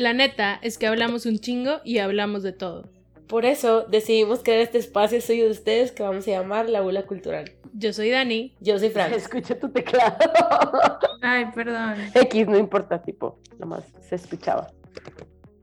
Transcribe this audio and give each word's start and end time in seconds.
La 0.00 0.14
neta 0.14 0.58
es 0.62 0.78
que 0.78 0.86
hablamos 0.86 1.26
un 1.26 1.40
chingo 1.40 1.82
y 1.84 1.98
hablamos 1.98 2.42
de 2.42 2.54
todo. 2.54 2.88
Por 3.28 3.44
eso 3.44 3.82
decidimos 3.82 4.42
crear 4.42 4.60
este 4.60 4.78
espacio 4.78 5.20
suyo 5.20 5.44
de 5.44 5.50
ustedes 5.50 5.92
que 5.92 6.02
vamos 6.02 6.26
a 6.26 6.30
llamar 6.30 6.70
La 6.70 6.80
Bula 6.80 7.02
Cultural. 7.02 7.52
Yo 7.74 7.92
soy 7.92 8.08
Dani. 8.08 8.56
Yo 8.60 8.78
soy 8.78 8.88
Fran. 8.88 9.12
Escucha 9.12 9.58
tu 9.58 9.68
teclado. 9.68 10.16
Ay, 11.20 11.48
perdón. 11.54 11.96
X, 12.14 12.48
no 12.48 12.56
importa, 12.56 13.02
tipo, 13.02 13.40
nomás 13.58 13.92
se 14.00 14.14
escuchaba. 14.14 14.68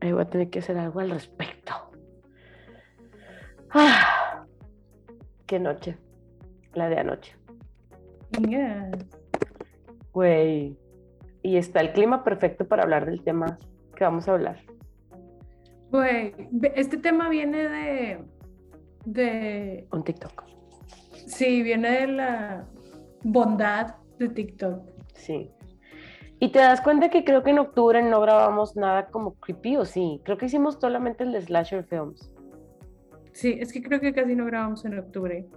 Ahí 0.01 0.11
voy 0.11 0.21
a 0.21 0.29
tener 0.29 0.51
que 0.51 0.59
hacer 0.59 0.77
algo 0.77 0.99
al 0.99 1.09
respecto. 1.09 1.73
Ah, 3.71 4.45
qué 5.47 5.57
noche. 5.57 5.97
La 6.75 6.89
de 6.89 6.99
anoche. 6.99 7.35
Yes. 8.47 9.03
Güey. 10.13 10.77
Y 11.41 11.57
está 11.57 11.79
el 11.79 11.91
clima 11.91 12.23
perfecto 12.23 12.67
para 12.67 12.83
hablar 12.83 13.07
del 13.07 13.23
tema 13.23 13.57
que 13.97 14.03
vamos 14.03 14.27
a 14.27 14.33
hablar. 14.33 14.57
Güey, 15.91 16.33
este 16.75 16.97
tema 16.97 17.29
viene 17.29 17.67
de. 17.67 18.25
de. 19.05 19.87
Un 19.91 20.03
TikTok. 20.03 20.43
Sí, 21.25 21.63
viene 21.63 22.01
de 22.01 22.07
la 22.07 22.67
bondad 23.23 23.95
de 24.19 24.29
TikTok. 24.29 24.89
Sí. 25.13 25.51
Y 26.39 26.51
te 26.51 26.59
das 26.59 26.81
cuenta 26.81 27.09
que 27.09 27.23
creo 27.23 27.41
que 27.41 27.49
en 27.49 27.59
octubre 27.59 28.01
no 28.03 28.21
grabamos 28.21 28.75
nada 28.75 29.07
como 29.07 29.33
creepy, 29.35 29.77
¿o 29.77 29.85
sí? 29.85 30.21
Creo 30.23 30.37
que 30.37 30.45
hicimos 30.45 30.77
solamente 30.79 31.23
el 31.23 31.31
de 31.31 31.41
Slasher 31.41 31.83
Films. 31.83 32.31
Sí, 33.31 33.57
es 33.59 33.73
que 33.73 33.81
creo 33.81 33.99
que 33.99 34.13
casi 34.13 34.35
no 34.35 34.45
grabamos 34.45 34.85
en 34.85 34.99
octubre. 34.99 35.47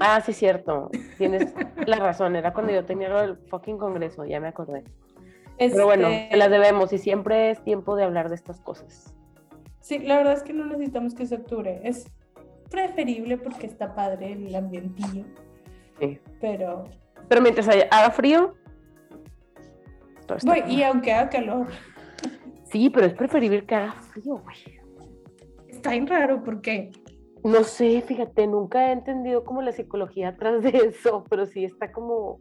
Ah, 0.00 0.20
sí, 0.20 0.32
cierto. 0.32 0.90
Tienes 1.18 1.54
la 1.86 1.96
razón. 1.96 2.34
Era 2.34 2.52
cuando 2.52 2.72
yo 2.72 2.84
tenía 2.84 3.12
del 3.20 3.36
fucking 3.48 3.78
congreso, 3.78 4.24
ya 4.24 4.40
me 4.40 4.48
acordé. 4.48 4.82
Pero 5.70 5.84
bueno, 5.86 6.08
este, 6.08 6.28
te 6.30 6.36
las 6.36 6.50
debemos 6.50 6.92
y 6.92 6.98
siempre 6.98 7.50
es 7.50 7.62
tiempo 7.62 7.94
de 7.94 8.04
hablar 8.04 8.28
de 8.28 8.34
estas 8.34 8.60
cosas. 8.60 9.14
Sí, 9.80 9.98
la 10.00 10.16
verdad 10.16 10.32
es 10.32 10.42
que 10.42 10.52
no 10.52 10.66
necesitamos 10.66 11.14
que 11.14 11.26
sea 11.26 11.38
octubre. 11.38 11.80
Es 11.84 12.10
preferible 12.70 13.36
porque 13.38 13.66
está 13.66 13.94
padre 13.94 14.32
el 14.32 14.54
ambientillo. 14.54 15.24
Sí. 16.00 16.18
Pero. 16.40 16.84
Pero 17.28 17.40
mientras 17.42 17.68
haya- 17.68 17.88
haga 17.90 18.10
frío. 18.10 18.54
bien. 20.42 20.70
y 20.70 20.82
aunque 20.82 21.12
haga 21.12 21.28
calor, 21.30 21.66
Sí, 22.64 22.88
pero 22.88 23.06
es 23.06 23.12
preferible 23.12 23.64
que 23.66 23.74
haga 23.74 23.92
frío, 23.92 24.38
güey. 24.38 24.56
está 25.68 25.90
bien 25.90 26.06
raro 26.06 26.42
porque. 26.42 26.90
No 27.44 27.64
sé, 27.64 28.00
fíjate, 28.02 28.46
nunca 28.46 28.88
he 28.88 28.92
entendido 28.92 29.42
como 29.44 29.62
la 29.62 29.72
psicología 29.72 30.28
atrás 30.38 30.62
de 30.62 30.70
eso, 30.70 31.24
pero 31.28 31.44
sí 31.46 31.64
está 31.64 31.92
como. 31.92 32.40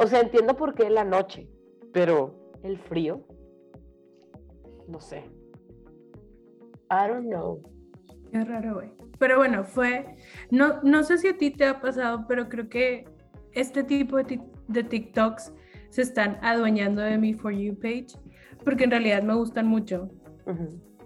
O 0.00 0.06
sea, 0.06 0.20
entiendo 0.20 0.56
por 0.56 0.74
qué 0.74 0.88
la 0.88 1.04
noche, 1.04 1.46
pero 1.92 2.34
el 2.62 2.78
frío. 2.78 3.22
No 4.88 4.98
sé. 4.98 5.24
I 6.90 7.06
don't 7.06 7.26
know. 7.26 7.62
Qué 8.32 8.42
raro, 8.42 8.76
güey. 8.76 8.88
Pero 9.18 9.36
bueno, 9.36 9.62
fue. 9.62 10.16
No, 10.50 10.82
no 10.82 11.04
sé 11.04 11.18
si 11.18 11.28
a 11.28 11.36
ti 11.36 11.50
te 11.50 11.66
ha 11.66 11.82
pasado, 11.82 12.24
pero 12.26 12.48
creo 12.48 12.70
que 12.70 13.04
este 13.52 13.84
tipo 13.84 14.16
de, 14.16 14.40
TikToks 14.84 15.52
se 15.90 16.00
están 16.00 16.38
adueñando 16.40 17.02
de 17.02 17.18
mi 17.18 17.34
For 17.34 17.52
You 17.52 17.74
page, 17.74 18.18
porque 18.64 18.84
en 18.84 18.92
realidad 18.92 19.22
me 19.22 19.34
gustan 19.34 19.66
mucho. 19.66 20.08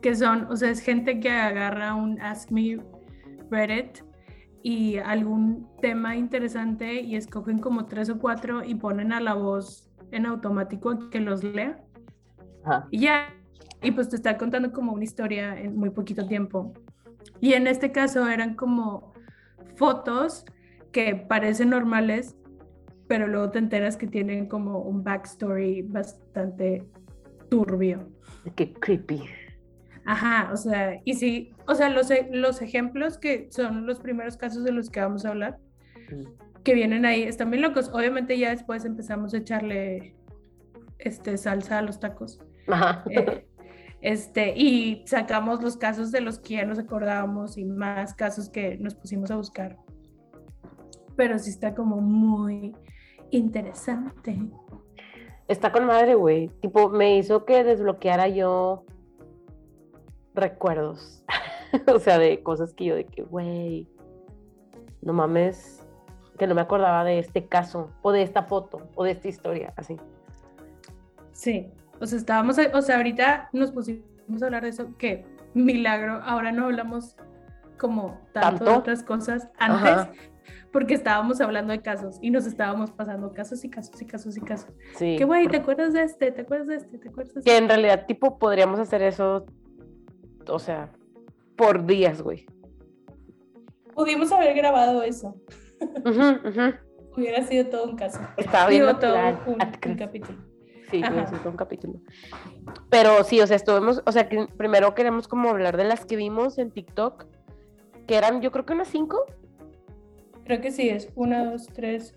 Que 0.02 0.14
son, 0.14 0.44
o 0.44 0.56
sea, 0.56 0.70
es 0.70 0.80
gente 0.80 1.18
que 1.18 1.30
agarra 1.30 1.96
un 1.96 2.20
Ask 2.20 2.52
Me 2.52 2.78
Reddit 3.50 4.04
y 4.64 4.96
algún 4.96 5.68
tema 5.82 6.16
interesante 6.16 7.02
y 7.02 7.16
escogen 7.16 7.58
como 7.58 7.84
tres 7.84 8.08
o 8.08 8.18
cuatro 8.18 8.64
y 8.64 8.74
ponen 8.74 9.12
a 9.12 9.20
la 9.20 9.34
voz 9.34 9.90
en 10.10 10.24
automático 10.24 11.10
que 11.10 11.20
los 11.20 11.44
lea. 11.44 11.84
Ajá. 12.64 12.88
Y 12.90 13.00
ya, 13.00 13.28
y 13.82 13.90
pues 13.90 14.08
te 14.08 14.16
está 14.16 14.38
contando 14.38 14.72
como 14.72 14.94
una 14.94 15.04
historia 15.04 15.60
en 15.60 15.76
muy 15.76 15.90
poquito 15.90 16.26
tiempo. 16.26 16.72
Y 17.42 17.52
en 17.52 17.66
este 17.66 17.92
caso 17.92 18.26
eran 18.26 18.54
como 18.54 19.12
fotos 19.76 20.46
que 20.92 21.14
parecen 21.14 21.68
normales, 21.68 22.34
pero 23.06 23.26
luego 23.26 23.50
te 23.50 23.58
enteras 23.58 23.98
que 23.98 24.06
tienen 24.06 24.48
como 24.48 24.78
un 24.78 25.04
backstory 25.04 25.82
bastante 25.82 26.88
turbio. 27.50 28.08
Qué 28.56 28.72
creepy. 28.72 29.24
Ajá, 30.06 30.50
o 30.52 30.56
sea, 30.56 31.00
y 31.04 31.14
sí, 31.14 31.52
o 31.66 31.74
sea, 31.74 31.88
los, 31.88 32.10
e- 32.10 32.28
los 32.30 32.60
ejemplos 32.60 33.16
que 33.18 33.48
son 33.50 33.86
los 33.86 34.00
primeros 34.00 34.36
casos 34.36 34.64
de 34.64 34.72
los 34.72 34.90
que 34.90 35.00
vamos 35.00 35.24
a 35.24 35.30
hablar, 35.30 35.58
que 36.62 36.74
vienen 36.74 37.06
ahí, 37.06 37.22
están 37.22 37.50
bien 37.50 37.62
locos. 37.62 37.90
Obviamente 37.92 38.38
ya 38.38 38.50
después 38.50 38.84
empezamos 38.84 39.32
a 39.34 39.38
echarle 39.38 40.14
este, 40.98 41.36
salsa 41.38 41.78
a 41.78 41.82
los 41.82 42.00
tacos. 42.00 42.38
Ajá. 42.68 43.04
Eh, 43.10 43.46
este, 44.02 44.52
y 44.54 45.02
sacamos 45.06 45.62
los 45.62 45.78
casos 45.78 46.12
de 46.12 46.20
los 46.20 46.38
que 46.38 46.54
ya 46.54 46.66
nos 46.66 46.78
acordábamos 46.78 47.56
y 47.56 47.64
más 47.64 48.12
casos 48.12 48.50
que 48.50 48.76
nos 48.76 48.94
pusimos 48.94 49.30
a 49.30 49.36
buscar. 49.36 49.78
Pero 51.16 51.38
sí 51.38 51.48
está 51.48 51.74
como 51.74 52.02
muy 52.02 52.76
interesante. 53.30 54.38
Está 55.48 55.72
con 55.72 55.86
madre, 55.86 56.14
güey. 56.14 56.48
Tipo, 56.60 56.90
me 56.90 57.16
hizo 57.16 57.46
que 57.46 57.64
desbloqueara 57.64 58.28
yo 58.28 58.84
recuerdos. 60.34 61.24
o 61.92 61.98
sea, 61.98 62.18
de 62.18 62.42
cosas 62.42 62.74
que 62.74 62.84
yo 62.84 62.94
de 62.94 63.06
que, 63.06 63.22
güey, 63.22 63.88
no 65.02 65.12
mames, 65.12 65.86
que 66.38 66.46
no 66.46 66.54
me 66.54 66.60
acordaba 66.60 67.04
de 67.04 67.18
este 67.18 67.46
caso, 67.46 67.90
o 68.02 68.12
de 68.12 68.22
esta 68.22 68.44
foto, 68.44 68.88
o 68.94 69.04
de 69.04 69.12
esta 69.12 69.28
historia, 69.28 69.72
así. 69.76 69.96
Sí, 71.32 71.70
o 72.00 72.06
sea, 72.06 72.18
estábamos, 72.18 72.56
o 72.72 72.82
sea, 72.82 72.96
ahorita 72.96 73.50
nos 73.52 73.72
pusimos 73.72 74.42
a 74.42 74.46
hablar 74.46 74.62
de 74.62 74.70
eso, 74.70 74.96
que 74.98 75.24
milagro, 75.54 76.20
ahora 76.24 76.52
no 76.52 76.64
hablamos 76.64 77.16
como 77.78 78.20
tanto, 78.32 78.64
de 78.64 78.70
otras 78.70 79.02
cosas 79.02 79.48
antes, 79.58 79.90
Ajá. 79.90 80.12
porque 80.72 80.94
estábamos 80.94 81.40
hablando 81.40 81.72
de 81.72 81.82
casos 81.82 82.18
y 82.20 82.30
nos 82.30 82.46
estábamos 82.46 82.90
pasando 82.90 83.32
casos 83.32 83.64
y 83.64 83.70
casos 83.70 84.00
y 84.00 84.06
casos 84.06 84.36
y 84.36 84.40
casos. 84.40 84.70
Sí. 84.96 85.16
Que 85.16 85.24
güey, 85.24 85.48
¿te 85.48 85.58
acuerdas 85.58 85.92
de 85.92 86.02
este? 86.02 86.32
¿Te 86.32 86.42
acuerdas 86.42 86.68
de 86.68 86.76
este? 86.76 86.98
¿Te 86.98 87.08
acuerdas 87.08 87.34
de 87.34 87.42
Que 87.42 87.50
este? 87.50 87.62
en 87.62 87.68
realidad, 87.68 88.06
tipo, 88.06 88.38
podríamos 88.38 88.78
hacer 88.80 89.02
eso, 89.02 89.44
o 90.48 90.58
sea, 90.58 90.90
por 91.56 91.86
días, 91.86 92.22
güey. 92.22 92.46
Pudimos 93.94 94.32
haber 94.32 94.54
grabado 94.54 95.02
eso. 95.02 95.34
Hubiera 97.16 97.42
sido 97.44 97.66
todo 97.66 97.84
un 97.84 97.96
caso. 97.96 98.20
Estaba 98.36 98.68
bien 98.68 98.84
todo 98.98 99.16
un, 99.46 99.94
capítulo. 99.96 100.38
Sí, 100.90 100.98
hubiera 100.98 101.26
sido 101.26 101.38
todo 101.40 101.50
un 101.50 101.56
capítulo. 101.56 102.00
Pero 102.90 103.22
sí, 103.22 103.40
o 103.40 103.46
sea, 103.46 103.56
estuvimos, 103.56 104.02
o 104.04 104.12
sea, 104.12 104.28
que 104.28 104.48
primero 104.56 104.94
queremos 104.94 105.28
como 105.28 105.48
hablar 105.48 105.76
de 105.76 105.84
las 105.84 106.04
que 106.04 106.16
vimos 106.16 106.58
en 106.58 106.72
TikTok, 106.72 107.26
que 108.06 108.16
eran, 108.16 108.40
yo 108.40 108.50
creo 108.50 108.66
que 108.66 108.72
unas 108.72 108.88
cinco. 108.88 109.24
Creo 110.44 110.60
que 110.60 110.72
sí, 110.72 110.88
es 110.88 111.10
una, 111.14 111.44
dos, 111.44 111.68
tres, 111.72 112.14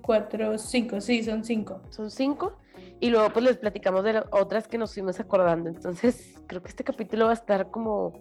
cuatro, 0.00 0.58
cinco. 0.58 1.00
Sí, 1.00 1.24
son 1.24 1.44
cinco. 1.44 1.82
son 1.90 2.10
cinco, 2.10 2.56
y 3.00 3.10
luego 3.10 3.30
pues 3.30 3.44
les 3.44 3.56
platicamos 3.56 4.04
de 4.04 4.14
las 4.14 4.24
otras 4.30 4.68
que 4.68 4.78
nos 4.78 4.92
fuimos 4.92 5.18
acordando. 5.18 5.70
Entonces, 5.70 6.34
creo 6.46 6.62
que 6.62 6.68
este 6.68 6.84
capítulo 6.84 7.26
va 7.26 7.30
a 7.30 7.34
estar 7.34 7.70
como, 7.70 8.12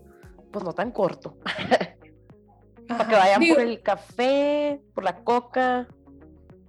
pues 0.51 0.63
no 0.63 0.73
tan 0.73 0.91
corto, 0.91 1.37
para 2.87 3.07
que 3.07 3.15
vayan 3.15 3.39
Digo, 3.41 3.55
por 3.55 3.63
el 3.63 3.81
café, 3.81 4.81
por 4.95 5.03
la 5.03 5.23
coca, 5.23 5.87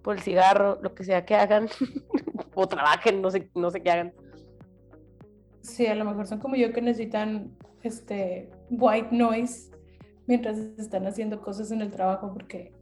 por 0.02 0.16
el 0.16 0.22
cigarro, 0.22 0.78
lo 0.82 0.94
que 0.94 1.04
sea 1.04 1.24
que 1.24 1.36
hagan, 1.36 1.68
o 2.54 2.66
trabajen, 2.66 3.22
no 3.22 3.30
sé, 3.30 3.50
no 3.54 3.70
sé 3.70 3.82
qué 3.82 3.90
hagan. 3.90 4.12
Sí, 5.62 5.86
a 5.86 5.94
lo 5.94 6.04
mejor 6.04 6.26
son 6.26 6.40
como 6.40 6.56
yo 6.56 6.72
que 6.72 6.82
necesitan 6.82 7.56
este 7.82 8.50
white 8.70 9.08
noise 9.12 9.70
mientras 10.26 10.58
están 10.58 11.06
haciendo 11.06 11.40
cosas 11.40 11.70
en 11.70 11.80
el 11.80 11.90
trabajo 11.90 12.32
porque 12.32 12.72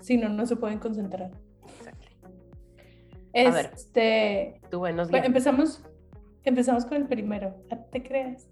si 0.00 0.16
no, 0.16 0.28
no 0.28 0.46
se 0.46 0.56
pueden 0.56 0.78
concentrar. 0.78 1.30
A 3.34 3.50
ver. 3.50 3.70
Este, 3.74 4.60
Tú, 4.70 4.78
buenos 4.80 5.08
bueno, 5.08 5.22
días. 5.22 5.26
empezamos, 5.26 5.84
empezamos 6.44 6.84
con 6.84 6.98
el 6.98 7.06
primero, 7.06 7.54
te 7.90 8.02
creas. 8.02 8.48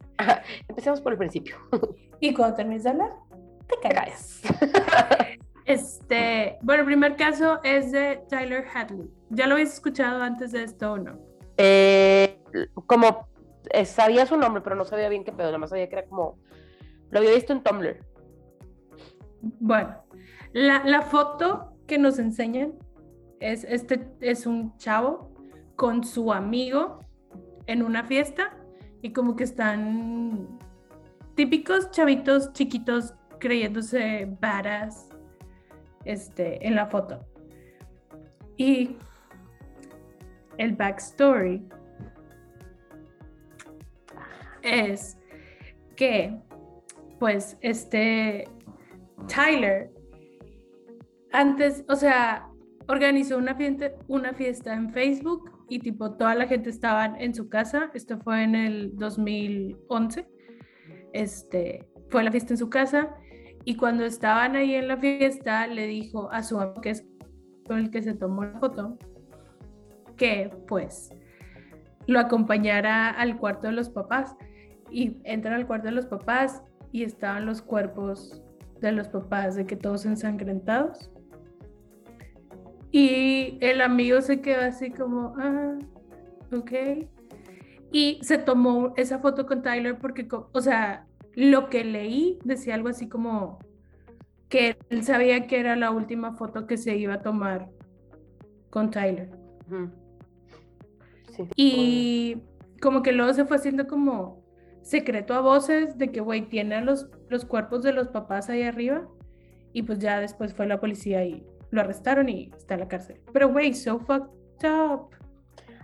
Empecemos 0.69 1.01
por 1.01 1.13
el 1.13 1.19
principio. 1.19 1.57
Y 2.21 2.35
cuando 2.35 2.57
termines 2.57 2.85
de 2.85 2.91
hablar, 2.91 3.13
te 3.69 3.89
callas. 3.89 4.43
Este, 5.67 6.59
bueno, 6.63 6.81
el 6.81 6.87
primer 6.87 7.15
caso 7.15 7.61
es 7.63 7.93
de 7.93 8.25
Tyler 8.29 8.65
Hadley. 8.75 9.09
¿Ya 9.29 9.47
lo 9.47 9.53
habéis 9.53 9.75
escuchado 9.75 10.21
antes 10.21 10.51
de 10.51 10.65
esto 10.65 10.93
o 10.95 10.99
no? 10.99 11.21
Eh, 11.59 12.43
como 12.87 13.29
eh, 13.73 13.85
sabía 13.85 14.27
su 14.27 14.37
nombre, 14.37 14.63
pero 14.63 14.75
no 14.75 14.85
sabía 14.85 15.09
bien 15.09 15.23
qué 15.23 15.31
pedo, 15.31 15.47
nada 15.47 15.59
más 15.59 15.71
sabía 15.71 15.89
que 15.89 15.97
era 15.97 16.09
como, 16.09 16.41
lo 17.11 17.19
había 17.21 17.35
visto 17.35 17.53
en 17.53 17.63
Tumblr. 17.63 18.05
Bueno, 19.61 20.03
la, 20.53 20.83
la 20.85 21.03
foto 21.03 21.75
que 21.87 21.99
nos 21.99 22.19
enseñan 22.19 22.73
es 23.41 23.65
este 23.65 24.07
es 24.21 24.47
un 24.47 24.77
chavo 24.77 25.33
con 25.77 26.05
su 26.05 26.33
amigo 26.33 27.01
en 27.67 27.83
una 27.83 28.05
fiesta 28.05 28.57
y 29.03 29.13
como 29.13 29.35
que 29.35 29.45
están 29.45 30.59
típicos 31.35 31.91
chavitos 31.91 32.53
chiquitos 32.53 33.15
creyéndose 33.39 34.29
varas 34.41 35.09
este, 36.05 36.67
en 36.67 36.75
la 36.75 36.87
foto. 36.87 37.27
Y 38.57 38.97
el 40.59 40.77
backstory 40.77 41.67
es 44.63 45.17
que, 45.97 46.39
pues, 47.19 47.57
este 47.63 48.47
Tyler, 49.27 49.91
antes, 51.33 51.85
o 51.89 51.97
sea, 51.97 52.50
organizó 52.91 53.39
una 53.39 53.55
fiesta, 54.35 54.75
en 54.75 54.91
Facebook 54.91 55.51
y 55.69 55.79
tipo 55.79 56.17
toda 56.17 56.35
la 56.35 56.47
gente 56.47 56.71
estaba 56.71 57.07
en 57.07 57.35
su 57.35 57.49
casa. 57.49 57.91
Esto 57.95 58.19
fue 58.19 58.43
en 58.43 58.57
el 58.57 58.97
2011. 58.97 60.27
Este, 61.13 61.89
fue 62.09 62.25
la 62.25 62.33
fiesta 62.33 62.55
en 62.55 62.59
su 62.59 62.69
casa 62.69 63.15
y 63.65 63.77
cuando 63.77 64.05
estaban 64.05 64.57
ahí 64.57 64.75
en 64.75 64.89
la 64.89 64.97
fiesta 64.97 65.67
le 65.69 65.87
dijo 65.87 66.31
a 66.33 66.43
su 66.43 66.59
amigo 66.59 66.81
que 66.81 66.91
es 66.91 67.07
con 67.67 67.79
el 67.79 67.91
que 67.91 68.03
se 68.03 68.15
tomó 68.15 68.45
la 68.45 68.59
foto 68.59 68.99
que 70.17 70.51
pues 70.67 71.11
lo 72.07 72.19
acompañara 72.19 73.11
al 73.11 73.39
cuarto 73.39 73.69
de 73.69 73.73
los 73.73 73.91
papás 73.91 74.35
y 74.91 75.19
entran 75.25 75.55
al 75.55 75.67
cuarto 75.67 75.87
de 75.87 75.95
los 75.95 76.07
papás 76.07 76.63
y 76.91 77.05
estaban 77.05 77.47
los 77.47 77.63
cuerpos 77.63 78.43
de 78.81 78.93
los 78.93 79.09
papás 79.09 79.55
de 79.57 79.67
que 79.67 79.77
todos 79.77 80.07
ensangrentados 80.07 81.11
y 82.93 83.59
el 83.61 83.81
amigo 83.81 84.21
se 84.21 84.41
quedó 84.41 84.63
así 84.63 84.91
como, 84.91 85.35
ah, 85.39 85.79
ok. 86.53 86.73
Y 87.93 88.19
se 88.23 88.39
tomó 88.39 88.93
esa 88.97 89.19
foto 89.19 89.47
con 89.47 89.63
Tyler 89.63 89.99
porque, 89.99 90.27
o 90.31 90.61
sea, 90.61 91.07
lo 91.35 91.69
que 91.69 91.85
leí 91.85 92.39
decía 92.45 92.75
algo 92.75 92.89
así 92.89 93.09
como 93.09 93.59
que 94.49 94.77
él 94.89 95.05
sabía 95.05 95.47
que 95.47 95.61
era 95.61 95.77
la 95.77 95.91
última 95.93 96.33
foto 96.35 96.67
que 96.67 96.77
se 96.77 96.97
iba 96.97 97.15
a 97.15 97.23
tomar 97.23 97.69
con 98.71 98.91
Tyler. 98.91 99.31
sí, 101.29 101.49
y 101.57 102.43
como 102.81 103.03
que 103.03 103.13
luego 103.13 103.33
se 103.33 103.45
fue 103.45 103.57
haciendo 103.57 103.87
como 103.87 104.45
secreto 104.83 105.35
a 105.35 105.41
voces 105.41 105.97
de 105.99 106.11
que, 106.11 106.21
güey, 106.21 106.49
tiene 106.49 106.81
los, 106.81 107.09
los 107.29 107.45
cuerpos 107.45 107.83
de 107.83 107.93
los 107.93 108.09
papás 108.09 108.51
ahí 108.51 108.63
arriba. 108.63 109.09
Y 109.73 109.85
pues 109.85 110.01
ya 110.01 110.19
después 110.19 110.53
fue 110.53 110.67
la 110.67 110.81
policía 110.81 111.25
y 111.25 111.47
lo 111.71 111.81
arrestaron 111.81 112.29
y 112.29 112.51
está 112.57 112.75
en 112.75 112.81
la 112.81 112.89
cárcel. 112.89 113.21
Pero, 113.33 113.49
güey, 113.49 113.75
so 113.75 113.99
fucked 114.01 114.69
up. 114.69 115.11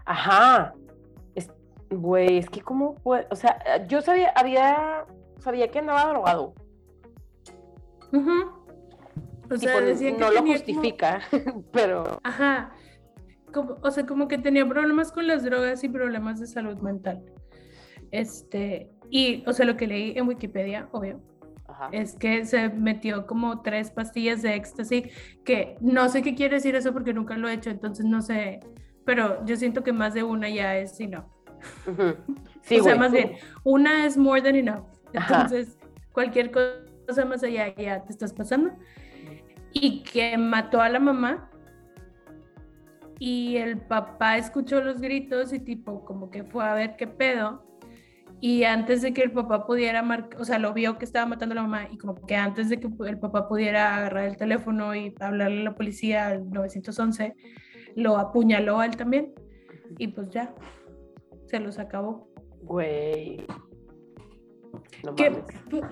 Ajá. 0.04 0.74
Güey, 1.90 2.38
es, 2.38 2.50
que 2.50 2.62
como 2.62 2.96
puede, 2.96 3.26
o 3.30 3.36
sea, 3.36 3.86
yo 3.86 4.02
sabía, 4.02 4.32
había, 4.34 5.04
sabía 5.38 5.70
que 5.70 5.78
andaba 5.78 6.08
drogado. 6.08 6.52
O 9.48 9.56
sea, 9.56 9.80
no 9.80 10.30
lo 10.32 10.42
justifica, 10.42 11.20
pero... 11.72 12.18
Ajá. 12.24 12.72
o 13.54 13.90
sea, 13.90 14.04
como 14.04 14.26
que 14.26 14.38
tenía 14.38 14.66
problemas 14.66 15.12
con 15.12 15.28
las 15.28 15.44
drogas 15.44 15.84
y 15.84 15.88
problemas 15.88 16.40
de 16.40 16.48
salud 16.48 16.78
mental. 16.78 17.24
Este, 18.10 18.90
y, 19.10 19.44
o 19.46 19.52
sea, 19.52 19.66
lo 19.66 19.76
que 19.76 19.86
leí 19.86 20.14
en 20.16 20.26
Wikipedia, 20.26 20.88
obvio, 20.90 21.20
es 21.92 22.16
que 22.16 22.44
se 22.44 22.68
metió 22.68 23.26
como 23.26 23.62
tres 23.62 23.90
pastillas 23.90 24.42
de 24.42 24.54
éxtasis, 24.54 25.04
que 25.44 25.76
no 25.80 26.08
sé 26.08 26.22
qué 26.22 26.34
quiere 26.34 26.56
decir 26.56 26.74
eso 26.74 26.92
porque 26.92 27.14
nunca 27.14 27.36
lo 27.36 27.48
he 27.48 27.54
hecho, 27.54 27.70
entonces 27.70 28.06
no 28.06 28.22
sé, 28.22 28.60
pero 29.04 29.44
yo 29.44 29.56
siento 29.56 29.82
que 29.82 29.92
más 29.92 30.14
de 30.14 30.22
una 30.22 30.48
ya 30.48 30.76
es 30.76 30.98
enough. 31.00 31.26
sí, 32.62 32.80
o 32.80 32.84
sea, 32.84 32.96
más 32.96 33.12
bien, 33.12 33.32
una 33.64 34.06
es 34.06 34.16
more 34.16 34.42
than 34.42 34.56
enough. 34.56 34.84
Entonces, 35.12 35.78
cualquier 36.12 36.50
cosa 36.50 37.24
más 37.24 37.42
allá 37.42 37.74
ya 37.74 38.04
te 38.04 38.12
estás 38.12 38.32
pasando. 38.32 38.72
Y 39.72 40.02
que 40.02 40.36
mató 40.36 40.80
a 40.80 40.88
la 40.88 40.98
mamá. 40.98 41.50
Y 43.18 43.56
el 43.56 43.78
papá 43.78 44.36
escuchó 44.36 44.82
los 44.82 45.00
gritos 45.00 45.52
y 45.52 45.58
tipo 45.58 46.04
como 46.04 46.30
que 46.30 46.44
fue 46.44 46.64
a 46.64 46.74
ver 46.74 46.96
qué 46.96 47.06
pedo 47.06 47.64
y 48.40 48.64
antes 48.64 49.02
de 49.02 49.14
que 49.14 49.22
el 49.22 49.32
papá 49.32 49.66
pudiera 49.66 50.02
marcar, 50.02 50.40
o 50.40 50.44
sea, 50.44 50.58
lo 50.58 50.74
vio 50.74 50.98
que 50.98 51.04
estaba 51.04 51.26
matando 51.26 51.54
a 51.54 51.56
la 51.56 51.62
mamá 51.62 51.88
y 51.90 51.96
como 51.96 52.14
que 52.26 52.36
antes 52.36 52.68
de 52.68 52.78
que 52.78 52.88
el 53.06 53.18
papá 53.18 53.48
pudiera 53.48 53.96
agarrar 53.96 54.24
el 54.24 54.36
teléfono 54.36 54.94
y 54.94 55.14
hablarle 55.20 55.60
a 55.60 55.64
la 55.64 55.74
policía 55.74 56.28
al 56.28 56.50
911, 56.50 57.34
lo 57.94 58.18
apuñaló 58.18 58.80
a 58.80 58.86
él 58.86 58.96
también 58.96 59.32
y 59.98 60.08
pues 60.08 60.28
ya, 60.30 60.54
se 61.46 61.60
los 61.60 61.78
acabó. 61.78 62.28
Güey. 62.62 63.46
que, 65.16 65.30
pues, 65.70 65.82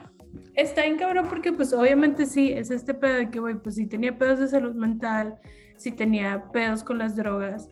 está 0.55 0.83
bien 0.83 0.99
cabrón 0.99 1.27
porque 1.29 1.53
pues 1.53 1.73
obviamente 1.73 2.27
sí, 2.27 2.53
es 2.53 2.71
este 2.71 2.93
pedo 2.93 3.15
de 3.15 3.31
que, 3.31 3.41
güey, 3.41 3.55
pues 3.55 3.77
si 3.77 3.87
tenía 3.87 4.19
pedos 4.19 4.39
de 4.41 4.49
salud 4.49 4.75
mental, 4.75 5.39
si 5.77 5.93
tenía 5.93 6.45
pedos 6.53 6.85
con 6.85 6.99
las 6.99 7.17
drogas, 7.17 7.71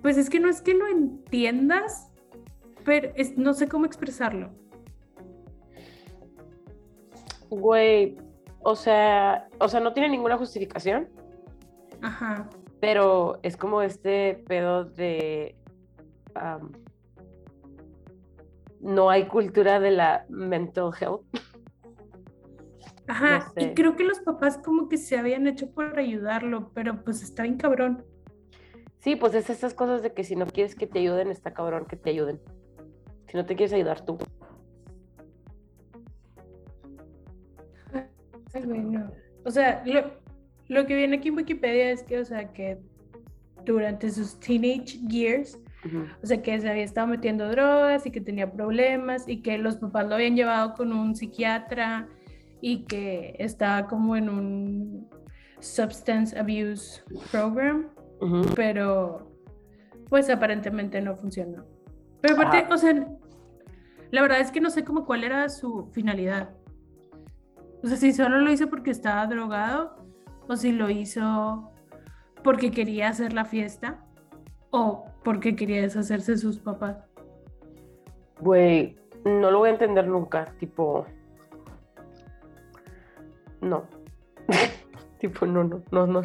pues 0.00 0.16
es 0.16 0.30
que 0.30 0.38
no 0.38 0.48
es 0.48 0.60
que 0.60 0.74
no 0.74 0.86
entiendas 0.86 2.05
pero 2.86 3.12
no 3.36 3.52
sé 3.52 3.68
cómo 3.68 3.84
expresarlo. 3.84 4.50
Güey, 7.50 8.16
o 8.60 8.76
sea, 8.76 9.48
o 9.58 9.68
sea, 9.68 9.80
no 9.80 9.92
tiene 9.92 10.08
ninguna 10.08 10.38
justificación. 10.38 11.08
Ajá. 12.00 12.48
Pero 12.80 13.40
es 13.42 13.56
como 13.56 13.82
este 13.82 14.44
pedo 14.46 14.84
de 14.84 15.56
no 18.80 19.10
hay 19.10 19.26
cultura 19.26 19.80
de 19.80 19.90
la 19.90 20.24
mental 20.28 20.92
health. 20.98 21.22
Ajá, 23.08 23.52
y 23.56 23.72
creo 23.74 23.96
que 23.96 24.04
los 24.04 24.20
papás 24.20 24.58
como 24.58 24.88
que 24.88 24.98
se 24.98 25.16
habían 25.16 25.46
hecho 25.46 25.70
por 25.70 25.98
ayudarlo, 25.98 26.70
pero 26.74 27.02
pues 27.04 27.22
está 27.22 27.44
bien 27.44 27.56
cabrón. 27.56 28.04
Sí, 28.98 29.16
pues 29.16 29.34
es 29.34 29.48
estas 29.48 29.74
cosas 29.74 30.02
de 30.02 30.12
que 30.12 30.24
si 30.24 30.34
no 30.36 30.46
quieres 30.46 30.74
que 30.74 30.86
te 30.86 30.98
ayuden, 30.98 31.30
está 31.30 31.54
cabrón 31.54 31.86
que 31.86 31.96
te 31.96 32.10
ayuden 32.10 32.40
si 33.28 33.36
no 33.36 33.44
te 33.44 33.56
quieres 33.56 33.72
ayudar 33.72 34.04
tú. 34.04 34.18
bueno. 38.64 39.10
O 39.44 39.50
sea, 39.50 39.84
lo, 40.68 40.86
que 40.86 40.96
viene 40.96 41.18
aquí 41.18 41.28
en 41.28 41.36
Wikipedia 41.36 41.90
es 41.90 42.02
que, 42.02 42.18
o 42.18 42.24
sea, 42.24 42.52
que 42.52 42.78
durante 43.64 44.10
sus 44.10 44.38
teenage 44.40 44.98
years, 45.08 45.58
o 46.22 46.26
sea, 46.26 46.42
que 46.42 46.60
se 46.60 46.68
había 46.68 46.82
estado 46.82 47.06
metiendo 47.06 47.48
drogas 47.48 48.06
y 48.06 48.10
que 48.10 48.20
tenía 48.20 48.50
problemas 48.50 49.28
y 49.28 49.40
que 49.42 49.56
los 49.58 49.76
papás 49.76 50.08
lo 50.08 50.16
habían 50.16 50.34
llevado 50.34 50.74
con 50.74 50.92
un 50.92 51.14
psiquiatra 51.14 52.08
y 52.60 52.84
que 52.86 53.36
estaba 53.38 53.86
como 53.86 54.16
en 54.16 54.28
un 54.28 55.08
substance 55.60 56.36
abuse 56.36 57.02
program, 57.30 57.88
pero 58.56 59.32
pues 60.08 60.28
aparentemente 60.28 61.00
no 61.00 61.14
funcionó. 61.14 61.75
Pero 62.20 62.34
aparte, 62.34 62.72
o 62.72 62.76
sea, 62.76 62.94
la 64.10 64.22
verdad 64.22 64.40
es 64.40 64.50
que 64.50 64.60
no 64.60 64.70
sé 64.70 64.84
cómo 64.84 65.04
cuál 65.04 65.24
era 65.24 65.48
su 65.48 65.86
finalidad. 65.92 66.50
O 67.82 67.88
sea, 67.88 67.96
si 67.96 68.12
solo 68.12 68.40
lo 68.40 68.50
hizo 68.50 68.68
porque 68.68 68.90
estaba 68.90 69.26
drogado 69.26 69.96
o 70.48 70.56
si 70.56 70.72
lo 70.72 70.90
hizo 70.90 71.70
porque 72.42 72.70
quería 72.70 73.08
hacer 73.08 73.32
la 73.32 73.44
fiesta 73.44 74.04
o 74.70 75.04
porque 75.24 75.56
quería 75.56 75.82
deshacerse 75.82 76.32
de 76.32 76.38
sus 76.38 76.58
papás. 76.58 76.98
Güey, 78.40 78.96
no 79.24 79.50
lo 79.50 79.58
voy 79.58 79.70
a 79.70 79.72
entender 79.72 80.06
nunca, 80.06 80.44
tipo... 80.58 81.06
No. 83.60 83.84
tipo, 85.18 85.46
no, 85.46 85.64
no, 85.64 85.82
no, 85.90 86.06
no. 86.06 86.22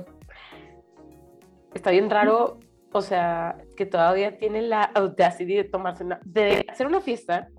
Está 1.74 1.91
bien 1.91 2.10
raro 2.10 2.60
o 2.91 3.01
sea, 3.01 3.57
que 3.75 3.86
todavía 3.86 4.38
tiene 4.38 4.62
la 4.62 4.83
audacity 4.83 5.55
de 5.55 5.63
tomarse 5.63 6.03
una, 6.03 6.19
de 6.25 6.65
hacer 6.69 6.88
una 6.88 7.01
fiesta 7.01 7.50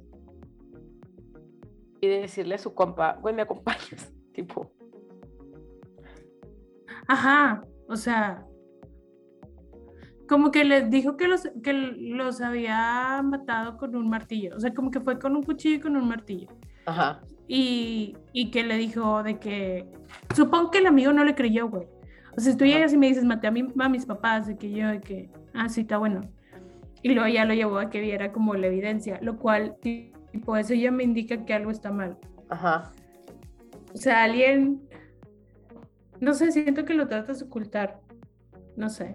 y 2.00 2.06
de 2.06 2.20
decirle 2.20 2.56
a 2.56 2.58
su 2.58 2.74
compa, 2.74 3.18
güey, 3.20 3.34
me 3.34 3.42
acompañas, 3.42 4.12
tipo. 4.32 4.72
Ajá, 7.08 7.62
o 7.88 7.96
sea, 7.96 8.44
como 10.28 10.50
que 10.50 10.64
les 10.64 10.90
dijo 10.90 11.16
que 11.16 11.28
los, 11.28 11.48
que 11.62 11.72
los 11.72 12.40
había 12.40 13.22
matado 13.22 13.78
con 13.78 13.96
un 13.96 14.08
martillo, 14.08 14.56
o 14.56 14.60
sea, 14.60 14.74
como 14.74 14.90
que 14.90 15.00
fue 15.00 15.18
con 15.18 15.34
un 15.36 15.42
cuchillo 15.42 15.76
y 15.76 15.80
con 15.80 15.96
un 15.96 16.08
martillo. 16.08 16.48
Ajá. 16.86 17.22
Y, 17.48 18.16
y 18.32 18.50
que 18.50 18.64
le 18.64 18.76
dijo 18.76 19.22
de 19.22 19.38
que, 19.38 19.88
supongo 20.34 20.70
que 20.70 20.78
el 20.78 20.86
amigo 20.86 21.12
no 21.12 21.24
le 21.24 21.34
creyó, 21.34 21.68
güey. 21.68 21.86
O 22.36 22.40
sea, 22.40 22.52
si 22.52 22.58
tú 22.58 22.64
llegas 22.64 22.92
y 22.92 22.96
me 22.96 23.08
dices, 23.08 23.24
maté 23.24 23.46
a, 23.46 23.50
mi, 23.50 23.66
a 23.78 23.88
mis 23.88 24.06
papás, 24.06 24.46
de 24.46 24.56
que 24.56 24.70
yo, 24.70 24.88
de 24.88 25.00
que, 25.00 25.30
ah, 25.54 25.68
sí, 25.68 25.82
está 25.82 25.98
bueno. 25.98 26.22
Y 27.02 27.14
luego 27.14 27.28
ya 27.28 27.44
lo 27.44 27.52
llevó 27.52 27.78
a 27.78 27.90
que 27.90 28.00
viera 28.00 28.32
como 28.32 28.54
la 28.54 28.68
evidencia, 28.68 29.18
lo 29.20 29.38
cual, 29.38 29.76
tipo, 29.80 30.56
eso 30.56 30.72
ya 30.74 30.90
me 30.90 31.04
indica 31.04 31.44
que 31.44 31.52
algo 31.52 31.70
está 31.70 31.92
mal. 31.92 32.16
Ajá. 32.48 32.92
O 33.92 33.96
sea, 33.96 34.24
alguien, 34.24 34.88
no 36.20 36.32
sé, 36.32 36.52
siento 36.52 36.84
que 36.84 36.94
lo 36.94 37.08
tratas 37.08 37.40
de 37.40 37.46
ocultar. 37.46 38.00
No 38.76 38.88
sé. 38.88 39.14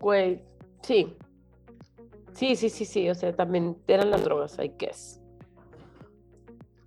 Güey, 0.00 0.42
sí. 0.82 1.16
Sí, 2.32 2.54
sí, 2.54 2.68
sí, 2.68 2.84
sí. 2.84 3.10
O 3.10 3.14
sea, 3.14 3.34
también 3.34 3.76
eran 3.88 4.10
las 4.10 4.22
drogas, 4.22 4.58
I 4.58 4.72
guess. 4.78 5.19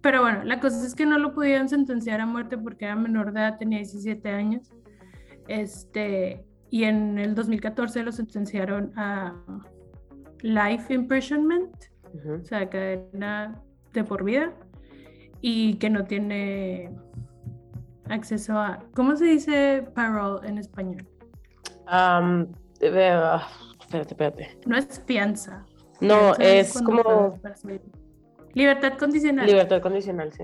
Pero 0.04 0.22
bueno, 0.22 0.44
la 0.44 0.60
cosa 0.60 0.86
es 0.86 0.96
que 0.96 1.06
no 1.06 1.18
lo 1.18 1.34
pudieron 1.34 1.70
sentenciar 1.70 2.20
a 2.20 2.26
muerte 2.26 2.58
porque 2.58 2.84
era 2.84 2.96
menor 2.98 3.32
de 3.32 3.40
edad, 3.40 3.58
tenía 3.58 3.80
17 3.80 4.30
años. 4.30 4.70
Este, 5.48 6.46
y 6.70 6.84
en 6.84 7.18
el 7.18 7.34
2014 7.34 8.04
lo 8.04 8.12
sentenciaron 8.12 8.92
a 8.98 9.34
life 10.42 10.94
imprisonment, 10.94 11.74
o 12.28 12.44
sea, 12.44 12.70
cadena 12.70 13.62
de 13.94 14.04
por 14.04 14.26
vida 14.26 14.52
y 15.40 15.76
que 15.76 15.90
no 15.90 16.04
tiene 16.04 16.94
acceso 18.10 18.58
a, 18.58 18.84
¿cómo 18.94 19.16
se 19.16 19.24
dice 19.24 19.88
parole 19.96 20.46
en 20.50 20.58
español? 20.58 21.08
Ah, 21.88 22.46
espérate, 22.82 24.14
espérate. 24.14 24.58
No 24.66 24.76
es 24.76 25.02
fianza. 25.06 25.66
No, 26.02 26.36
es 26.36 26.82
como. 26.82 27.40
Libertad 28.54 28.98
condicional. 28.98 29.46
libertad 29.48 29.82
condicional, 29.82 30.32
sí. 30.34 30.44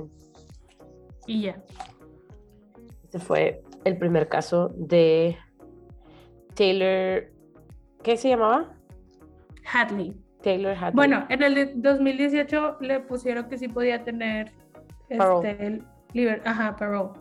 y 1.28 1.44
ya. 1.44 1.62
Este 3.04 3.20
fue 3.20 3.62
el 3.86 3.98
primer 3.98 4.28
caso 4.28 4.70
de 4.76 5.38
Taylor. 6.56 7.32
¿Qué 8.04 8.18
se 8.18 8.30
llamaba? 8.30 8.74
Hadley. 9.72 10.16
Taylor 10.42 10.74
Hadley. 10.76 10.94
Bueno, 10.96 11.26
en 11.30 11.44
el 11.44 11.56
de 11.56 11.74
2018 11.76 12.78
le 12.82 13.00
pusieron 13.02 13.50
que 13.50 13.58
sí 13.58 13.68
podía 13.68 14.04
tener 14.04 14.52
Parole. 15.18 15.50
este, 15.52 15.66
el 15.68 15.84
liber- 16.14 16.42
ajá, 16.46 16.76
parole, 16.78 17.12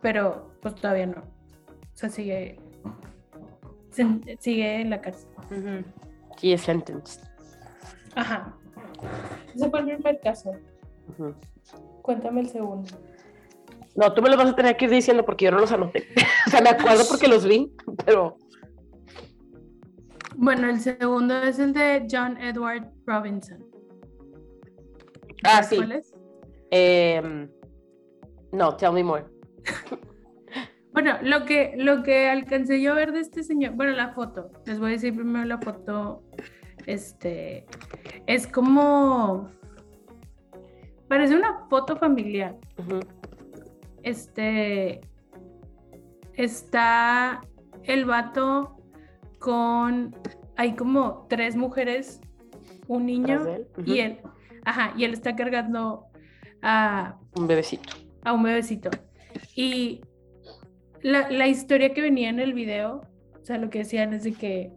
pero 0.00 0.52
pues 0.60 0.74
todavía 0.74 1.06
no. 1.06 1.20
O 1.22 1.94
sea, 1.96 2.08
sigue, 2.10 2.58
sigue 4.40 4.80
en 4.80 4.90
la 4.90 5.00
cárcel. 5.00 5.30
Ujú. 5.50 5.84
He 6.42 6.52
is 6.52 6.60
sentenced. 6.62 7.22
Ajá. 8.14 8.54
Ese 9.54 9.70
fue 9.70 9.80
el 9.80 9.86
primer 9.86 10.20
caso. 10.20 10.52
Cuéntame 12.02 12.40
el 12.40 12.48
segundo. 12.48 12.88
No, 13.94 14.12
tú 14.14 14.22
me 14.22 14.28
los 14.28 14.38
vas 14.38 14.50
a 14.50 14.56
tener 14.56 14.76
que 14.76 14.86
ir 14.86 14.90
diciendo 14.90 15.24
porque 15.24 15.44
yo 15.46 15.50
no 15.50 15.58
los 15.58 15.72
anoté. 15.72 16.08
o 16.46 16.50
sea, 16.50 16.60
me 16.60 16.70
acuerdo 16.70 17.04
porque 17.08 17.28
los 17.28 17.46
vi, 17.46 17.72
pero. 18.04 18.36
Bueno, 20.36 20.68
el 20.68 20.80
segundo 20.80 21.36
es 21.42 21.58
el 21.58 21.72
de 21.72 22.06
John 22.10 22.38
Edward 22.38 22.90
Robinson. 23.06 23.64
Ah, 25.44 25.62
¿Sabes 25.62 25.68
sí. 25.68 25.76
¿Cuál 25.76 25.92
es? 25.92 26.14
em, 26.70 27.50
no, 28.50 28.76
tell 28.76 28.92
me 28.92 29.04
more. 29.04 29.24
Bueno, 30.92 31.18
lo 31.22 31.46
que, 31.46 31.74
lo 31.76 32.02
que 32.02 32.28
alcancé 32.28 32.82
yo 32.82 32.92
a 32.92 32.94
ver 32.94 33.12
de 33.12 33.20
este 33.20 33.42
señor, 33.42 33.72
bueno, 33.72 33.92
la 33.92 34.12
foto, 34.12 34.50
les 34.66 34.78
voy 34.78 34.90
a 34.90 34.92
decir 34.92 35.14
primero 35.14 35.44
la 35.46 35.58
foto, 35.58 36.22
este, 36.86 37.66
es 38.26 38.46
como, 38.46 39.50
parece 41.08 41.36
una 41.36 41.66
foto 41.68 41.96
familiar, 41.96 42.56
este, 44.02 45.00
está 46.34 47.40
el 47.84 48.04
vato 48.04 48.76
con, 49.38 50.16
hay 50.56 50.74
como 50.74 51.26
tres 51.28 51.56
mujeres, 51.56 52.20
un 52.88 53.06
niño 53.06 53.46
y 53.84 54.00
él, 54.00 54.20
ajá, 54.64 54.92
y 54.96 55.04
él 55.04 55.12
está 55.12 55.36
cargando 55.36 56.06
a 56.62 57.16
Un 57.36 57.46
bebecito. 57.46 57.94
a 58.24 58.32
un 58.32 58.42
bebecito. 58.42 58.90
Y 59.54 60.00
la, 61.02 61.30
la 61.30 61.48
historia 61.48 61.92
que 61.92 62.00
venía 62.00 62.28
en 62.28 62.40
el 62.40 62.54
video, 62.54 63.02
o 63.40 63.44
sea, 63.44 63.58
lo 63.58 63.70
que 63.70 63.78
decían 63.78 64.12
es 64.12 64.24
de 64.24 64.32
que 64.32 64.72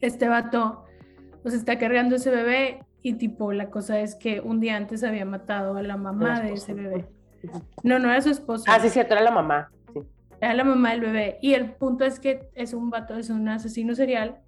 este 0.00 0.28
vato 0.28 0.84
pues 1.42 1.54
está 1.54 1.78
cargando 1.78 2.16
ese 2.16 2.30
bebé 2.30 2.84
y 3.02 3.14
tipo 3.14 3.52
la 3.52 3.70
cosa 3.70 4.00
es 4.00 4.14
que 4.14 4.40
un 4.40 4.60
día 4.60 4.76
antes 4.76 5.02
había 5.04 5.24
matado 5.24 5.76
a 5.76 5.82
la 5.82 5.96
mamá 5.96 6.40
de 6.40 6.52
ese 6.52 6.74
bebé. 6.74 7.08
No, 7.82 7.98
no 7.98 8.10
era 8.10 8.20
su 8.20 8.30
esposa, 8.30 8.70
Ah, 8.74 8.80
sí, 8.80 8.90
cierto, 8.90 9.14
era 9.14 9.22
la 9.22 9.30
mamá. 9.30 9.70
Sí. 9.94 10.00
era 10.40 10.54
la 10.54 10.64
mamá 10.64 10.90
del 10.90 11.00
bebé. 11.00 11.38
Y 11.40 11.54
el 11.54 11.72
punto 11.72 12.04
es 12.04 12.20
que 12.20 12.50
es 12.54 12.74
un 12.74 12.90
vato, 12.90 13.14
es 13.16 13.30
un 13.30 13.48
asesino 13.48 13.94
serial 13.94 14.40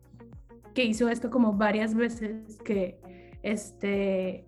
que 0.74 0.84
hizo 0.84 1.08
esto 1.08 1.30
como 1.30 1.54
varias 1.54 1.94
veces, 1.94 2.58
que 2.64 2.98
este, 3.42 4.46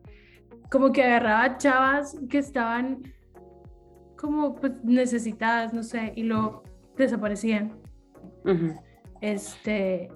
como 0.71 0.93
que 0.93 1.03
agarraba 1.03 1.57
chavas 1.57 2.17
que 2.29 2.39
estaban 2.39 3.03
como 4.19 4.55
pues, 4.55 4.73
necesitadas, 4.85 5.73
no 5.73 5.83
sé, 5.83 6.13
y 6.17 6.25
luego 6.25 6.63
desaparecían. 6.97 7.73
Este, 9.21 10.11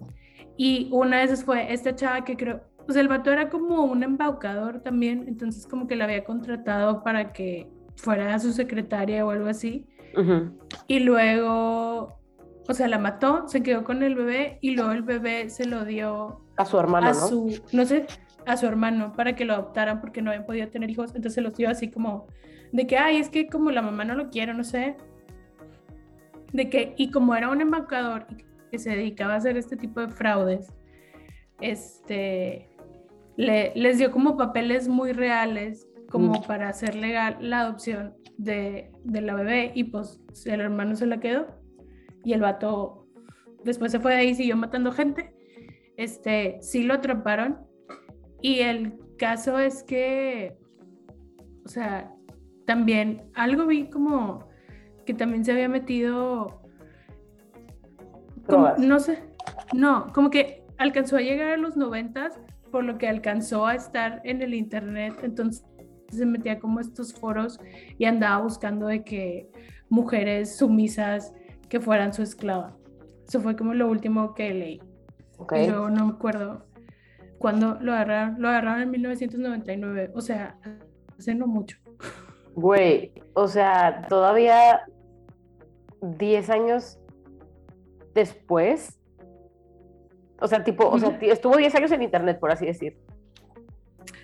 y 0.58 0.88
una 0.90 1.18
de 1.18 1.24
esas 1.24 1.44
fue 1.44 1.72
esta 1.72 1.94
chava 1.94 2.24
que 2.24 2.36
creo, 2.36 2.60
pues 2.84 2.98
el 2.98 3.06
vato 3.06 3.30
era 3.30 3.48
como 3.48 3.84
un 3.84 4.02
embaucador 4.02 4.80
también, 4.80 5.24
entonces 5.28 5.66
como 5.66 5.86
que 5.86 5.94
la 5.94 6.04
había 6.04 6.24
contratado 6.24 7.04
para 7.04 7.32
que 7.32 7.70
fuera 7.94 8.36
su 8.40 8.52
secretaria 8.52 9.24
o 9.24 9.30
algo 9.30 9.46
así. 9.46 9.86
Y 10.88 10.98
luego, 10.98 12.18
o 12.68 12.74
sea, 12.74 12.88
la 12.88 12.98
mató, 12.98 13.46
se 13.46 13.62
quedó 13.62 13.84
con 13.84 14.02
el 14.02 14.16
bebé 14.16 14.58
y 14.60 14.72
luego 14.72 14.90
el 14.90 15.02
bebé 15.02 15.48
se 15.48 15.64
lo 15.64 15.84
dio 15.84 16.40
A 16.56 16.64
su 16.64 16.76
hermano, 16.76 17.06
a 17.06 17.12
¿no? 17.12 17.28
su, 17.28 17.62
no 17.72 17.84
sé, 17.86 18.06
a 18.44 18.56
su 18.56 18.66
hermano 18.66 19.12
para 19.12 19.36
que 19.36 19.44
lo 19.44 19.52
adoptaran 19.54 20.00
porque 20.00 20.22
no 20.22 20.30
habían 20.30 20.44
podido 20.44 20.66
tener 20.68 20.90
hijos. 20.90 21.10
Entonces 21.10 21.34
se 21.34 21.40
los 21.40 21.54
dio 21.54 21.70
así 21.70 21.88
como 21.88 22.26
de 22.72 22.84
que, 22.88 22.98
ay, 22.98 23.18
es 23.18 23.28
que 23.28 23.46
como 23.48 23.70
la 23.70 23.80
mamá 23.80 24.04
no 24.04 24.14
lo 24.16 24.28
quiere, 24.28 24.54
no 24.54 24.64
sé. 24.64 24.96
De 26.52 26.68
que, 26.68 26.94
y 26.96 27.12
como 27.12 27.36
era 27.36 27.48
un 27.48 27.60
embaucador 27.60 28.26
y 28.30 28.47
que 28.70 28.78
se 28.78 28.90
dedicaba 28.90 29.34
a 29.34 29.36
hacer 29.36 29.56
este 29.56 29.76
tipo 29.76 30.00
de 30.00 30.08
fraudes, 30.08 30.72
este, 31.60 32.68
le, 33.36 33.72
les 33.74 33.98
dio 33.98 34.10
como 34.10 34.36
papeles 34.36 34.88
muy 34.88 35.12
reales 35.12 35.88
como 36.10 36.42
para 36.42 36.68
hacer 36.68 36.94
legal 36.94 37.36
la 37.40 37.60
adopción 37.60 38.14
de, 38.38 38.90
de 39.04 39.20
la 39.20 39.34
bebé 39.34 39.72
y 39.74 39.84
pues 39.84 40.20
el 40.46 40.60
hermano 40.60 40.96
se 40.96 41.06
la 41.06 41.20
quedó 41.20 41.46
y 42.24 42.32
el 42.32 42.40
vato 42.40 43.06
después 43.64 43.92
se 43.92 44.00
fue 44.00 44.12
de 44.12 44.18
ahí 44.18 44.28
y 44.28 44.34
siguió 44.34 44.56
matando 44.56 44.92
gente. 44.92 45.34
Este, 45.96 46.58
sí 46.60 46.84
lo 46.84 46.94
atraparon 46.94 47.58
y 48.40 48.60
el 48.60 48.98
caso 49.18 49.58
es 49.58 49.82
que, 49.82 50.56
o 51.64 51.68
sea, 51.68 52.14
también 52.66 53.30
algo 53.34 53.66
vi 53.66 53.90
como 53.90 54.48
que 55.04 55.14
también 55.14 55.44
se 55.44 55.52
había 55.52 55.68
metido, 55.68 56.57
como- 58.48 58.74
no 58.78 58.98
sé, 58.98 59.18
no, 59.74 60.12
como 60.12 60.30
que 60.30 60.64
alcanzó 60.78 61.16
a 61.16 61.20
llegar 61.20 61.50
a 61.50 61.56
los 61.56 61.76
noventas, 61.76 62.38
por 62.70 62.84
lo 62.84 62.98
que 62.98 63.08
alcanzó 63.08 63.66
a 63.66 63.74
estar 63.74 64.20
en 64.24 64.42
el 64.42 64.54
internet, 64.54 65.14
entonces 65.22 65.64
se 66.10 66.26
metía 66.26 66.58
como 66.58 66.80
estos 66.80 67.14
foros 67.14 67.60
y 67.98 68.04
andaba 68.06 68.42
buscando 68.42 68.86
de 68.86 69.04
que 69.04 69.50
mujeres 69.88 70.56
sumisas 70.56 71.34
que 71.68 71.80
fueran 71.80 72.12
su 72.12 72.22
esclava. 72.22 72.76
Eso 73.26 73.40
fue 73.40 73.56
como 73.56 73.74
lo 73.74 73.88
último 73.88 74.34
que 74.34 74.52
leí. 74.54 74.80
Ok. 75.38 75.52
Y 75.56 75.66
luego 75.68 75.90
no 75.90 76.06
me 76.06 76.12
acuerdo 76.12 76.66
cuándo 77.38 77.76
lo 77.80 77.92
agarraron. 77.92 78.40
Lo 78.40 78.48
agarraron 78.48 78.82
en 78.82 78.90
1999, 78.90 80.10
o 80.14 80.20
sea, 80.20 80.58
hace 81.18 81.34
no 81.34 81.46
mucho. 81.46 81.78
Güey, 82.54 83.12
o 83.34 83.46
sea, 83.46 84.06
todavía 84.08 84.80
10 86.00 86.50
años 86.50 86.98
después. 88.18 88.98
O 90.40 90.46
sea, 90.46 90.62
tipo, 90.62 90.88
o 90.88 90.98
sea, 90.98 91.18
estuvo 91.22 91.56
10 91.56 91.74
años 91.74 91.92
en 91.92 92.02
internet, 92.02 92.38
por 92.38 92.50
así 92.50 92.66
decir. 92.66 92.96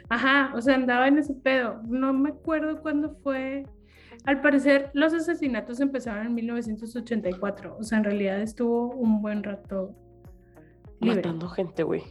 Ajá, 0.09 0.53
o 0.55 0.61
sea, 0.61 0.75
andaba 0.75 1.09
en 1.09 1.19
ese 1.19 1.35
pedo. 1.35 1.81
No 1.89 2.13
me 2.13 2.31
acuerdo 2.31 2.81
cuándo 2.83 3.17
fue. 3.23 3.67
Al 4.25 4.41
parecer, 4.41 4.91
los 4.95 5.13
asesinatos 5.13 5.81
empezaron 5.81 6.27
en 6.27 6.35
1984. 6.35 7.77
O 7.79 7.83
sea, 7.83 7.99
en 7.99 8.05
realidad 8.05 8.41
estuvo 8.41 8.89
un 8.91 9.21
buen 9.23 9.43
rato 9.43 9.95
libre. 11.01 11.17
Matando 11.17 11.49
gente, 11.49 11.83
güey. 11.83 12.03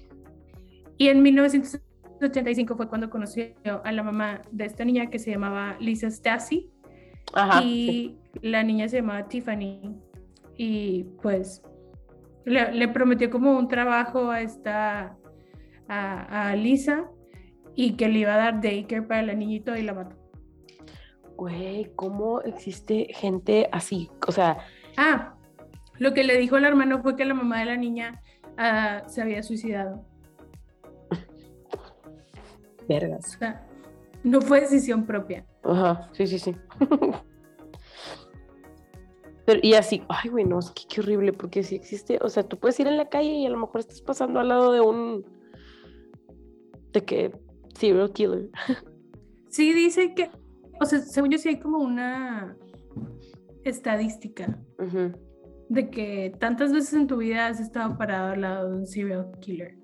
Y 0.98 1.08
en 1.08 1.24
1985 1.24 2.76
fue 2.76 2.90
cuando 2.90 3.10
conoció 3.10 3.46
a 3.84 3.92
la 3.92 4.04
mamá 4.04 4.42
de 4.52 4.66
esta 4.66 4.84
niña 4.86 5.10
que 5.10 5.20
se 5.20 5.32
llamaba 5.32 5.78
Lisa 5.80 6.10
Stasi. 6.10 6.70
Ajá. 7.34 7.62
sí. 7.62 8.20
y 8.42 8.50
la 8.50 8.64
niña 8.64 8.88
se 8.90 8.98
llamaba 8.98 9.28
Tiffany 9.28 9.96
y 10.58 11.06
pues 11.22 11.64
le, 12.46 12.72
le 12.74 12.88
prometió 12.88 13.30
como 13.30 13.58
un 13.58 13.68
trabajo 13.68 14.30
a 14.32 14.42
esta 14.42 15.18
a, 15.88 16.50
a 16.50 16.56
Lisa 16.56 17.10
y 17.76 17.96
que 17.96 18.08
le 18.08 18.20
iba 18.20 18.34
a 18.34 18.38
dar 18.38 18.62
daycare 18.62 19.02
para 19.04 19.22
la 19.24 19.34
niñito 19.34 19.76
y 19.76 19.82
la 19.84 19.94
mató. 19.94 20.16
Güey, 21.36 21.92
¿cómo 21.96 22.42
existe 22.42 23.08
gente 23.14 23.68
así? 23.72 24.10
O 24.28 24.32
sea, 24.32 24.58
Ah, 24.98 25.36
lo 25.98 26.14
que 26.14 26.24
le 26.24 26.38
dijo 26.38 26.56
al 26.56 26.66
hermano 26.66 27.02
fue 27.02 27.16
que 27.16 27.26
la 27.26 27.34
mamá 27.34 27.60
de 27.60 27.66
la 27.66 27.78
niña 27.78 28.22
ah, 28.58 29.04
se 29.08 29.22
había 29.22 29.42
suicidado. 29.44 30.06
vergas. 32.88 33.36
O 33.36 33.40
sea, 33.40 33.66
no 34.24 34.42
fue 34.42 34.62
decisión 34.62 35.06
propia. 35.06 35.46
Ajá, 35.64 36.10
sí, 36.14 36.28
sí, 36.28 36.38
sí. 36.40 36.56
Pero, 39.46 39.60
y 39.62 39.74
así, 39.74 40.02
ay, 40.08 40.30
güey, 40.30 40.46
no, 40.46 40.60
es 40.60 40.72
que 40.72 40.84
qué 40.88 41.02
horrible, 41.02 41.34
porque 41.34 41.64
si 41.64 41.76
existe, 41.76 42.18
o 42.22 42.30
sea, 42.30 42.44
tú 42.44 42.58
puedes 42.58 42.80
ir 42.80 42.88
en 42.88 42.98
la 42.98 43.10
calle 43.10 43.30
y 43.30 43.46
a 43.46 43.50
lo 43.50 43.60
mejor 43.60 43.82
estás 43.82 44.02
pasando 44.02 44.40
al 44.40 44.48
lado 44.48 44.72
de 44.72 44.80
un, 44.80 45.26
de 46.94 47.04
que, 47.04 47.32
serial 47.76 48.12
killer. 48.14 48.50
Sí 49.50 49.74
dice 49.74 50.16
que, 50.16 50.32
o 50.82 50.86
sea, 50.86 51.00
según 51.00 51.30
yo 51.30 51.38
sí 51.38 51.50
hay 51.50 51.60
como 51.60 51.78
una 51.80 52.58
estadística 53.64 54.60
de 55.70 55.90
que 55.90 56.34
tantas 56.40 56.74
veces 56.74 56.94
en 56.94 57.08
tu 57.08 57.18
vida 57.18 57.48
has 57.48 57.60
estado 57.60 57.98
parado 57.98 58.34
al 58.34 58.42
lado 58.42 58.70
de 58.70 58.78
un 58.78 58.88
serial 58.88 59.32
killer. 59.42 59.78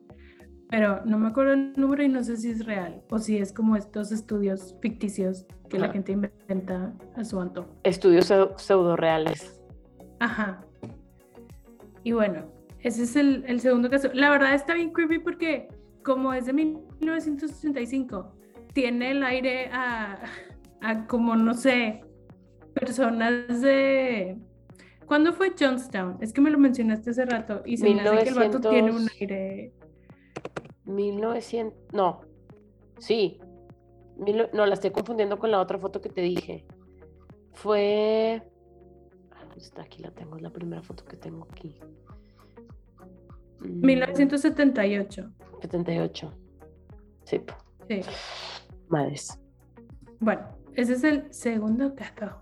Pero 0.70 1.04
no 1.06 1.18
me 1.18 1.28
acuerdo 1.28 1.54
el 1.54 1.74
número 1.76 2.04
y 2.04 2.08
no 2.10 2.24
sé 2.24 2.38
si 2.38 2.50
es 2.52 2.66
real 2.66 3.02
o 3.10 3.18
si 3.20 3.38
es 3.38 3.52
como 3.52 3.76
estos 3.76 4.12
estudios 4.12 4.76
ficticios 4.82 5.46
que 5.70 5.78
la 5.80 5.90
gente 5.90 6.12
inventa 6.14 6.94
a 7.16 7.24
su 7.24 7.40
antojo. 7.42 7.70
Estudios 7.84 8.30
pseu- 8.32 8.58
pseudo 8.58 8.96
reales. 8.96 9.62
Ajá. 10.20 10.62
Y 12.04 12.12
bueno, 12.14 12.46
ese 12.80 13.04
es 13.04 13.16
el, 13.16 13.44
el 13.48 13.60
segundo 13.60 13.90
caso. 13.90 14.10
La 14.14 14.30
verdad 14.30 14.54
está 14.54 14.74
bien 14.74 14.92
creepy 14.92 15.20
porque 15.20 15.68
como 16.04 16.34
es 16.34 16.46
de 16.46 16.54
1965, 16.54 18.34
tiene 18.74 19.12
el 19.12 19.24
aire 19.24 19.70
a, 19.72 20.20
a 20.82 21.08
como, 21.08 21.36
no 21.36 21.54
sé, 21.54 22.02
personas 22.74 23.62
de... 23.62 24.38
¿Cuándo 25.06 25.34
fue 25.34 25.54
Johnstown? 25.60 26.18
Es 26.22 26.32
que 26.34 26.42
me 26.42 26.52
lo 26.52 26.58
mencionaste 26.60 27.10
hace 27.10 27.26
rato 27.26 27.64
y 27.66 27.78
se 27.78 27.90
me 27.94 28.00
hace 28.02 28.24
que 28.24 28.30
el 28.30 28.36
vato 28.36 28.60
tiene 28.62 28.92
un 28.92 29.06
1900. 29.06 29.22
aire... 29.22 29.74
1900, 30.90 31.78
no, 31.94 32.22
sí, 32.98 33.40
Mil 34.18 34.48
no- 34.54 34.66
la 34.66 34.74
estoy 34.74 34.92
confundiendo 34.92 35.40
con 35.40 35.50
la 35.50 35.62
otra 35.62 35.78
foto 35.80 36.02
que 36.02 36.10
te 36.10 36.20
dije. 36.22 36.66
Fue, 37.54 38.42
ah, 39.32 39.40
¿dónde 39.46 39.60
está? 39.60 39.84
Aquí 39.84 40.02
la 40.02 40.12
tengo, 40.12 40.36
es 40.36 40.42
la 40.42 40.50
primera 40.50 40.82
foto 40.82 41.06
que 41.06 41.16
tengo 41.16 41.48
aquí. 41.50 41.80
Mm, 43.62 43.86
1978. 43.86 45.32
78. 45.62 46.34
Sí, 47.24 47.42
Sí. 47.88 48.02
madres. 48.90 49.40
Bueno, 50.20 50.48
ese 50.76 50.94
es 50.94 51.04
el 51.06 51.34
segundo 51.34 51.94
caso. 51.96 52.42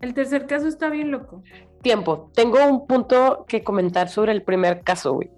El 0.00 0.14
tercer 0.14 0.46
caso 0.46 0.66
está 0.68 0.88
bien 0.88 1.10
loco. 1.10 1.42
Tiempo, 1.82 2.30
tengo 2.34 2.64
un 2.64 2.86
punto 2.86 3.44
que 3.48 3.62
comentar 3.64 4.08
sobre 4.08 4.32
el 4.32 4.42
primer 4.42 4.82
caso, 4.82 5.14
güey. 5.14 5.30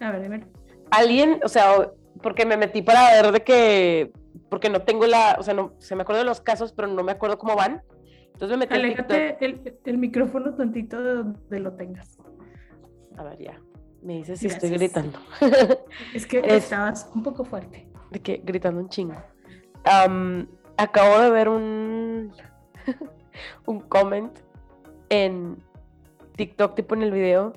A 0.00 0.10
ver, 0.10 0.22
dímelo. 0.22 0.46
Alguien, 0.96 1.40
o 1.44 1.48
sea, 1.48 1.90
porque 2.22 2.46
me 2.46 2.56
metí 2.56 2.82
para 2.82 3.10
ver 3.22 3.32
de 3.32 3.42
que, 3.42 4.12
porque 4.50 4.70
no 4.70 4.82
tengo 4.82 5.06
la, 5.06 5.36
o 5.38 5.42
sea, 5.42 5.54
no, 5.54 5.74
se 5.78 5.94
me 5.96 6.02
acuerdo 6.02 6.20
de 6.20 6.26
los 6.26 6.40
casos, 6.40 6.72
pero 6.72 6.88
no 6.88 7.02
me 7.02 7.12
acuerdo 7.12 7.38
cómo 7.38 7.54
van. 7.56 7.82
Entonces 8.32 8.56
me 8.58 8.64
metí. 8.66 8.74
Aléjate 8.74 9.36
el, 9.44 9.78
el 9.84 9.98
micrófono 9.98 10.54
tantito 10.54 11.02
de 11.02 11.14
donde 11.14 11.60
lo 11.60 11.72
tengas. 11.74 12.18
A 13.16 13.22
ver, 13.22 13.38
ya. 13.38 13.60
Me 14.02 14.14
dice 14.16 14.36
si 14.36 14.48
estoy 14.48 14.70
gritando. 14.70 15.18
Es 16.14 16.26
que 16.26 16.40
Es- 16.40 16.64
estabas 16.64 17.08
un 17.14 17.22
poco 17.22 17.44
fuerte. 17.44 17.88
de 18.10 18.20
que 18.20 18.40
gritando 18.44 18.80
un 18.80 18.88
chingo. 18.88 19.14
Acabo 20.76 21.20
de 21.20 21.30
ver 21.30 21.48
un, 21.48 22.32
un 23.66 23.80
comment 23.80 24.36
en 25.08 25.56
TikTok, 26.36 26.74
tipo 26.74 26.94
en 26.94 27.02
el 27.02 27.12
video, 27.12 27.52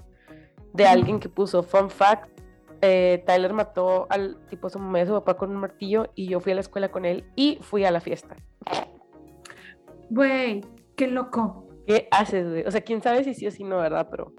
de 0.73 0.85
alguien 0.85 1.19
que 1.19 1.27
puso, 1.29 1.63
fun 1.63 1.89
fact, 1.89 2.29
eh, 2.81 3.23
Tyler 3.25 3.53
mató 3.53 4.07
al 4.09 4.37
tipo 4.49 4.69
su 4.69 4.79
mamá 4.79 5.01
y 5.01 5.05
su 5.05 5.13
papá 5.13 5.35
con 5.35 5.51
un 5.51 5.57
martillo 5.57 6.11
y 6.15 6.27
yo 6.27 6.39
fui 6.39 6.51
a 6.51 6.55
la 6.55 6.61
escuela 6.61 6.89
con 6.89 7.05
él 7.05 7.25
y 7.35 7.57
fui 7.61 7.85
a 7.85 7.91
la 7.91 7.99
fiesta. 7.99 8.35
Güey, 10.09 10.61
qué 10.95 11.07
loco. 11.07 11.67
¿Qué 11.85 12.07
haces, 12.11 12.49
güey? 12.49 12.63
O 12.65 12.71
sea, 12.71 12.81
quién 12.81 13.01
sabe 13.01 13.23
si 13.23 13.33
sí 13.33 13.47
o 13.47 13.51
si 13.51 13.63
no, 13.63 13.77
¿verdad? 13.77 14.07
Pero. 14.09 14.33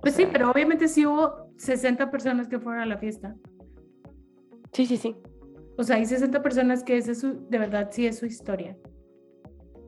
Pues 0.00 0.14
sí, 0.14 0.26
pero 0.30 0.50
obviamente 0.50 0.88
sí 0.88 1.06
hubo 1.06 1.50
60 1.56 2.10
personas 2.10 2.48
que 2.48 2.58
fueron 2.58 2.82
a 2.82 2.86
la 2.86 2.98
fiesta. 2.98 3.34
Sí, 4.72 4.86
sí, 4.86 4.96
sí. 4.96 5.16
O 5.76 5.82
sea, 5.82 5.96
hay 5.96 6.06
60 6.06 6.42
personas 6.42 6.84
que 6.84 6.96
esa 6.96 7.12
es 7.12 7.20
su, 7.20 7.48
de 7.48 7.58
verdad 7.58 7.88
sí 7.90 8.06
es 8.06 8.18
su 8.18 8.26
historia. 8.26 8.76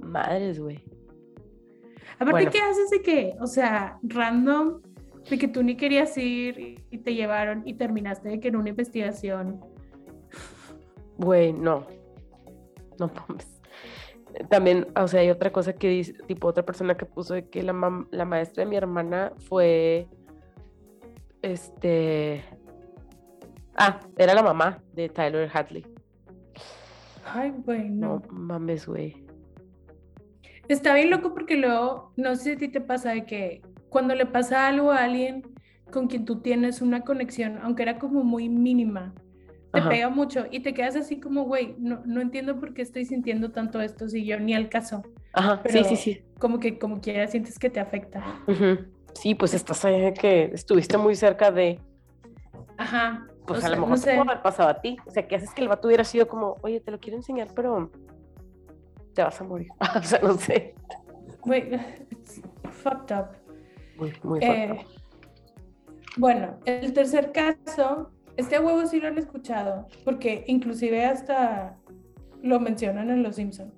Madres, 0.00 0.58
güey. 0.58 0.82
Aparte, 2.14 2.32
Bueno. 2.32 2.50
¿qué 2.50 2.58
haces 2.60 2.90
de 2.90 3.02
que, 3.02 3.36
o 3.40 3.46
sea, 3.46 3.98
random, 4.02 4.80
de 5.30 5.38
que 5.38 5.48
tú 5.48 5.62
ni 5.62 5.76
querías 5.76 6.16
ir 6.18 6.84
y, 6.90 6.98
te 6.98 7.14
llevaron 7.14 7.62
y 7.66 7.74
terminaste 7.74 8.28
de 8.28 8.40
que 8.40 8.48
en 8.48 8.56
una 8.56 8.68
investigación? 8.70 9.60
Güey, 11.18 11.52
no. 11.52 11.86
No 12.98 13.10
mames. 13.28 13.60
También, 14.50 14.86
o 14.94 15.08
sea, 15.08 15.20
hay 15.20 15.30
otra 15.30 15.50
cosa 15.50 15.72
que 15.72 15.88
dice, 15.88 16.12
tipo 16.26 16.46
otra 16.48 16.64
persona 16.64 16.96
que 16.96 17.06
puso 17.06 17.34
de 17.34 17.48
que 17.48 17.62
la, 17.62 17.72
mam- 17.72 18.06
la 18.10 18.24
maestra 18.24 18.64
de 18.64 18.70
mi 18.70 18.76
hermana 18.76 19.32
fue, 19.38 20.08
este, 21.42 22.44
ah, 23.76 24.00
era 24.18 24.34
la 24.34 24.42
mamá 24.42 24.82
de 24.92 25.08
Tyler 25.08 25.50
Hadley. 25.52 25.86
Ay, 27.24 27.52
güey, 27.64 27.88
No, 27.88 28.20
no. 28.20 28.32
mames, 28.32 28.86
güey. 28.86 29.24
Está 30.68 30.94
bien 30.94 31.10
loco 31.10 31.32
porque 31.32 31.56
luego, 31.56 32.12
no 32.16 32.34
sé 32.36 32.42
si 32.44 32.50
a 32.52 32.56
ti 32.56 32.68
te 32.68 32.80
pasa 32.80 33.12
de 33.12 33.24
que 33.24 33.62
cuando 33.96 34.14
le 34.14 34.26
pasa 34.26 34.68
algo 34.68 34.92
a 34.92 35.04
alguien 35.04 35.42
con 35.90 36.06
quien 36.06 36.26
tú 36.26 36.42
tienes 36.42 36.82
una 36.82 37.00
conexión, 37.00 37.58
aunque 37.62 37.82
era 37.82 37.98
como 37.98 38.24
muy 38.24 38.50
mínima, 38.50 39.14
te 39.72 39.80
Ajá. 39.80 39.88
pega 39.88 40.10
mucho 40.10 40.44
y 40.50 40.60
te 40.60 40.74
quedas 40.74 40.96
así 40.96 41.18
como, 41.18 41.44
güey, 41.44 41.76
no, 41.78 42.02
no 42.04 42.20
entiendo 42.20 42.60
por 42.60 42.74
qué 42.74 42.82
estoy 42.82 43.06
sintiendo 43.06 43.52
tanto 43.52 43.80
esto 43.80 44.06
si 44.06 44.26
yo 44.26 44.38
ni 44.38 44.52
al 44.52 44.68
caso. 44.68 45.02
Ajá, 45.32 45.62
sí, 45.64 45.70
Pero 45.72 45.84
sí, 45.88 45.96
sí. 45.96 46.22
como 46.38 46.60
que 46.60 46.78
como 46.78 47.00
quiera 47.00 47.26
sientes 47.26 47.58
que 47.58 47.70
te 47.70 47.80
afecta. 47.80 48.22
Sí, 49.14 49.34
pues 49.34 49.54
estás 49.54 49.82
ahí 49.86 50.12
que 50.12 50.50
estuviste 50.52 50.98
muy 50.98 51.16
cerca 51.16 51.50
de, 51.50 51.80
Ajá. 52.76 53.26
pues 53.46 53.64
o 53.64 53.66
a 53.66 53.70
lo 53.70 53.76
mejor 53.76 53.88
no 53.88 53.94
te 53.94 54.02
sé. 54.02 54.18
haber 54.18 54.42
pasado 54.42 54.68
a 54.68 54.82
ti. 54.82 54.98
O 55.06 55.10
sea, 55.10 55.26
que 55.26 55.36
haces 55.36 55.54
que 55.54 55.62
el 55.62 55.68
vato 55.68 55.88
hubiera 55.88 56.04
sido 56.04 56.28
como, 56.28 56.56
oye, 56.60 56.80
te 56.80 56.90
lo 56.90 57.00
quiero 57.00 57.16
enseñar, 57.16 57.48
pero 57.54 57.90
te 59.14 59.22
vas 59.22 59.40
a 59.40 59.44
morir. 59.44 59.68
o 59.98 60.02
sea, 60.02 60.18
no 60.18 60.36
sé. 60.36 60.74
Güey, 61.40 61.70
fucked 62.70 63.16
up. 63.16 63.45
Muy, 63.98 64.12
muy 64.22 64.38
Eh, 64.42 64.68
fuerte. 64.68 64.86
bueno, 66.16 66.58
el 66.64 66.92
tercer 66.92 67.32
caso, 67.32 68.10
este 68.36 68.58
huevo 68.58 68.86
sí 68.86 69.00
lo 69.00 69.08
han 69.08 69.18
escuchado, 69.18 69.88
porque 70.04 70.44
inclusive 70.46 71.04
hasta 71.04 71.76
lo 72.42 72.60
mencionan 72.60 73.10
en 73.10 73.22
Los 73.22 73.36
Simpson. 73.36 73.72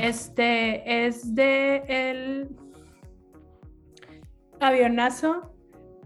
Este 0.00 1.06
es 1.06 1.34
de 1.34 1.82
el 1.88 2.48
avionazo 4.60 5.52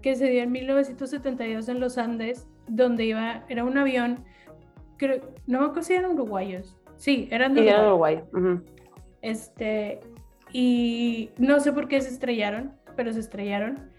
que 0.03 0.15
se 0.17 0.31
dio 0.31 0.43
en 0.43 0.53
1972 0.53 1.69
en 1.69 1.81
los 1.81 1.99
Andes, 1.99 2.47
donde 2.69 3.05
iba, 3.05 3.45
era 3.49 3.65
un 3.65 3.77
avión, 3.77 4.25
creo, 4.97 5.21
no 5.47 5.61
me 5.61 5.65
acuerdo 5.67 5.83
si 5.83 5.95
eran 5.95 6.13
uruguayos. 6.13 6.77
Sí, 6.97 7.29
eran 7.31 7.55
de 7.55 7.69
era 7.69 7.87
Uruguay. 7.87 8.23
Este, 9.21 10.01
y 10.53 11.31
no 11.39 11.61
sé 11.61 11.73
por 11.73 11.89
qué 11.89 12.01
se 12.01 12.09
estrellaron, 12.11 12.73
pero 12.97 13.13
se 13.13 13.21
estrellaron. 13.21 13.91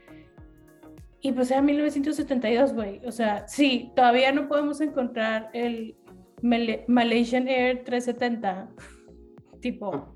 Y 1.21 1.31
pues 1.31 1.51
era 1.51 1.61
1972, 1.61 2.73
güey. 2.73 3.01
O 3.05 3.11
sea, 3.11 3.47
sí, 3.47 3.91
todavía 3.95 4.31
no 4.31 4.47
podemos 4.47 4.81
encontrar 4.81 5.49
el 5.53 5.95
Malaysian 6.41 7.47
Air 7.47 7.83
370. 7.83 8.69
Tipo, 9.61 10.15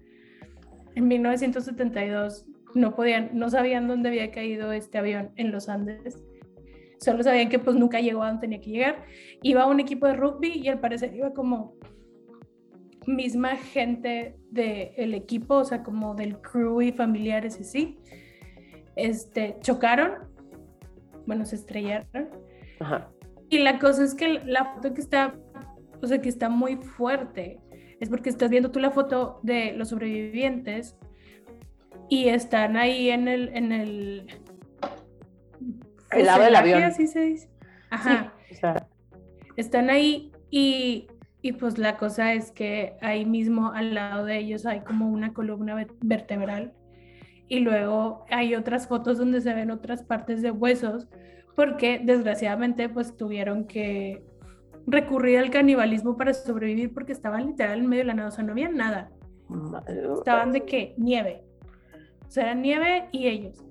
en 0.95 1.07
1972 1.07 2.45
no 2.75 2.95
podían, 2.95 3.31
no 3.33 3.49
sabían 3.49 3.87
dónde 3.87 4.09
había 4.09 4.31
caído 4.31 4.71
este 4.71 4.97
avión 4.97 5.31
en 5.35 5.51
los 5.51 5.69
Andes. 5.69 6.23
Solo 6.99 7.23
sabían 7.23 7.49
que 7.49 7.57
pues 7.57 7.75
nunca 7.75 7.99
llegó 7.99 8.21
a 8.21 8.27
donde 8.27 8.41
tenía 8.41 8.61
que 8.61 8.69
llegar. 8.69 9.05
Iba 9.41 9.65
un 9.65 9.79
equipo 9.79 10.05
de 10.05 10.13
rugby 10.13 10.59
y 10.59 10.67
al 10.67 10.79
parecer 10.79 11.15
iba 11.15 11.33
como 11.33 11.75
misma 13.07 13.55
gente 13.55 14.37
del 14.51 15.13
equipo, 15.13 15.55
o 15.55 15.65
sea, 15.65 15.83
como 15.83 16.13
del 16.13 16.39
crew 16.39 16.81
y 16.81 16.91
familiares 16.91 17.57
y 17.57 17.61
así, 17.61 17.99
este, 18.95 19.57
chocaron, 19.61 20.13
bueno, 21.25 21.45
se 21.45 21.55
estrellaron. 21.55 22.29
Ajá. 22.79 23.09
Y 23.49 23.59
la 23.59 23.79
cosa 23.79 24.03
es 24.03 24.13
que 24.15 24.27
la 24.45 24.73
foto 24.75 24.93
que 24.93 25.01
está, 25.01 25.35
o 26.01 26.07
sea, 26.07 26.21
que 26.21 26.29
está 26.29 26.49
muy 26.49 26.77
fuerte, 26.77 27.59
es 27.99 28.09
porque 28.09 28.29
estás 28.29 28.49
viendo 28.49 28.71
tú 28.71 28.79
la 28.79 28.91
foto 28.91 29.39
de 29.43 29.73
los 29.73 29.89
sobrevivientes 29.89 30.95
y 32.09 32.29
están 32.29 32.75
ahí 32.77 33.09
en 33.09 33.27
el, 33.27 33.49
en 33.55 33.71
el, 33.71 34.27
El 36.11 36.25
lado 36.25 36.43
del 36.43 36.55
avión. 36.55 36.83
así 36.83 37.07
se 37.07 37.19
dice. 37.21 37.49
Ajá 37.89 38.33
Sí, 38.47 38.55
o 38.55 38.57
sea, 38.57 38.87
están 39.57 39.89
ahí 39.89 40.31
y, 40.49 41.07
y 41.41 41.53
pues 41.53 41.77
la 41.77 41.97
cosa 41.97 42.33
es 42.33 42.51
que 42.51 42.95
ahí 43.01 43.25
mismo 43.25 43.71
al 43.71 43.93
lado 43.95 44.25
de 44.25 44.37
ellos 44.37 44.65
hay 44.65 44.81
como 44.81 45.09
una 45.09 45.33
columna 45.33 45.75
ve- 45.75 45.87
vertebral 46.01 46.73
y 47.51 47.59
luego 47.59 48.23
hay 48.29 48.55
otras 48.55 48.87
fotos 48.87 49.17
donde 49.17 49.41
se 49.41 49.53
ven 49.53 49.71
otras 49.71 50.03
partes 50.03 50.41
de 50.41 50.51
huesos 50.51 51.09
porque 51.53 51.99
desgraciadamente 52.01 52.87
pues 52.87 53.17
tuvieron 53.17 53.65
que 53.65 54.23
recurrir 54.87 55.37
al 55.37 55.49
canibalismo 55.49 56.15
para 56.15 56.33
sobrevivir 56.33 56.93
porque 56.93 57.11
estaban 57.11 57.47
literal 57.47 57.79
en 57.79 57.87
medio 57.87 58.03
de 58.03 58.07
la 58.07 58.13
nada, 58.13 58.29
o 58.29 58.31
sea, 58.31 58.45
no 58.45 58.53
había 58.53 58.69
nada, 58.69 59.11
estaban 60.17 60.53
de 60.53 60.63
qué, 60.63 60.95
nieve, 60.97 61.43
o 62.25 62.31
sea, 62.31 62.55
nieve 62.55 63.09
y 63.11 63.27
ellos. 63.27 63.65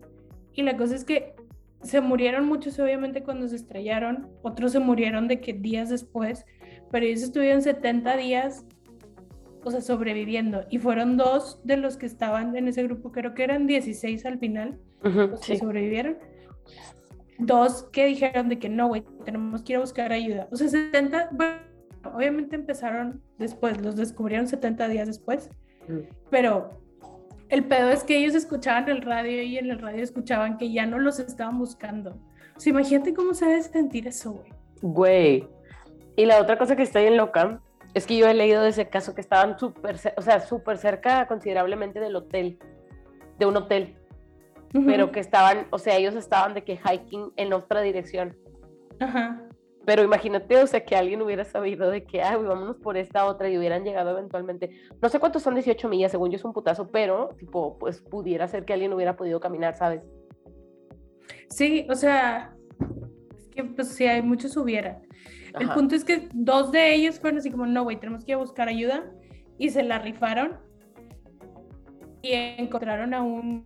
Y 0.53 0.61
la 0.61 0.77
cosa 0.77 0.95
es 0.95 1.07
que 1.07 1.35
se 1.81 2.03
murieron 2.03 2.45
muchos 2.45 2.79
obviamente 2.81 3.23
cuando 3.23 3.49
se 3.49 3.57
estrellaron, 3.57 4.29
otros 4.43 4.73
se 4.73 4.81
murieron 4.81 5.27
de 5.27 5.41
que 5.41 5.55
días 5.55 5.89
después, 5.89 6.45
pero 6.91 7.07
ellos 7.07 7.23
estuvieron 7.23 7.63
70 7.63 8.15
días, 8.19 8.67
o 9.65 9.71
sea, 9.71 9.81
sobreviviendo. 9.81 10.65
Y 10.71 10.79
fueron 10.79 11.17
dos 11.17 11.61
de 11.65 11.77
los 11.77 11.97
que 11.97 12.07
estaban 12.07 12.57
en 12.57 12.69
ese 12.69 12.83
grupo, 12.85 13.13
creo 13.13 13.35
que 13.35 13.45
eran 13.45 13.67
16 13.67 14.25
al 14.27 14.39
final, 14.39 14.79
Ujú, 15.05 15.19
los 15.29 15.41
que 15.41 15.55
sí. 15.55 15.57
sobrevivieron. 15.59 16.19
dos 17.39 17.85
que 17.93 18.05
dijeron 18.07 18.49
de 18.51 18.59
que 18.59 18.69
no, 18.69 18.89
güey, 18.89 19.03
tenemos 19.25 19.63
que 19.63 19.73
ir 19.73 19.77
a 19.79 19.81
buscar 19.81 20.13
ayuda. 20.13 20.47
O 20.51 20.57
sea, 20.57 20.69
70, 20.69 21.31
bueno, 21.33 21.55
obviamente 22.15 22.55
empezaron 22.57 23.23
después, 23.39 23.81
los 23.81 23.97
descubrieron 23.97 24.47
70 24.47 24.89
días 24.89 25.07
después, 25.07 25.49
Mm. 25.89 26.01
pero 26.31 26.83
el 27.49 27.65
pedo 27.65 27.91
es 27.91 28.05
que 28.05 28.19
ellos 28.19 28.35
escuchaban 28.35 28.89
el 28.91 29.01
radio 29.03 29.43
y 29.43 29.57
en 29.57 29.71
el 29.71 29.79
radio 29.79 30.03
escuchaban 30.03 30.59
que 30.59 30.71
ya 30.71 30.85
no 30.87 30.99
los 30.99 31.19
estaban 31.19 31.59
buscando. 31.59 32.11
O 32.57 32.61
sea, 32.61 32.71
imagínate 32.73 33.15
cómo 33.15 33.33
se 33.33 33.47
debe 33.47 33.63
sentir 33.63 34.07
eso, 34.07 34.33
güey. 34.33 34.53
Güey. 34.83 35.49
Y 36.17 36.27
la 36.27 36.41
otra 36.43 36.59
cosa 36.59 36.77
que 36.77 36.83
está 36.83 37.01
bien 37.01 37.17
loca 37.17 37.61
es 37.95 38.07
que 38.07 38.17
yo 38.17 38.27
he 38.29 38.35
leído 38.35 38.63
de 38.63 38.71
ese 38.71 38.89
caso 38.89 39.15
que 39.15 39.21
estaban 39.21 39.59
súper, 39.59 39.97
o 40.17 40.23
sea, 40.23 40.41
súper 40.41 40.79
cerca 40.79 41.27
considerablemente 41.27 42.01
del 42.01 42.17
hotel, 42.17 42.59
de 43.39 43.47
un 43.47 43.57
hotel, 43.57 43.97
pero 44.73 45.11
que 45.11 45.21
estaban, 45.21 45.67
o 45.71 45.79
sea, 45.79 45.97
ellos 45.97 46.15
estaban 46.15 46.55
de 46.55 46.63
que 46.63 46.79
hiking 46.79 47.33
en 47.37 47.53
otra 47.53 47.81
dirección. 47.81 48.37
Ajá. 49.01 49.43
Pero 49.85 50.05
imagínate, 50.05 50.57
o 50.59 50.67
sea, 50.67 50.85
que 50.85 50.95
alguien 50.95 51.23
hubiera 51.23 51.45
sabido 51.45 51.91
de 51.91 52.05
que, 52.05 52.23
ah, 52.23 52.37
vámonos 52.37 52.77
por 52.77 52.97
esta 52.97 53.25
otra 53.25 53.49
y 53.49 53.57
hubieran 53.57 53.83
llegado 53.83 54.11
eventualmente. 54.11 54.71
No 55.01 55.09
sé 55.09 55.19
cuántos 55.19 55.43
son 55.43 55.55
18 55.55 55.89
millas, 55.89 56.13
según 56.13 56.31
yo 56.31 56.37
es 56.37 56.45
un 56.45 56.53
putazo, 56.53 56.91
pero, 56.91 57.31
tipo, 57.39 57.79
pues 57.79 58.01
pudiera 58.01 58.47
ser 58.47 58.65
que 58.65 58.75
alguien 58.75 58.93
hubiera 58.93 59.17
podido 59.17 59.41
caminar, 59.41 59.77
¿sabes? 59.77 60.03
Sí, 61.49 61.87
o 61.91 61.95
sea, 61.95 62.55
es 63.37 63.49
que 63.49 63.65
pues 63.65 63.89
sí, 63.89 64.07
hay 64.07 64.23
muchos 64.23 64.57
hubiera. 64.57 65.01
El 65.59 65.67
Ajá. 65.67 65.75
punto 65.75 65.95
es 65.95 66.05
que 66.05 66.29
dos 66.33 66.73
de 66.73 66.95
ellos 66.95 67.19
fueron 67.19 67.39
así 67.39 67.51
como, 67.51 67.67
no, 67.67 67.83
güey, 67.83 67.99
tenemos 67.99 68.25
que 68.25 68.33
ir 68.33 68.37
a 68.37 68.39
buscar 68.39 68.69
ayuda 68.69 69.11
y 69.59 69.71
se 69.71 69.83
la 69.83 69.99
rifaron 69.99 70.59
y 72.23 72.33
encontraron 72.33 73.15
a 73.15 73.23
un 73.23 73.65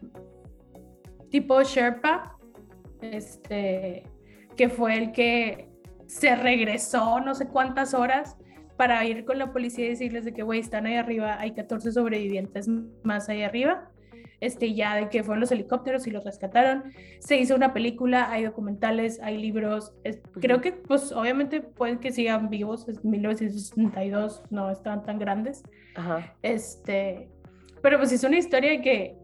tipo 1.31 1.63
Sherpa, 1.63 2.37
este, 3.01 4.05
que 4.57 4.69
fue 4.69 4.97
el 4.97 5.13
que 5.13 5.69
se 6.07 6.37
regresó 6.37 7.21
no 7.21 7.35
sé 7.35 7.49
cuántas 7.49 7.95
horas 7.95 8.37
para 8.77 9.05
ir 9.05 9.25
con 9.25 9.39
la 9.39 9.53
policía 9.53 9.87
y 9.87 9.91
decirles 9.91 10.25
de 10.25 10.33
que, 10.33 10.43
güey, 10.43 10.61
están 10.61 10.87
ahí 10.87 10.95
arriba, 10.95 11.39
hay 11.39 11.53
14 11.53 11.93
sobrevivientes 11.93 12.69
más 13.03 13.29
ahí 13.29 13.43
arriba. 13.43 13.91
Este, 14.45 14.75
ya 14.75 14.95
de 14.97 15.09
que 15.09 15.23
fueron 15.25 15.41
los 15.41 15.51
helicópteros 15.53 16.07
y 16.07 16.11
los 16.11 16.25
rescataron. 16.25 16.85
Se 17.21 17.37
hizo 17.39 17.55
una 17.57 17.73
película, 17.73 18.31
hay 18.31 18.45
documentales, 18.45 19.19
hay 19.23 19.39
libros. 19.39 19.95
es- 20.05 20.21
Creo 20.41 20.61
que, 20.61 20.73
pues, 20.73 21.13
obviamente 21.13 21.61
pueden 21.63 21.99
que 21.99 22.13
sigan 22.13 22.51
vivos. 22.51 22.87
Es 22.89 23.05
1962, 23.05 24.43
no 24.51 24.71
estaban 24.71 25.03
tan 25.03 25.19
grandes. 25.19 25.63
Ajá. 25.97 26.35
Este, 26.43 27.31
pero 27.81 27.99
pues 27.99 28.13
es 28.13 28.23
una 28.25 28.37
historia 28.37 28.81
que 28.83 29.17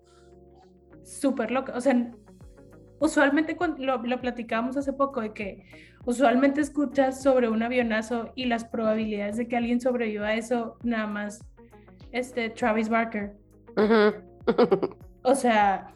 súper 1.02 1.50
loca. 1.50 1.72
O 1.76 1.80
sea, 1.80 2.11
usualmente 2.98 3.56
cuando 3.56 3.85
lo, 3.85 3.98
lo 4.02 4.20
platicábamos 4.20 4.76
hace 4.76 4.92
poco 4.92 5.20
de 5.20 5.33
que 5.33 5.64
usualmente 6.06 6.61
escuchas 6.61 7.22
sobre 7.22 7.48
un 7.48 7.62
avionazo 7.62 8.33
y 8.35 8.46
las 8.46 8.64
probabilidades 8.64 9.37
de 9.37 9.48
que 9.48 9.56
alguien 9.56 9.80
sobreviva 9.80 10.28
a 10.28 10.35
eso, 10.35 10.78
nada 10.83 11.06
más, 11.06 11.44
este, 12.12 12.50
Travis 12.50 12.88
Barker. 12.88 13.33
Ujú. 13.76 14.14
O 15.22 15.35
sea, 15.35 15.92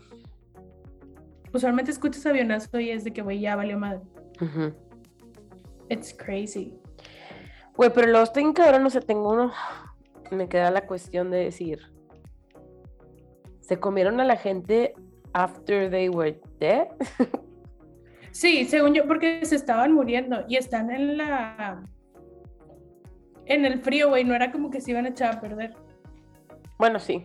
usualmente 1.52 1.90
escuchas 1.90 2.26
avionazo 2.26 2.78
y 2.80 2.90
es 2.90 3.04
de 3.04 3.12
que, 3.12 3.22
güey, 3.22 3.40
ya 3.40 3.56
valió 3.56 3.78
madre. 3.78 4.02
It's 5.88 6.14
crazy. 6.14 6.74
Güey, 7.76 7.90
pero 7.92 8.08
luego 8.08 8.24
estoy 8.24 8.42
en 8.42 8.52
cabrón, 8.52 8.82
no 8.82 8.90
sé, 8.90 9.00
tengo 9.00 9.32
uno. 9.32 9.52
Me 10.30 10.48
queda 10.48 10.70
la 10.70 10.86
cuestión 10.86 11.30
de 11.30 11.38
decir. 11.38 11.80
¿Se 13.60 13.78
comieron 13.78 14.20
a 14.20 14.24
la 14.24 14.36
gente 14.36 14.94
after 15.32 15.90
they 15.90 16.08
were 16.08 16.40
dead? 16.60 16.88
Sí, 18.34 18.64
según 18.64 18.94
yo, 18.94 19.06
porque 19.06 19.44
se 19.46 19.54
estaban 19.54 19.92
muriendo 19.92 20.44
y 20.48 20.56
están 20.56 20.90
en 20.90 21.18
la. 21.18 21.84
En 23.46 23.64
el 23.64 23.80
frío, 23.80 24.08
güey, 24.08 24.24
no 24.24 24.34
era 24.34 24.50
como 24.50 24.72
que 24.72 24.80
se 24.80 24.90
iban 24.90 25.06
a 25.06 25.10
echar 25.10 25.36
a 25.36 25.40
perder. 25.40 25.72
Bueno, 26.76 26.98
sí. 26.98 27.24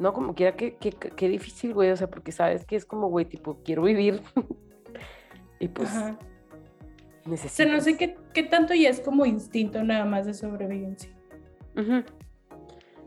No, 0.00 0.14
como 0.14 0.34
quiera, 0.34 0.56
que 0.56 0.76
qué, 0.76 0.92
qué 0.92 1.28
difícil, 1.28 1.74
güey. 1.74 1.90
O 1.90 1.96
sea, 1.96 2.08
porque 2.08 2.32
sabes 2.32 2.64
que 2.64 2.74
es 2.74 2.86
como, 2.86 3.08
güey, 3.08 3.26
tipo, 3.26 3.60
quiero 3.62 3.82
vivir. 3.82 4.22
y 5.60 5.68
pues 5.68 5.90
Ajá. 5.90 6.18
O 7.30 7.36
sea, 7.36 7.66
no 7.66 7.80
sé 7.82 7.98
qué, 7.98 8.16
qué 8.32 8.42
tanto 8.42 8.72
ya 8.72 8.88
es 8.88 9.00
como 9.00 9.26
instinto 9.26 9.84
nada 9.84 10.06
más 10.06 10.24
de 10.24 10.32
sobrevivencia. 10.32 11.14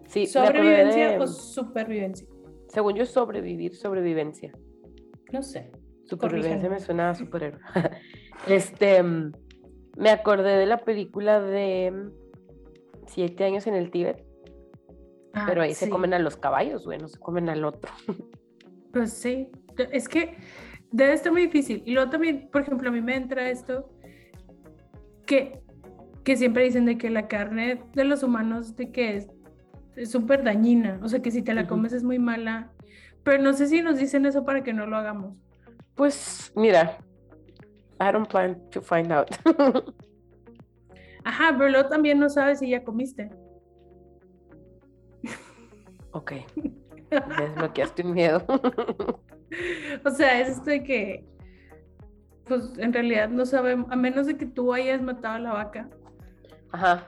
Sí, 0.07 0.27
¿Sobrevivencia 0.27 1.09
de- 1.09 1.17
o 1.17 1.27
supervivencia? 1.27 2.27
según 2.67 2.93
yo, 2.93 3.05
sobrevivir, 3.05 3.75
sobrevivencia. 3.75 4.51
No 5.31 5.41
sé. 5.41 5.71
Supervivencia 6.05 6.69
me 6.69 6.79
suena 6.79 7.09
a 7.09 7.15
superhéroe. 7.15 7.59
este, 8.47 9.01
mm, 9.01 9.31
me 9.97 10.11
acordé 10.11 10.57
de 10.57 10.67
la 10.67 10.77
película 10.77 11.41
de 11.41 11.91
mm, 11.91 12.11
Siete 13.07 13.43
años 13.43 13.67
en 13.67 13.73
el 13.73 13.91
Tíbet, 13.91 14.23
pero 15.45 15.61
ahí 15.61 15.73
se 15.73 15.85
Ah, 15.85 15.89
comen 15.89 16.13
a 16.13 16.19
los 16.19 16.37
caballos, 16.37 16.85
güey, 16.85 16.99
no 16.99 17.07
se 17.07 17.19
comen 17.19 17.49
al 17.49 17.65
otro. 17.65 17.91
Pues 18.93 19.11
sí, 19.11 19.49
es 19.91 20.07
que 20.07 20.37
debe 20.91 21.13
estar 21.13 21.31
muy 21.31 21.41
difícil. 21.47 21.81
Y 21.83 21.93
luego 21.93 22.11
también, 22.11 22.47
por 22.51 22.61
ejemplo, 22.61 22.89
a 22.89 22.91
mí 22.91 23.01
me 23.01 23.15
entra 23.15 23.49
esto 23.49 23.89
que, 25.25 25.63
que 26.23 26.37
siempre 26.37 26.63
dicen 26.63 26.85
de 26.85 26.99
que 26.99 27.09
la 27.09 27.27
carne 27.27 27.81
de 27.95 28.03
los 28.03 28.21
humanos 28.21 28.75
de 28.75 28.91
que 28.91 29.15
es 29.15 30.11
súper 30.11 30.43
dañina, 30.43 30.99
o 31.01 31.09
sea 31.09 31.23
que 31.23 31.31
si 31.31 31.41
te 31.41 31.55
la 31.55 31.65
comes 31.67 31.91
es 31.91 32.03
muy 32.03 32.19
mala, 32.19 32.71
pero 33.23 33.41
no 33.41 33.53
sé 33.53 33.65
si 33.65 33.81
nos 33.81 33.97
dicen 33.97 34.27
eso 34.27 34.45
para 34.45 34.61
que 34.63 34.73
no 34.73 34.85
lo 34.85 34.95
hagamos. 34.95 35.35
Pues 35.95 36.51
mira, 36.55 36.99
I 37.99 38.11
don't 38.11 38.29
plan 38.29 38.61
to 38.69 38.79
find 38.79 39.11
out. 39.11 39.27
Ajá, 41.23 41.55
pero 41.57 41.69
luego 41.69 41.89
también 41.89 42.19
no 42.19 42.29
sabes 42.29 42.59
si 42.59 42.69
ya 42.69 42.83
comiste. 42.83 43.31
Ok, 46.13 46.31
desbloqueaste 47.37 48.03
un 48.03 48.13
miedo. 48.13 48.43
o 50.05 50.09
sea, 50.09 50.39
es 50.39 50.49
esto 50.49 50.69
de 50.69 50.83
que, 50.83 51.25
pues 52.45 52.73
en 52.77 52.93
realidad 52.93 53.29
no 53.29 53.45
sabemos, 53.45 53.91
a 53.91 53.95
menos 53.95 54.27
de 54.27 54.37
que 54.37 54.45
tú 54.45 54.73
hayas 54.73 55.01
matado 55.01 55.35
a 55.35 55.39
la 55.39 55.53
vaca, 55.53 55.89
Ajá. 56.71 57.05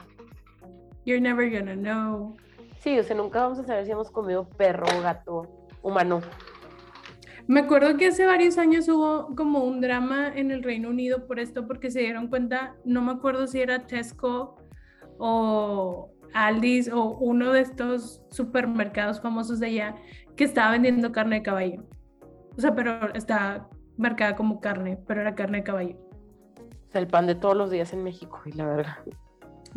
you're 1.05 1.21
never 1.21 1.49
gonna 1.49 1.75
know. 1.75 2.35
Sí, 2.79 2.99
o 2.99 3.03
sea, 3.03 3.15
nunca 3.15 3.41
vamos 3.41 3.59
a 3.59 3.63
saber 3.63 3.85
si 3.85 3.91
hemos 3.91 4.11
comido 4.11 4.47
perro, 4.47 4.85
gato, 5.01 5.67
humano. 5.81 6.21
Me 7.47 7.59
acuerdo 7.61 7.95
que 7.97 8.07
hace 8.07 8.25
varios 8.25 8.57
años 8.57 8.87
hubo 8.89 9.35
como 9.35 9.63
un 9.63 9.79
drama 9.79 10.29
en 10.35 10.49
el 10.49 10.63
Reino 10.63 10.89
Unido 10.89 11.27
por 11.27 11.39
esto, 11.39 11.67
porque 11.67 11.91
se 11.91 11.99
dieron 11.99 12.27
cuenta, 12.27 12.75
no 12.85 13.03
me 13.03 13.11
acuerdo 13.11 13.45
si 13.45 13.61
era 13.61 13.85
Tesco 13.85 14.55
o 15.19 16.11
Aldi's 16.35 16.91
o 16.91 17.17
uno 17.17 17.53
de 17.53 17.61
estos 17.61 18.21
supermercados 18.29 19.21
famosos 19.21 19.59
de 19.59 19.67
allá 19.67 19.95
que 20.35 20.43
estaba 20.43 20.71
vendiendo 20.71 21.11
carne 21.11 21.37
de 21.37 21.43
caballo. 21.43 21.85
O 22.57 22.61
sea, 22.61 22.75
pero 22.75 23.13
está 23.15 23.67
marcada 23.97 24.35
como 24.35 24.59
carne, 24.59 24.99
pero 25.07 25.21
era 25.21 25.33
carne 25.33 25.59
de 25.59 25.63
caballo. 25.63 25.95
O 26.89 26.91
sea, 26.91 27.01
el 27.01 27.07
pan 27.07 27.25
de 27.25 27.35
todos 27.35 27.55
los 27.55 27.71
días 27.71 27.93
en 27.93 28.03
México, 28.03 28.41
y 28.45 28.51
la 28.51 28.65
verdad. 28.65 28.97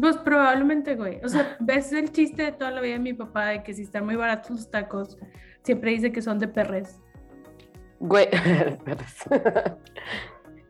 Pues 0.00 0.16
probablemente, 0.16 0.96
güey. 0.96 1.20
O 1.24 1.28
sea, 1.28 1.56
ves 1.60 1.92
el 1.92 2.10
chiste 2.10 2.42
de 2.42 2.52
toda 2.52 2.72
la 2.72 2.80
vida 2.80 2.94
de 2.94 3.00
mi 3.00 3.14
papá 3.14 3.46
de 3.46 3.62
que 3.62 3.72
si 3.72 3.82
están 3.82 4.04
muy 4.04 4.16
baratos 4.16 4.50
los 4.50 4.70
tacos, 4.70 5.16
siempre 5.62 5.92
dice 5.92 6.10
que 6.10 6.22
son 6.22 6.38
de 6.38 6.48
perres. 6.48 7.00
Güey, 8.00 8.28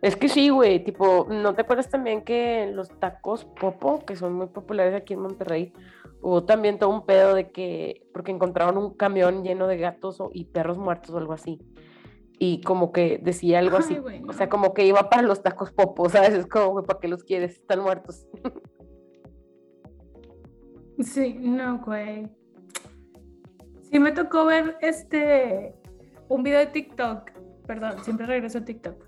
es 0.03 0.17
que 0.17 0.29
sí, 0.29 0.49
güey, 0.51 0.83
tipo, 0.85 1.27
¿no 1.29 1.55
te 1.55 1.63
acuerdas 1.63 1.89
también 1.89 2.23
que 2.23 2.71
los 2.73 2.89
tacos 3.01 3.45
Popo, 3.45 4.05
que 4.05 4.17
son 4.17 4.35
muy 4.35 4.47
populares 4.47 4.95
aquí 4.95 5.15
en 5.15 5.21
Monterrey, 5.21 5.73
hubo 6.21 6.45
también 6.45 6.79
todo 6.79 6.91
un 6.91 7.05
pedo 7.07 7.35
de 7.35 7.51
que, 7.51 8.07
porque 8.13 8.31
encontraron 8.33 8.77
un 8.79 8.95
camión 8.95 9.43
lleno 9.43 9.67
de 9.67 9.77
gatos 9.79 10.21
o- 10.21 10.31
y 10.33 10.45
perros 10.47 10.79
muertos 10.79 11.11
o 11.15 11.19
algo 11.19 11.33
así, 11.33 11.61
y 12.39 12.61
como 12.61 12.93
que 12.93 13.19
decía 13.23 13.59
algo 13.59 13.77
Ay, 13.79 13.83
así, 13.83 13.99
o 14.29 14.33
sea, 14.33 14.49
como 14.49 14.73
que 14.75 14.87
iba 14.87 15.09
para 15.11 15.23
los 15.23 15.43
tacos 15.43 15.73
Popo, 15.73 16.09
¿sabes? 16.09 16.35
Es 16.35 16.47
como, 16.47 16.69
güey, 16.69 16.85
¿para 16.87 17.01
qué 17.01 17.09
los 17.09 17.25
quieres? 17.25 17.53
Están 17.57 17.81
muertos. 17.81 18.27
Sí, 21.01 21.35
no, 21.41 21.79
güey. 21.79 22.29
Sí 23.91 23.99
me 23.99 24.13
tocó 24.13 24.45
ver 24.45 24.77
este 24.81 25.75
un 26.29 26.43
video 26.43 26.59
de 26.59 26.67
TikTok, 26.67 27.31
perdón, 27.67 28.05
siempre 28.05 28.27
regreso 28.27 28.59
a 28.59 28.65
TikTok, 28.65 29.03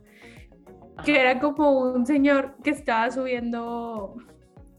que 1.05 1.21
era 1.21 1.39
como 1.41 1.71
un 1.93 2.07
señor 2.07 2.55
que 2.63 2.71
estaba 2.71 3.11
subiendo 3.11 4.17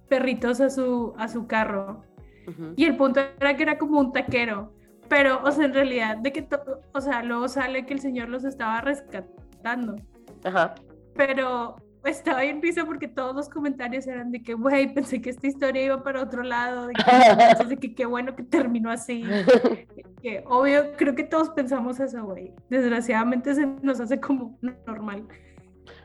perritos 0.07 0.59
a 0.61 0.69
su 0.69 1.13
a 1.17 1.27
su 1.27 1.47
carro 1.47 2.03
Ujú. 2.47 2.73
y 2.75 2.85
el 2.85 2.97
punto 2.97 3.21
era 3.39 3.55
que 3.55 3.63
era 3.63 3.77
como 3.77 3.99
un 3.99 4.11
taquero, 4.11 4.73
pero 5.07 5.41
o 5.43 5.51
sea, 5.51 5.65
en 5.65 5.73
realidad 5.73 6.17
de 6.17 6.31
que 6.31 6.47
o 6.93 7.01
sea, 7.01 7.23
luego 7.23 7.47
sale 7.47 7.85
que 7.85 7.93
el 7.93 7.99
señor 7.99 8.29
los 8.29 8.43
estaba 8.43 8.81
rescatando, 8.81 9.95
Ajá, 10.43 10.75
pero 11.15 11.75
estaba 12.09 12.41
bien 12.41 12.61
risa 12.61 12.85
porque 12.85 13.07
todos 13.07 13.35
los 13.35 13.49
comentarios 13.49 14.07
eran 14.07 14.31
de 14.31 14.41
que, 14.41 14.53
güey, 14.53 14.93
pensé 14.93 15.21
que 15.21 15.29
esta 15.29 15.47
historia 15.47 15.85
iba 15.85 16.03
para 16.03 16.21
otro 16.21 16.43
lado, 16.43 16.87
de 16.87 16.93
que, 16.93 17.65
de 17.65 17.77
que 17.77 17.93
qué 17.93 18.05
bueno 18.05 18.35
que 18.35 18.43
terminó 18.43 18.89
así. 18.89 19.23
Que 20.21 20.43
obvio, 20.45 20.93
creo 20.97 21.15
que 21.15 21.23
todos 21.23 21.49
pensamos 21.49 21.99
eso, 21.99 22.23
güey. 22.23 22.53
Desgraciadamente 22.69 23.55
se 23.55 23.65
nos 23.65 23.99
hace 23.99 24.19
como 24.19 24.55
normal. 24.85 25.27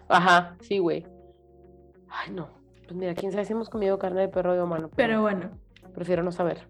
Ajá, 0.08 0.56
sí, 0.60 0.78
güey. 0.78 1.06
Ay, 2.08 2.32
no. 2.32 2.48
Pues 2.84 2.94
mira, 2.94 3.14
quién 3.14 3.32
sabe 3.32 3.44
si 3.44 3.52
hemos 3.52 3.68
comido 3.68 3.98
carne 3.98 4.22
de 4.22 4.28
perro 4.28 4.54
de 4.54 4.62
humano. 4.62 4.90
Pero 4.94 5.22
bueno. 5.22 5.50
Prefiero 5.94 6.22
no 6.22 6.30
saber. 6.30 6.68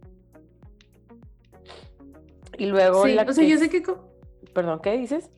Y 2.58 2.66
luego. 2.66 3.04
Sí, 3.04 3.16
o 3.18 3.32
sea, 3.32 3.44
yo 3.44 3.58
sé 3.58 3.68
que. 3.68 3.82
Perdón, 4.54 4.80
¿qué 4.82 4.96
dices? 4.96 5.30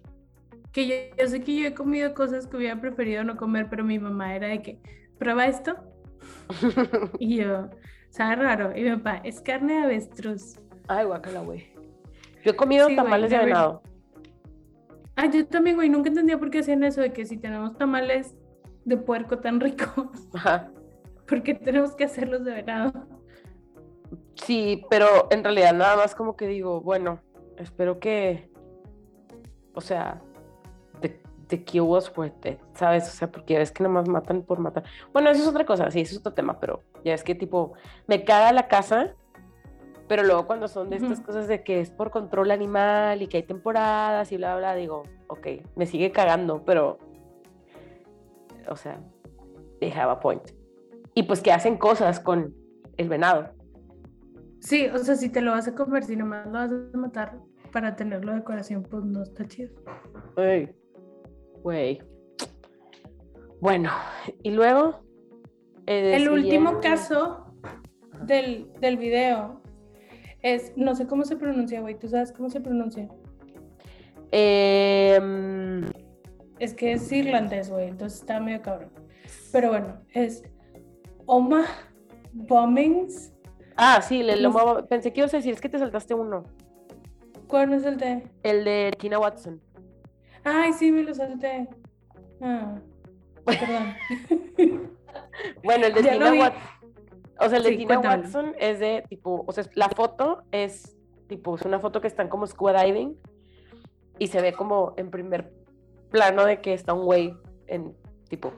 Que 0.73 0.87
yo, 0.87 1.27
sé 1.29 1.41
que 1.41 1.57
yo 1.57 1.67
he 1.67 1.75
comido 1.75 2.15
cosas 2.15 2.47
que 2.47 2.57
hubiera 2.57 2.81
preferido 2.81 3.25
no 3.25 3.37
comer, 3.37 3.69
pero 3.69 3.83
mi 3.83 3.99
mamá 3.99 4.37
era 4.37 4.49
de 4.49 4.63
que, 4.63 4.79
prueba 5.19 5.47
esto. 5.47 5.75
y 7.19 7.39
yo, 7.39 7.71
sabe 8.11 8.37
raro. 8.37 8.77
Y 8.77 8.83
mi 8.83 8.97
papá, 8.97 9.21
es 9.25 9.41
carne 9.41 9.75
de 9.75 9.85
avestruz. 9.85 10.61
Ay, 10.87 11.07
guacala, 11.07 11.41
güey. 11.41 11.73
Yo 12.45 12.53
he 12.53 12.57
comido 12.57 12.87
tamales 12.95 13.31
de 13.31 13.39
venado. 13.39 13.83
Ay, 15.21 15.31
yo 15.33 15.45
también, 15.49 15.75
güey, 15.75 15.89
nunca 15.89 16.11
entendía 16.11 16.39
por 16.39 16.49
qué 16.49 16.61
hacían 16.61 16.85
eso 16.85 17.01
de 17.01 17.13
que 17.13 17.27
si 17.27 17.39
tenemos 17.39 17.77
tamales 17.77 18.37
de 18.85 18.97
puerco 18.97 19.41
tan 19.41 19.59
ricos, 19.59 20.07
Ajá. 20.33 20.71
¿por 21.27 21.43
qué 21.43 21.55
tenemos 21.55 21.97
que 21.97 22.05
hacerlos 22.05 22.45
de 22.45 22.53
venado? 22.53 22.93
Sí, 24.37 24.85
pero 24.89 25.27
en 25.33 25.43
realidad 25.43 25.75
nada 25.75 25.97
más 25.97 26.15
como 26.15 26.37
que 26.37 26.47
digo, 26.47 26.81
bueno, 26.83 27.21
espero 27.57 27.99
que, 27.99 28.49
o 29.75 29.81
sea, 29.81 30.23
de, 31.01 31.21
de 31.49 31.65
que 31.65 31.81
hubo 31.81 32.01
fuerte, 32.01 32.61
¿sabes? 32.75 33.09
O 33.09 33.11
sea, 33.11 33.29
porque 33.29 33.59
ves 33.59 33.73
que 33.73 33.83
nada 33.83 33.97
más 33.97 34.09
matan 34.09 34.43
por 34.43 34.61
matar. 34.61 34.85
Bueno, 35.13 35.31
eso 35.31 35.43
es 35.43 35.49
otra 35.49 35.67
cosa, 35.67 35.91
sí, 35.91 36.03
eso 36.03 36.13
es 36.13 36.21
otro 36.21 36.35
tema, 36.35 36.61
pero 36.61 36.85
ya 37.05 37.15
es 37.15 37.25
que 37.25 37.35
tipo, 37.35 37.73
me 38.07 38.25
caga 38.25 38.53
la 38.53 38.69
casa, 38.69 39.17
pero 40.09 40.23
luego 40.23 40.47
cuando 40.47 40.69
son 40.69 40.89
de 40.89 40.97
estas 40.97 41.21
cosas 41.21 41.47
de 41.47 41.63
que 41.63 41.81
es 41.81 41.91
por 41.91 42.11
control 42.11 42.51
animal 42.51 43.21
y 43.21 43.27
que 43.27 43.37
hay 43.37 43.43
temporadas 43.43 44.33
y 44.33 44.39
bla, 44.39 44.57
bla, 44.57 44.75
digo, 44.75 45.03
ok, 45.29 45.47
me 45.77 45.87
sigue 45.87 46.11
cagando, 46.11 46.65
pero, 46.65 46.99
o 48.69 48.77
sea, 48.77 49.01
they 49.81 49.93
have 49.93 50.11
a 50.11 50.19
point. 50.19 50.43
Y 51.15 51.25
pues 51.25 51.43
que 51.43 51.53
hacen 51.53 51.77
cosas 51.77 52.21
con 52.21 52.55
el 52.97 53.09
venado. 53.09 53.51
Sí, 54.61 54.87
o 54.87 54.99
sea, 54.99 55.15
si 55.15 55.29
te 55.29 55.43
lo 55.43 55.53
vas 55.53 55.69
a 55.69 55.75
comer, 55.75 56.05
si 56.05 56.17
nomás 56.17 56.47
lo 56.47 56.53
vas 56.53 56.73
a 56.73 56.97
matar 56.97 57.39
para 57.71 57.95
tenerlo 57.95 58.33
de 58.33 58.39
decoración, 58.39 58.83
pues 58.83 59.05
no 59.05 59.23
está 59.23 59.47
chido. 59.47 59.75
Güey. 60.35 60.75
Güey. 61.63 62.03
Bueno, 63.61 63.91
y 64.43 64.53
luego. 64.53 65.01
Eh, 65.87 66.17
el 66.17 66.29
último 66.29 66.81
caso 66.81 67.47
del, 68.23 68.71
del 68.81 68.97
video 68.97 69.63
es, 70.43 70.73
no 70.77 70.95
sé 70.95 71.07
cómo 71.07 71.25
se 71.25 71.37
pronuncia, 71.37 71.81
güey, 71.81 71.99
¿tú 71.99 72.09
sabes 72.09 72.33
cómo 72.33 72.51
se 72.51 72.61
pronuncia? 72.61 73.09
Em, 74.31 75.87
es 76.59 76.75
que 76.75 76.93
es 76.93 77.11
irlandés, 77.13 77.71
güey, 77.71 77.89
entonces 77.89 78.21
está 78.21 78.41
medio 78.41 78.63
cabrón. 78.63 78.91
Pero 79.53 79.71
bueno, 79.71 80.01
es 80.13 80.43
Oma 81.27 81.65
Bombings 82.33 83.33
Ah, 83.81 84.03
sí, 84.03 84.25
le, 84.25 84.37
lo, 84.37 84.89
pensé 84.89 85.13
que 85.13 85.21
ibas 85.21 85.33
a 85.35 85.37
decir, 85.37 85.55
es 85.55 85.61
que 85.61 85.69
te 85.69 85.79
saltaste 85.79 86.13
uno. 86.13 86.43
¿Cuál 87.47 87.73
es 87.73 87.85
el 87.85 87.97
de? 87.97 88.29
El 88.43 88.65
de 88.65 88.91
Tina 88.99 89.21
Watson. 89.21 89.63
Ay, 90.43 90.73
sí, 90.73 90.91
me 90.91 91.05
lo 91.05 91.15
salté. 91.15 91.69
Ah, 92.41 92.81
perdón. 93.45 93.95
bueno, 95.63 95.87
el 95.87 95.95
de 95.95 96.03
Tina 96.03 96.33
Watson. 96.33 96.78
O 97.41 97.49
sea, 97.49 97.59
el 97.59 97.65
de 97.65 97.77
Tina 97.77 98.01
Watson 98.01 98.55
es 98.59 98.81
de 98.81 99.05
tipo, 99.09 99.45
o 99.47 99.53
sea, 99.53 99.65
la 99.75 99.89
foto 99.89 100.43
es 100.51 100.97
tipo, 101.29 101.55
es 101.57 101.63
una 101.63 101.79
foto 101.79 102.01
que 102.01 102.09
están 102.09 102.29
como 102.29 102.47
scuba 102.47 102.83
diving 102.83 103.17
y 104.19 104.27
se 104.29 104.41
ve 104.41 104.53
como 104.53 104.95
en 104.97 105.11
primer 105.11 105.53
plano 106.11 106.45
de 106.45 106.61
que 106.61 106.75
está 106.75 106.95
un 106.95 107.05
güey 107.05 107.35
en 107.67 107.95
tipo 108.29 108.53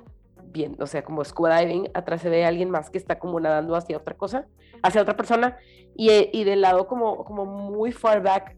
bien, 0.44 0.76
o 0.80 0.86
sea, 0.86 1.04
como 1.04 1.24
scuba 1.24 1.58
diving, 1.60 1.90
atrás 1.94 2.22
se 2.22 2.30
ve 2.30 2.44
alguien 2.44 2.70
más 2.70 2.90
que 2.90 2.98
está 2.98 3.18
como 3.18 3.38
nadando 3.38 3.76
hacia 3.76 3.96
otra 3.96 4.16
cosa, 4.16 4.46
hacia 4.82 5.02
otra 5.02 5.16
persona, 5.16 5.58
y, 5.94 6.10
eh, 6.10 6.30
y 6.32 6.44
del 6.44 6.62
lado 6.62 6.86
como, 6.86 7.24
como 7.24 7.44
muy 7.44 7.92
far 7.92 8.22
back, 8.22 8.56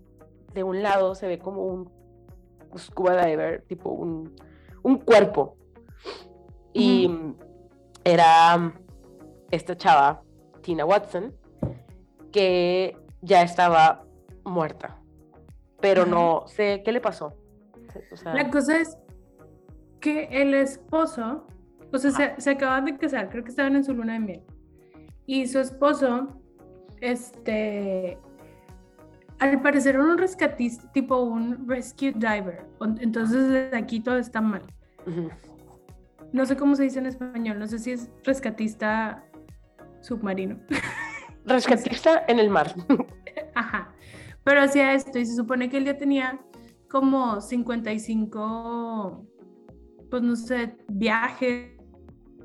de 0.55 0.63
un 0.63 0.83
lado 0.83 1.15
se 1.15 1.27
ve 1.27 1.39
como 1.39 1.65
un 1.65 1.91
scuba 2.79 3.27
diver, 3.27 3.63
tipo 3.67 3.91
un, 3.91 4.35
un 4.83 4.99
cuerpo. 4.99 5.57
Y 6.73 7.11
era 8.05 8.73
esta 9.53 9.77
chava, 9.77 10.23
Tina 10.62 10.85
Watson, 10.85 11.33
que 12.33 12.97
ya 13.21 13.43
estaba 13.43 14.05
muerta, 14.45 14.99
pero 15.81 16.05
no 16.05 16.45
sé 16.47 16.83
qué 16.85 16.91
le 16.91 17.01
pasó. 17.01 17.37
La 18.25 18.51
cosa 18.51 18.81
es 18.81 18.99
que 20.01 20.25
el 20.33 20.55
esposo 20.55 21.47
o 21.93 21.99
sea, 21.99 22.11
se, 22.11 22.41
se, 22.41 22.51
acaban 22.51 22.87
de 22.87 22.97
casar, 22.97 23.29
creo 23.29 23.45
que 23.45 23.51
estaban 23.51 23.77
en 23.77 23.85
su 23.85 23.93
luna 23.93 24.15
de 24.15 24.19
miel. 24.19 24.43
Y 25.27 25.47
su 25.47 25.59
esposo, 25.59 26.29
este, 27.01 28.19
al 29.38 29.61
parecer 29.61 29.97
era 29.97 30.05
un 30.05 30.17
rescatista, 30.17 30.91
tipo 30.93 31.21
un 31.21 31.69
rescue 31.69 32.12
diver. 32.12 32.67
Entonces 33.01 33.49
desde 33.49 33.77
aquí 33.77 34.01
todo 34.01 34.17
está 34.17 34.41
mal. 34.41 34.62
No 36.33 36.47
sé 36.47 36.57
cómo 36.57 36.77
se 36.77 36.85
dice 36.85 36.99
en 36.99 37.07
español, 37.07 37.59
no 37.59 37.67
sé 37.67 37.79
si 37.79 37.93
es 37.93 38.11
rescatista 38.25 39.23
submarino. 40.03 40.59
Rescatista 41.47 42.25
en 42.29 42.38
el 42.38 42.51
mar. 42.51 42.75
Ajá. 43.55 43.95
Pero 44.45 44.61
hacía 44.61 44.95
esto 44.95 45.19
y 45.19 45.27
se 45.27 45.35
supone 45.37 45.69
que 45.69 45.79
él 45.79 45.85
ya 45.85 45.97
tenía 45.97 46.41
como 46.88 47.41
55, 47.41 49.27
pues 50.11 50.23
no 50.23 50.37
sé, 50.37 50.77
viajes 50.88 51.73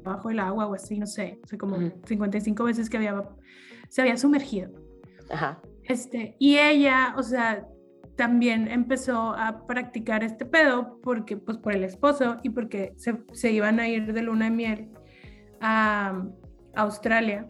bajo 0.03 0.29
el 0.29 0.39
agua 0.39 0.67
o 0.67 0.73
así, 0.73 0.97
no 0.99 1.05
sé, 1.05 1.39
o 1.43 1.47
sea, 1.47 1.57
como 1.57 1.77
55 2.05 2.63
veces 2.63 2.89
que 2.89 2.97
había, 2.97 3.23
se 3.89 4.01
había 4.01 4.15
sumergido. 4.15 4.71
Ajá. 5.29 5.59
Este, 5.83 6.37
y 6.39 6.57
ella, 6.57 7.13
o 7.17 7.23
sea, 7.23 7.67
también 8.15 8.67
empezó 8.69 9.33
a 9.33 9.65
practicar 9.65 10.23
este 10.23 10.45
pedo 10.45 10.99
porque, 11.01 11.37
pues, 11.37 11.57
por 11.57 11.73
el 11.73 11.83
esposo 11.83 12.37
y 12.43 12.49
porque 12.49 12.93
se, 12.97 13.17
se 13.33 13.51
iban 13.51 13.79
a 13.79 13.87
ir 13.87 14.13
de 14.13 14.21
luna 14.21 14.45
de 14.45 14.51
miel 14.51 14.89
a, 15.61 16.23
Australia. 16.77 17.47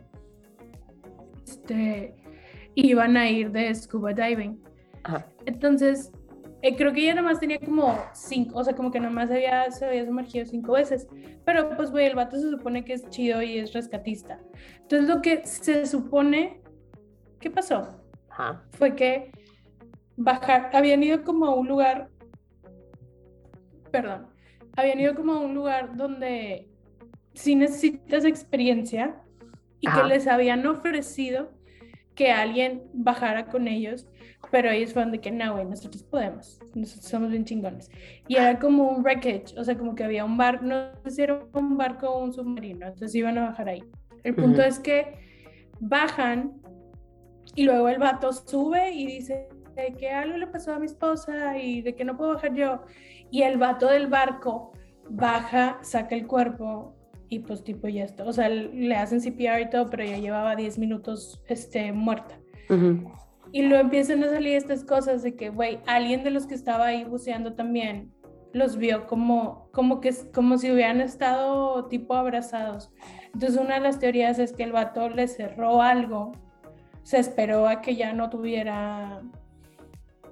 Este, 1.46 2.16
iban 2.76 3.18
a 3.18 3.30
ir 3.30 3.52
de 3.52 3.74
scuba 3.74 4.14
diving. 4.14 4.62
Ajá. 5.04 5.26
Entonces, 5.46 6.12
eh, 6.62 6.76
creo 6.76 6.92
que 6.92 7.02
ella 7.02 7.16
nada 7.16 7.28
más 7.28 7.40
tenía 7.40 7.60
como 7.60 7.98
cinco, 8.14 8.60
o 8.60 8.64
sea, 8.64 8.76
como 8.76 8.92
que 8.92 9.00
nada 9.00 9.14
más 9.14 9.30
había, 9.30 9.70
se 9.72 9.86
había 9.86 10.06
sumergido 10.06 10.46
cinco 10.46 10.74
veces. 10.74 11.08
Pero 11.46 11.76
pues, 11.76 11.92
güey, 11.92 12.08
el 12.08 12.16
vato 12.16 12.38
se 12.38 12.50
supone 12.50 12.84
que 12.84 12.94
es 12.94 13.10
chido 13.10 13.42
y 13.42 13.60
es 13.60 13.74
rescatista. 13.74 14.40
Entonces, 14.82 15.08
lo 15.08 15.22
que 15.22 15.46
se 15.46 15.86
supone, 15.86 16.62
¿qué 17.40 17.50
pasó? 17.52 17.98
Fue 18.72 18.96
que 18.96 19.32
bajar, 20.16 20.70
habían 20.74 21.02
ido 21.04 21.24
como 21.24 21.46
a 21.46 21.56
un 21.56 21.68
lugar, 21.68 22.10
perdón, 23.92 24.28
habían 24.76 25.00
ido 25.00 25.16
como 25.16 25.34
a 25.34 25.40
un 25.40 25.56
lugar 25.56 25.96
donde 25.96 26.67
si 27.38 27.56
necesitas 27.56 28.26
experiencia 28.26 29.16
y 29.80 29.88
que 29.88 30.04
les 30.04 30.28
habían 30.28 30.66
ofrecido 30.66 31.52
que 32.16 32.32
alguien 32.32 32.84
bajara 32.94 33.46
con 33.46 33.68
ellos 33.68 34.08
pero 34.52 34.70
ellos 34.70 34.94
fueron 34.94 35.12
de 35.12 35.20
que 35.20 35.32
no, 35.32 35.54
güey, 35.54 35.66
nosotros 35.66 36.04
podemos, 36.04 36.60
nosotros 36.74 37.10
somos 37.10 37.32
bien 37.32 37.46
chingones. 37.46 37.90
Y 38.28 38.36
era 38.36 38.58
como 38.60 38.90
un 38.90 39.04
wreckage, 39.04 39.58
o 39.58 39.64
sea, 39.64 39.78
como 39.78 39.96
que 39.96 40.04
había 40.04 40.24
un 40.24 40.38
barco, 40.38 40.64
no 40.64 40.92
sé 41.04 41.12
si 41.12 41.22
era 41.22 41.44
un 41.54 41.78
barco 41.78 42.10
o 42.10 42.24
un 42.24 42.34
submarino, 42.34 42.88
entonces 42.88 43.14
iban 43.16 43.38
a 43.38 43.50
bajar 43.50 43.70
ahí. 43.70 43.84
El 44.24 44.36
punto 44.36 44.62
es 44.62 44.80
que 44.80 45.14
bajan 45.80 46.54
y 47.56 47.64
luego 47.64 47.90
el 47.90 47.98
vato 47.98 48.32
sube 48.34 48.92
y 48.92 49.06
dice 49.06 49.50
que 49.98 50.10
algo 50.10 50.38
le 50.38 50.48
pasó 50.48 50.74
a 50.74 50.80
mi 50.80 50.86
esposa 50.86 51.58
y 51.58 51.82
de 51.82 51.96
que 51.96 52.04
no 52.04 52.18
puedo 52.18 52.34
bajar 52.34 52.54
yo. 52.54 52.84
Y 53.30 53.44
el 53.44 53.58
vato 53.58 53.88
del 53.88 54.08
barco 54.08 54.72
baja, 55.10 55.78
saca 55.82 56.16
el 56.16 56.28
cuerpo 56.28 56.97
y 57.30 57.40
pues 57.40 57.64
tipo 57.64 57.88
ya 57.88 58.04
está, 58.04 58.24
o 58.24 58.34
sea, 58.34 58.50
le 58.50 58.96
hacen 58.96 59.20
CPR 59.20 59.62
y 59.62 59.70
todo, 59.70 59.90
pero 59.90 60.04
ya 60.04 60.18
llevaba 60.18 60.56
10 60.56 60.78
minutos 60.80 61.44
este, 61.48 61.92
muerta. 61.92 62.40
Y 63.52 63.62
luego 63.62 63.82
empiezan 63.82 64.24
a 64.24 64.30
salir 64.30 64.58
estas 64.58 64.84
cosas 64.84 65.24
de 65.24 65.36
que, 65.36 65.50
güey, 65.50 65.80
alguien 65.88 66.24
de 66.24 66.32
los 66.32 66.48
que 66.48 66.56
estaba 66.56 66.88
ahí 66.88 67.06
buceando 67.06 67.54
también 67.54 68.12
los 68.54 68.78
vio 68.78 69.08
como, 69.08 69.70
como, 69.72 70.02
que, 70.02 70.14
como 70.34 70.58
si 70.58 70.72
hubieran 70.72 71.02
estado 71.02 71.86
tipo 71.88 72.16
abrazados. 72.16 72.92
Entonces 73.34 73.60
una 73.60 73.76
de 73.76 73.82
las 73.82 74.00
teorías 74.00 74.40
es 74.40 74.54
que 74.54 74.64
el 74.64 74.72
vato 74.72 75.10
le 75.10 75.28
cerró 75.28 75.82
algo, 75.82 76.32
se 77.04 77.20
esperó 77.20 77.68
a 77.68 77.82
que 77.82 77.96
ya 77.96 78.14
no 78.14 78.30
tuviera 78.30 79.22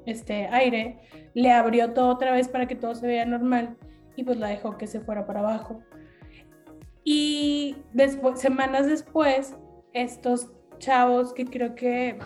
este 0.06 0.48
aire, 0.48 1.00
le 1.34 1.52
abrió 1.52 1.94
todo 1.94 2.10
otra 2.10 2.32
vez 2.32 2.48
para 2.48 2.68
que 2.68 2.76
todo 2.76 2.96
se 2.96 3.08
vea 3.08 3.26
normal 3.26 3.78
y 4.16 4.24
pues 4.24 4.38
la 4.38 4.48
dejó 4.48 4.78
que 4.78 4.88
se 4.88 5.00
fuera 5.00 5.26
para 5.26 5.42
abajo. 5.42 5.82
Y 7.06 7.76
después, 7.94 8.41
semanas 8.41 8.88
después, 8.88 9.56
estos 9.94 10.52
chavos 10.80 11.34
que 11.34 11.46
creo 11.46 11.76
que, 11.76 12.18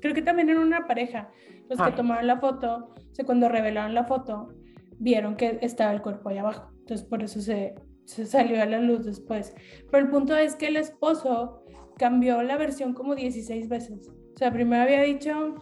creo 0.00 0.14
que 0.14 0.22
también 0.22 0.50
eran 0.50 0.62
una 0.62 0.86
pareja, 0.86 1.30
los 1.68 1.78
que 1.78 1.84
Ah. 1.90 1.94
tomaron 1.94 2.26
la 2.26 2.38
foto, 2.38 2.92
o 3.10 3.14
sea, 3.14 3.24
cuando 3.24 3.48
revelaron 3.48 3.94
la 3.94 4.04
foto, 4.04 4.52
vieron 4.98 5.36
que 5.36 5.58
estaba 5.62 5.92
el 5.92 6.02
cuerpo 6.02 6.28
ahí 6.28 6.36
abajo. 6.38 6.70
Entonces, 6.80 7.06
por 7.06 7.22
eso 7.22 7.40
se, 7.40 7.74
se 8.04 8.26
salió 8.26 8.62
a 8.62 8.66
la 8.66 8.78
luz 8.78 9.06
después. 9.06 9.54
Pero 9.90 10.04
el 10.04 10.10
punto 10.10 10.36
es 10.36 10.54
que 10.54 10.66
el 10.66 10.76
esposo 10.76 11.64
cambió 11.96 12.42
la 12.42 12.56
versión 12.58 12.92
como 12.92 13.14
16 13.14 13.68
veces. 13.68 14.08
O 14.34 14.36
sea, 14.36 14.52
primero 14.52 14.82
había 14.82 15.00
dicho 15.02 15.54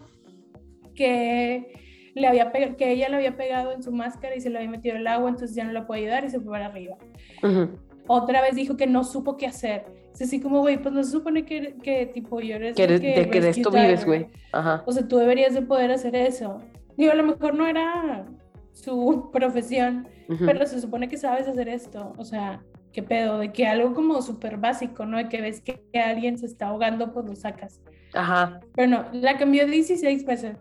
que, 0.94 1.73
le 2.14 2.27
había 2.27 2.51
que 2.51 2.90
ella 2.90 3.09
le 3.09 3.16
había 3.16 3.37
pegado 3.37 3.73
en 3.73 3.83
su 3.83 3.92
máscara 3.92 4.35
y 4.35 4.40
se 4.40 4.51
le 4.51 4.59
había 4.59 4.71
metido 4.71 4.97
el 4.97 5.07
agua, 5.07 5.31
entonces 5.31 5.55
ya 5.55 5.64
no 5.64 5.73
la 5.73 5.87
puede 5.87 6.01
ayudar 6.03 6.25
y 6.25 6.31
se 6.31 6.40
fue 6.40 6.51
para 6.53 6.66
arriba. 6.66 6.97
Ujú. 7.44 7.68
Otra 8.09 8.40
vez 8.42 8.57
dijo 8.57 8.77
que 8.77 8.87
no 8.87 9.05
supo 9.05 9.37
qué 9.37 9.47
hacer. 9.47 9.87
Es 10.12 10.23
así 10.23 10.40
como, 10.40 10.61
güey, 10.61 10.83
pues 10.83 10.92
no 10.92 11.05
se 11.05 11.12
supone 11.12 11.44
que, 11.44 11.77
que 11.83 12.07
tipo, 12.07 12.40
yo 12.40 12.57
eres 12.57 12.75
Que 12.75 12.87
de 12.87 12.99
de 12.99 13.31
que 13.31 13.40
de 13.40 13.51
esto 13.51 13.71
vives, 13.71 14.05
güey. 14.05 14.27
Ajá. 14.53 14.83
O 14.87 14.92
sea, 14.92 15.07
tú 15.07 15.18
deberías 15.18 15.55
de 15.55 15.62
poder 15.62 15.92
hacer 15.92 16.16
eso. 16.16 16.61
Digo, 16.97 17.12
a 17.12 17.14
lo 17.14 17.23
mejor 17.23 17.55
no 17.55 17.66
era 17.66 18.27
su 18.73 19.31
profesión, 19.33 20.09
Ujú. 20.29 20.44
pero 20.44 20.66
se 20.66 20.81
supone 20.81 21.09
que 21.09 21.16
sabes 21.16 21.47
hacer 21.47 21.68
esto. 21.68 22.12
O 22.16 22.25
sea, 22.25 22.62
qué 22.92 23.03
pedo, 23.03 23.38
de 23.38 23.53
que 23.53 23.66
algo 23.66 23.94
como 23.94 24.21
súper 24.23 24.57
básico, 24.57 25.07
¿no? 25.07 25.18
De 25.18 25.29
que 25.29 25.40
ves 25.40 25.61
que 25.61 25.81
alguien 26.01 26.38
se 26.38 26.47
está 26.47 26.68
ahogando, 26.68 27.12
pues 27.12 27.27
lo 27.27 27.37
sacas. 27.37 27.81
Ajá. 28.14 28.61
Pero 28.75 28.88
no, 28.88 29.05
la 29.12 29.37
cambió 29.37 29.66
16 29.66 30.25
veces. 30.25 30.57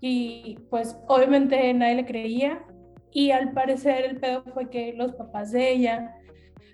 Y 0.00 0.58
pues 0.70 0.98
obviamente 1.08 1.72
nadie 1.74 1.94
le 1.96 2.06
creía. 2.06 2.62
Y 3.12 3.30
al 3.30 3.52
parecer 3.52 4.04
el 4.04 4.18
pedo 4.18 4.42
fue 4.54 4.70
que 4.70 4.92
los 4.92 5.12
papás 5.14 5.50
de 5.52 5.72
ella 5.72 6.16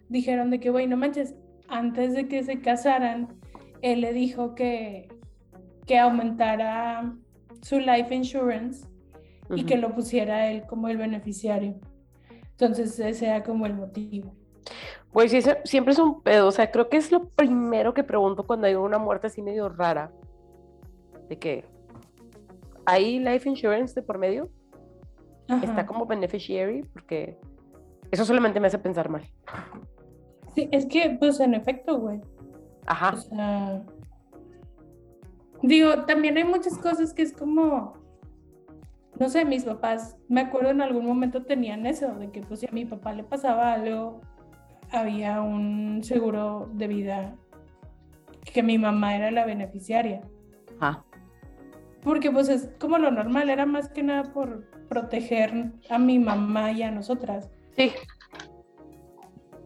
dijeron 0.09 0.51
de 0.51 0.61
que, 0.61 0.71
güey, 0.71 0.87
no 0.87 0.97
manches, 0.97 1.35
antes 1.69 2.15
de 2.15 2.29
que 2.29 2.43
se 2.45 2.61
casaran, 2.61 3.29
él 3.83 4.01
le 4.01 4.13
dijo 4.13 4.55
que, 4.55 5.09
que 5.87 5.99
aumentara 5.99 7.13
su 7.63 7.79
life 7.81 8.15
insurance 8.15 8.87
y 9.51 9.61
Ujú. 9.61 9.67
que 9.67 9.77
lo 9.77 9.95
pusiera 9.95 10.51
él 10.51 10.65
como 10.67 10.89
el 10.89 10.97
beneficiario. 10.97 11.75
Entonces 12.51 12.99
ese 12.99 13.27
era 13.27 13.43
como 13.43 13.67
el 13.67 13.75
motivo. 13.75 14.35
Güey, 15.13 15.29
sí, 15.29 15.41
siempre 15.65 15.93
es 15.93 15.99
un 15.99 16.23
pedo. 16.23 16.49
O 16.49 16.53
sea, 16.53 16.71
creo 16.71 16.89
que 16.89 16.97
es 16.97 17.13
lo 17.13 17.29
primero 17.29 17.95
que 17.95 18.03
pregunto 18.03 18.47
cuando 18.47 18.67
hay 18.67 18.75
una 18.75 18.99
muerte 18.99 19.27
así 19.29 19.43
medio 19.43 19.69
rara. 19.69 20.11
De 21.29 21.39
que 21.39 21.65
hay 22.85 23.19
life 23.19 23.49
insurance 23.49 23.95
de 23.95 24.03
por 24.03 24.19
medio. 24.19 24.49
Está 25.49 25.73
Ajá. 25.73 25.87
como 25.87 26.07
beneficiary, 26.07 26.83
porque 26.93 27.39
eso 28.11 28.25
solamente 28.25 28.59
me 28.59 28.67
hace 28.67 28.79
pensar 28.79 29.09
mal. 29.09 29.23
Sí, 30.57 30.69
es 30.73 30.87
que, 30.87 31.15
pues 31.21 31.39
en 31.39 31.53
efecto, 31.53 31.99
güey. 31.99 32.21
Ajá. 32.87 33.11
O 33.13 33.17
sea, 33.19 33.83
digo, 35.63 36.05
también 36.07 36.39
hay 36.39 36.45
muchas 36.45 36.79
cosas 36.79 37.13
que 37.13 37.23
es 37.23 37.35
como, 37.35 37.93
no 39.21 39.29
sé, 39.29 39.45
mis 39.45 39.65
papás, 39.65 40.17
me 40.29 40.41
acuerdo 40.41 40.71
en 40.71 40.81
algún 40.81 41.05
momento 41.05 41.45
tenían 41.45 41.85
eso, 41.85 42.15
de 42.15 42.31
que 42.31 42.41
pues 42.41 42.61
si 42.61 42.67
a 42.67 42.73
mi 42.73 42.87
papá 42.87 43.13
le 43.13 43.23
pasaba 43.23 43.75
algo, 43.75 44.23
había 44.91 45.43
un 45.43 46.03
seguro 46.03 46.71
de 46.73 46.89
vida 46.89 47.37
que 48.55 48.63
mi 48.63 48.79
mamá 48.79 49.15
era 49.15 49.31
la 49.31 49.45
beneficiaria. 49.45 50.23
Ajá. 50.81 51.05
Porque 52.03 52.31
pues 52.31 52.49
es 52.49 52.71
como 52.81 52.97
lo 52.97 53.11
normal, 53.11 53.51
era 53.51 53.67
más 53.67 53.91
que 53.91 54.03
nada 54.03 54.33
por 54.33 54.71
proteger 54.89 55.73
a 55.91 55.99
mi 55.99 56.19
mamá 56.19 56.73
y 56.73 56.83
a 56.83 56.91
nosotras. 56.91 57.51
Sí. 57.77 57.93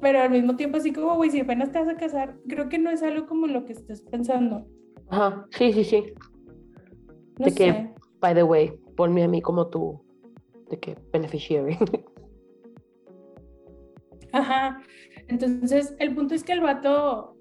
Pero 0.00 0.20
al 0.20 0.30
mismo 0.30 0.56
tiempo 0.56 0.78
así 0.78 0.92
como, 0.92 1.14
güey, 1.16 1.30
si 1.30 1.40
apenas 1.40 1.70
te 1.72 1.78
vas 1.78 1.88
a 1.88 1.96
casar, 1.96 2.36
creo 2.48 2.68
que 2.68 2.78
no 2.78 2.90
es 2.90 3.02
algo 3.02 3.26
como 3.26 3.46
lo 3.46 3.64
que 3.64 3.72
estés 3.72 4.00
pensando. 4.02 4.66
Ajá. 5.08 5.46
Sí, 5.50 5.72
sí, 5.72 5.84
sí. 5.84 6.04
No 7.38 7.46
De 7.46 7.54
que- 7.54 7.72
sé. 7.72 7.94
By 8.20 8.34
the 8.34 8.42
way, 8.42 8.72
ponme 8.96 9.24
a 9.24 9.28
mí 9.28 9.40
como 9.40 9.66
tu. 9.68 10.00
De 10.70 10.78
que 10.78 10.96
beneficiary. 11.12 11.78
Ajá. 14.32 14.80
Entonces, 15.28 15.94
el 15.98 16.14
punto 16.14 16.34
es 16.34 16.44
que 16.44 16.52
el 16.52 16.60
vato. 16.60 17.36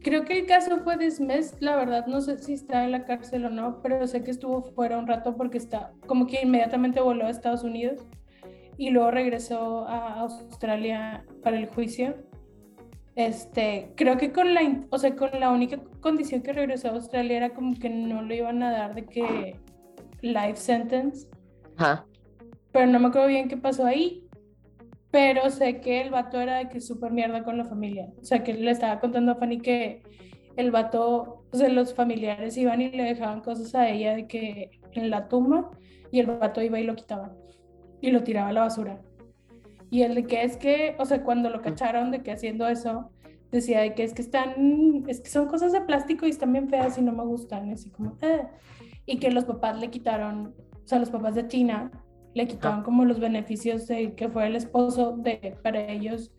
Creo 0.00 0.24
que 0.24 0.38
el 0.38 0.46
caso 0.46 0.78
fue 0.84 0.96
dismissed, 0.96 1.58
la 1.60 1.74
verdad 1.74 2.06
no 2.06 2.20
sé 2.20 2.38
si 2.38 2.52
está 2.52 2.84
en 2.84 2.92
la 2.92 3.04
cárcel 3.06 3.44
o 3.46 3.50
no, 3.50 3.82
pero 3.82 4.06
sé 4.06 4.22
que 4.22 4.30
estuvo 4.30 4.62
fuera 4.62 4.98
un 5.00 5.08
rato 5.08 5.36
porque 5.36 5.58
está, 5.58 5.92
como 6.06 6.28
que 6.28 6.42
inmediatamente 6.44 7.00
voló 7.00 7.26
a 7.26 7.30
Estados 7.30 7.64
Unidos 7.64 8.06
y 8.78 8.90
luego 8.90 9.10
regresó 9.10 9.86
a 9.88 10.20
Australia 10.20 11.24
para 11.42 11.58
el 11.58 11.66
juicio. 11.66 12.14
Este, 13.14 13.92
creo 13.96 14.18
que 14.18 14.30
con 14.32 14.52
la, 14.52 14.60
o 14.90 14.98
sea, 14.98 15.16
con 15.16 15.30
la 15.40 15.50
única 15.50 15.80
condición 16.00 16.42
que 16.42 16.52
regresó 16.52 16.88
a 16.88 16.92
Australia 16.92 17.36
era 17.38 17.54
como 17.54 17.78
que 17.78 17.88
no 17.88 18.22
le 18.22 18.36
iban 18.36 18.62
a 18.62 18.70
dar 18.70 18.94
de 18.94 19.06
que 19.06 19.56
life 20.20 20.56
sentence, 20.56 21.26
Ajá. 21.76 22.04
pero 22.72 22.86
no 22.86 23.00
me 23.00 23.08
acuerdo 23.08 23.28
bien 23.28 23.48
qué 23.48 23.56
pasó 23.56 23.86
ahí. 23.86 24.22
Pero 25.10 25.48
sé 25.48 25.80
que 25.80 26.02
el 26.02 26.10
vato 26.10 26.38
era 26.38 26.58
de 26.58 26.68
que 26.68 26.80
súper 26.80 27.10
mierda 27.10 27.42
con 27.42 27.56
la 27.56 27.64
familia. 27.64 28.12
O 28.20 28.24
sea, 28.24 28.44
que 28.44 28.52
le 28.52 28.70
estaba 28.70 29.00
contando 29.00 29.32
a 29.32 29.36
Fanny 29.36 29.60
que 29.60 30.02
el 30.56 30.70
vato, 30.70 31.46
o 31.50 31.56
sea, 31.56 31.70
los 31.70 31.94
familiares 31.94 32.56
iban 32.58 32.82
y 32.82 32.90
le 32.90 33.04
dejaban 33.04 33.40
cosas 33.40 33.74
a 33.74 33.88
ella 33.88 34.14
de 34.14 34.26
que 34.26 34.80
en 34.92 35.08
la 35.08 35.28
tumba 35.28 35.70
y 36.10 36.20
el 36.20 36.26
vato 36.26 36.60
iba 36.60 36.78
y 36.78 36.84
lo 36.84 36.96
quitaba 36.96 37.32
y 38.06 38.12
lo 38.12 38.22
tiraba 38.22 38.50
a 38.50 38.52
la 38.52 38.60
basura. 38.62 39.00
Y 39.90 40.02
el 40.02 40.14
de 40.14 40.26
que 40.26 40.44
es 40.44 40.56
que, 40.56 40.94
o 40.98 41.04
sea, 41.04 41.24
cuando 41.24 41.50
lo 41.50 41.60
cacharon 41.60 42.12
de 42.12 42.22
que 42.22 42.30
haciendo 42.30 42.68
eso, 42.68 43.10
decía 43.50 43.80
de 43.80 43.94
que 43.94 44.04
es 44.04 44.14
que 44.14 44.22
están, 44.22 45.04
es 45.08 45.20
que 45.20 45.28
son 45.28 45.46
cosas 45.46 45.72
de 45.72 45.80
plástico 45.80 46.24
y 46.24 46.30
están 46.30 46.52
bien 46.52 46.68
feas 46.68 46.96
y 46.98 47.02
no 47.02 47.12
me 47.12 47.24
gustan, 47.24 47.70
así 47.70 47.90
como, 47.90 48.16
"Ah". 48.22 48.48
y 49.06 49.18
que 49.18 49.30
los 49.32 49.44
papás 49.44 49.80
le 49.80 49.90
quitaron, 49.90 50.54
o 50.72 50.86
sea, 50.86 51.00
los 51.00 51.10
papás 51.10 51.34
de 51.34 51.42
Tina 51.44 51.90
le 52.34 52.46
quitaron 52.46 52.82
como 52.84 53.04
los 53.04 53.18
beneficios 53.18 53.88
de 53.88 54.14
que 54.14 54.28
fue 54.28 54.46
el 54.46 54.54
esposo 54.56 55.16
de 55.16 55.56
para 55.62 55.80
ellos 55.90 56.32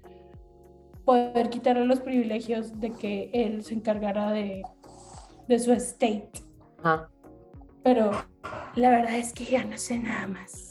poder 1.04 1.50
quitarle 1.50 1.86
los 1.86 2.00
privilegios 2.00 2.80
de 2.80 2.92
que 2.92 3.30
él 3.34 3.64
se 3.64 3.74
encargara 3.74 4.32
de, 4.32 4.62
de 5.48 5.60
su 5.60 5.74
estate. 5.74 6.32
Ajá. 6.84 7.10
Pero 7.84 8.12
la 8.76 8.90
verdad 8.90 9.16
es 9.16 9.34
que 9.34 9.46
ya 9.46 9.64
no 9.64 9.78
sé 9.78 9.98
nada 10.00 10.28
más. 10.28 10.67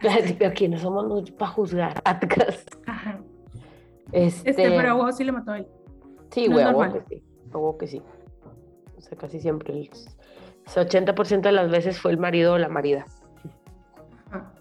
Pero 0.00 0.52
quiénes 0.54 0.80
somos 0.82 1.06
nosotros 1.06 1.30
para 1.36 1.50
juzgar. 1.52 2.02
Ajá. 2.86 3.20
Este, 4.12 4.50
Este, 4.50 4.70
pero 4.70 4.90
a 4.90 4.94
huevo 4.96 5.12
sí 5.12 5.24
le 5.24 5.32
mató 5.32 5.52
a 5.52 5.58
él. 5.58 5.66
Sí, 6.30 6.48
no 6.48 6.54
güey, 6.72 6.86
a 6.86 6.92
que 6.92 7.00
sí. 7.08 7.22
A 7.52 7.78
que 7.78 7.86
sí. 7.86 8.02
O 8.96 9.00
sea, 9.00 9.18
casi 9.18 9.40
siempre. 9.40 9.72
El, 9.72 9.90
o 10.66 10.70
sea, 10.70 10.84
80% 10.84 11.40
de 11.42 11.52
las 11.52 11.70
veces 11.70 12.00
fue 12.00 12.10
el 12.12 12.18
marido 12.18 12.54
o 12.54 12.58
la 12.58 12.68
marida. 12.68 13.06
Ajá. 14.30 14.52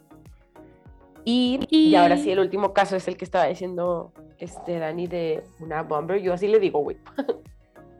Y, 1.26 1.60
y 1.70 1.96
ahora 1.96 2.18
sí, 2.18 2.30
Y- 2.30 2.32
el 2.32 2.40
último 2.40 2.74
caso 2.74 2.96
es 2.96 3.08
el 3.08 3.18
que 3.18 3.26
estaba 3.26 3.46
diciendo 3.46 4.14
este 4.38 4.80
Dani 4.80 5.08
de 5.08 5.44
una 5.60 5.84
bomber. 5.84 6.22
Yo 6.22 6.34
así 6.34 6.48
le 6.48 6.60
digo, 6.60 6.80
güey. 6.82 6.98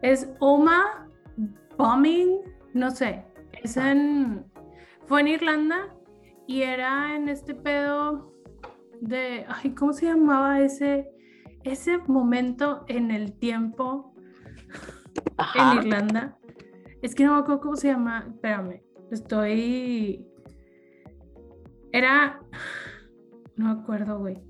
Es 0.02 0.30
Oma 0.40 1.08
Bombing, 1.78 2.38
no 2.74 2.90
sé. 2.92 3.24
Es 3.62 3.76
en. 3.76 4.46
Fue 5.08 5.20
en 5.22 5.28
Irlanda 5.28 5.94
y 6.50 6.64
era 6.64 7.16
en 7.16 7.30
este 7.30 7.54
pedo 7.54 8.34
de. 9.02 9.46
Ay, 9.48 9.76
¿cómo 9.76 9.94
se 9.94 10.08
llamaba 10.08 10.60
ese, 10.60 11.08
ese 11.64 12.00
momento 12.08 12.86
en 12.88 13.12
el 13.12 13.34
tiempo 13.34 14.16
Ajá. 15.38 15.74
en 15.74 15.78
Irlanda? 15.78 16.40
Es 17.04 17.14
que 17.14 17.24
no 17.24 17.36
me 17.36 17.42
acuerdo 17.42 17.62
cómo 17.62 17.76
se 17.76 17.90
llama. 17.90 18.26
Espérame, 18.28 18.82
estoy. 19.12 20.26
Era. 21.92 22.42
No 23.56 23.76
me 23.76 23.82
acuerdo, 23.82 24.18
güey. 24.18 24.42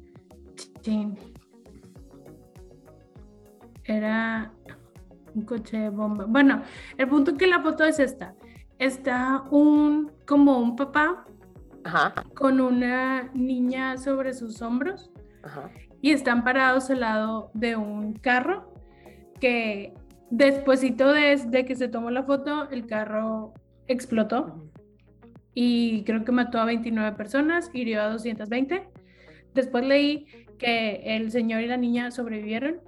Era 3.83 4.53
un 5.35 5.41
coche 5.41 5.79
de 5.79 5.89
bomba. 5.89 6.23
Bueno, 6.29 6.61
el 6.97 7.09
punto 7.09 7.35
que 7.35 7.45
la 7.45 7.61
foto 7.61 7.83
es 7.83 7.99
esta. 7.99 8.35
Está 8.77 9.43
un 9.51 10.13
como 10.25 10.59
un 10.59 10.77
papá 10.77 11.25
Ajá. 11.83 12.13
con 12.35 12.59
una 12.61 13.29
niña 13.33 13.97
sobre 13.97 14.33
sus 14.33 14.61
hombros 14.61 15.11
Ajá. 15.43 15.69
y 16.01 16.11
están 16.11 16.43
parados 16.43 16.89
al 16.89 16.99
lado 17.01 17.51
de 17.53 17.75
un 17.75 18.13
carro 18.13 18.73
que 19.39 19.93
despuesito 20.29 21.13
de, 21.13 21.35
de 21.37 21.65
que 21.65 21.75
se 21.75 21.87
tomó 21.87 22.11
la 22.11 22.23
foto, 22.23 22.69
el 22.69 22.85
carro 22.85 23.53
explotó 23.87 24.69
y 25.53 26.03
creo 26.03 26.23
que 26.23 26.31
mató 26.31 26.59
a 26.59 26.65
29 26.65 27.17
personas, 27.17 27.69
hirió 27.73 28.01
a 28.01 28.09
220. 28.09 28.87
Después 29.53 29.83
leí 29.85 30.25
que 30.57 31.01
el 31.03 31.31
señor 31.31 31.61
y 31.61 31.67
la 31.67 31.77
niña 31.77 32.11
sobrevivieron. 32.11 32.81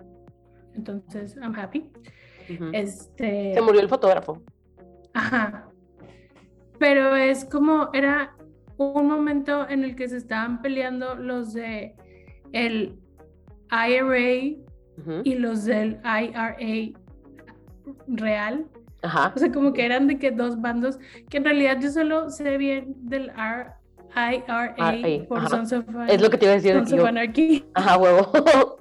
Entonces, 0.76 1.36
I'm 1.38 1.56
happy. 1.56 1.90
Ujú. 2.54 2.70
Este, 2.74 3.54
Se 3.56 3.62
murió 3.62 3.82
el 3.82 3.90
fotógrafo. 3.90 4.42
Ajá. 5.14 5.68
Pero 6.80 7.16
es 7.16 7.46
como 7.46 7.90
era 7.94 8.36
un 8.92 9.08
momento 9.08 9.68
en 9.70 9.84
el 9.84 9.96
que 9.96 10.08
se 10.10 10.18
estaban 10.18 10.62
peleando 10.62 11.16
los 11.16 11.54
de 11.54 11.96
el 12.54 12.98
IRA 13.72 14.58
Ujú. 14.98 15.22
y 15.24 15.36
los 15.36 15.66
del 15.66 16.00
IRA 16.04 16.58
real. 18.08 18.66
Ajá. 19.04 19.34
O 19.36 19.40
sea, 19.40 19.52
como 19.52 19.74
que 19.74 19.86
eran 19.86 20.08
de 20.08 20.20
que 20.20 20.32
dos 20.32 20.60
bandos, 20.62 21.00
que 21.30 21.38
en 21.38 21.46
realidad 21.46 21.78
yo 21.82 21.90
solo 21.92 22.30
sé 22.30 22.58
bien 22.58 22.94
del 22.98 23.30
R 23.30 23.72
IRA 24.16 24.76
RA, 24.78 25.26
por. 25.28 25.48
Sons 25.50 25.72
of, 25.74 25.86
Es 26.08 26.22
lo 26.22 26.30
que 26.30 26.38
te 26.38 26.46
iba 26.46 26.52
a 26.54 26.56
decir. 26.58 26.74
de 26.74 26.80
Sons 26.86 26.94
of 26.94 27.06
Anarchy. 27.08 27.66
Ajá, 27.74 27.98
huevo. 27.98 28.32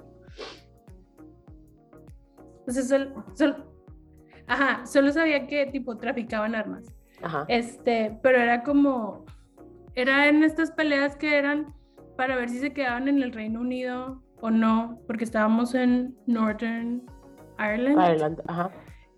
O 2.67 2.71
sea, 2.71 2.83
sol- 2.83 3.13
sol- 3.33 3.65
ajá, 4.47 4.85
solo 4.85 5.11
sabía 5.11 5.47
que 5.47 5.65
tipo 5.67 5.97
traficaban 5.97 6.55
armas. 6.55 6.85
Ajá. 7.21 7.45
Este, 7.47 8.17
pero 8.21 8.39
era 8.39 8.63
como, 8.63 9.25
era 9.95 10.27
en 10.27 10.43
estas 10.43 10.71
peleas 10.71 11.15
que 11.15 11.37
eran 11.37 11.73
para 12.17 12.35
ver 12.35 12.49
si 12.49 12.59
se 12.59 12.73
quedaban 12.73 13.07
en 13.07 13.21
el 13.21 13.31
Reino 13.31 13.61
Unido 13.61 14.21
o 14.41 14.49
no, 14.49 14.99
porque 15.07 15.23
estábamos 15.23 15.75
en 15.75 16.15
Northern 16.27 17.03
Ireland 17.59 17.99
Ireland, 17.99 18.41
ajá. 18.47 18.71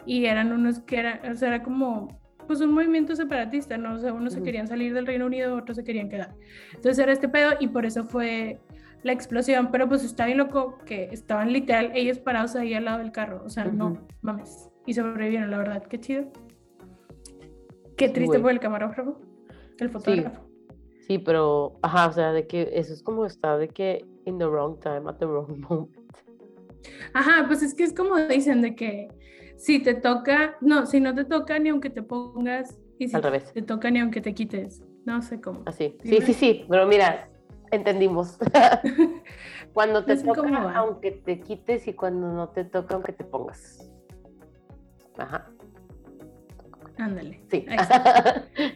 y 0.06 0.26
eran 0.26 0.52
unos 0.52 0.80
que 0.82 1.00
eran, 1.00 1.32
o 1.32 1.36
sea, 1.36 1.50
era 1.50 1.64
como, 1.64 2.20
pues 2.46 2.60
un 2.62 2.74
movimiento 2.74 3.16
separatista, 3.16 3.78
¿no? 3.78 3.96
O 3.96 4.00
sea, 4.00 4.14
unos 4.14 4.34
se 4.34 4.44
querían 4.44 4.68
salir 4.68 4.94
del 4.94 5.08
Reino 5.08 5.26
Unido, 5.26 5.56
otros 5.56 5.78
se 5.78 5.84
querían 5.84 6.10
quedar. 6.10 6.36
Entonces 6.74 7.00
era 7.00 7.14
este 7.14 7.30
pedo 7.30 7.52
y 7.60 7.68
por 7.68 7.86
eso 7.86 8.04
fue 8.04 8.60
la 9.04 9.12
explosión, 9.12 9.70
pero 9.72 9.88
pues 9.88 10.04
está 10.04 10.26
bien 10.26 10.38
loco 10.38 10.78
que 10.86 11.06
estaban 11.12 11.52
literal 11.52 11.92
ellos 11.94 12.20
parados 12.20 12.56
ahí 12.56 12.74
al 12.74 12.86
lado 12.86 13.00
del 13.00 13.12
carro, 13.12 13.44
o 13.46 13.50
sea, 13.50 13.66
no 13.66 14.06
mames. 14.22 14.70
Y 14.86 14.94
sobrevivieron, 14.94 15.50
la 15.50 15.58
verdad, 15.58 15.84
qué 15.84 16.00
chido. 16.00 16.26
Qué 17.96 18.10
triste 18.10 18.40
por 18.40 18.52
el 18.52 18.60
camarógrafo, 18.60 19.22
el 19.80 19.90
fotógrafo. 19.90 20.53
Sí, 21.08 21.20
pero, 21.20 21.78
ajá, 21.82 22.08
o 22.08 22.12
sea, 22.14 22.32
de 22.32 22.48
que 22.48 22.70
eso 22.74 22.94
es 22.94 23.04
como 23.04 23.26
está 23.26 23.58
de 23.58 23.68
que 23.68 24.06
in 24.26 24.38
the 24.38 24.46
wrong 24.46 24.80
time, 24.80 25.10
at 25.10 25.16
the 25.18 25.26
wrong 25.26 25.60
moment. 25.70 25.92
Ajá, 27.14 27.46
pues 27.48 27.62
es 27.64 27.74
que 27.74 27.84
es 27.84 27.94
como 27.94 28.18
dicen 28.28 28.62
de 28.62 28.76
que 28.76 29.08
si 29.58 29.80
te 29.82 29.94
toca, 29.96 30.56
no, 30.62 30.86
si 30.86 31.00
no 31.00 31.14
te 31.14 31.26
toca 31.26 31.60
ni 31.60 31.70
aunque 31.70 31.90
te 31.90 32.04
pongas, 32.04 32.80
y 33.00 33.08
si 33.08 33.16
Al 33.16 33.24
revés. 33.24 33.52
te 33.54 33.62
toca 33.62 33.90
ni 33.92 34.00
aunque 34.00 34.22
te 34.22 34.34
quites, 34.34 34.82
no 35.06 35.22
sé 35.22 35.40
cómo. 35.42 35.64
Así. 35.66 35.98
Sí, 36.04 36.10
Sí, 36.20 36.22
sí, 36.22 36.34
sí, 36.34 36.66
pero 36.70 36.86
mira, 36.88 37.30
entendimos. 37.72 38.38
cuando 39.74 40.04
te 40.06 40.16
No 40.16 40.22
sé 40.22 40.28
cómo 40.28 40.58
toca, 40.58 40.78
aunque 40.78 41.12
te 41.12 41.40
quites 41.42 41.88
y 41.88 41.94
cuando 41.94 42.32
no 42.32 42.50
te 42.50 42.64
toca, 42.66 42.96
aunque 42.96 43.12
te 43.14 43.24
pongas. 43.26 43.90
Ajá, 45.18 45.50
Ándale. 46.98 47.42
sí. 47.50 47.66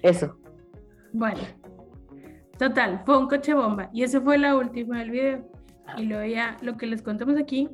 Eso. 0.01 0.37
Bueno, 1.13 1.39
total, 2.57 3.01
fue 3.05 3.17
un 3.17 3.27
coche 3.27 3.53
bomba 3.53 3.89
y 3.93 4.03
esa 4.03 4.21
fue 4.21 4.37
la 4.37 4.55
última 4.55 4.99
del 4.99 5.11
video. 5.11 5.51
Ajá. 5.85 6.01
Y 6.01 6.05
luego 6.05 6.25
ya 6.25 6.57
lo 6.61 6.77
que 6.77 6.85
les 6.85 7.01
contamos 7.01 7.37
aquí 7.37 7.69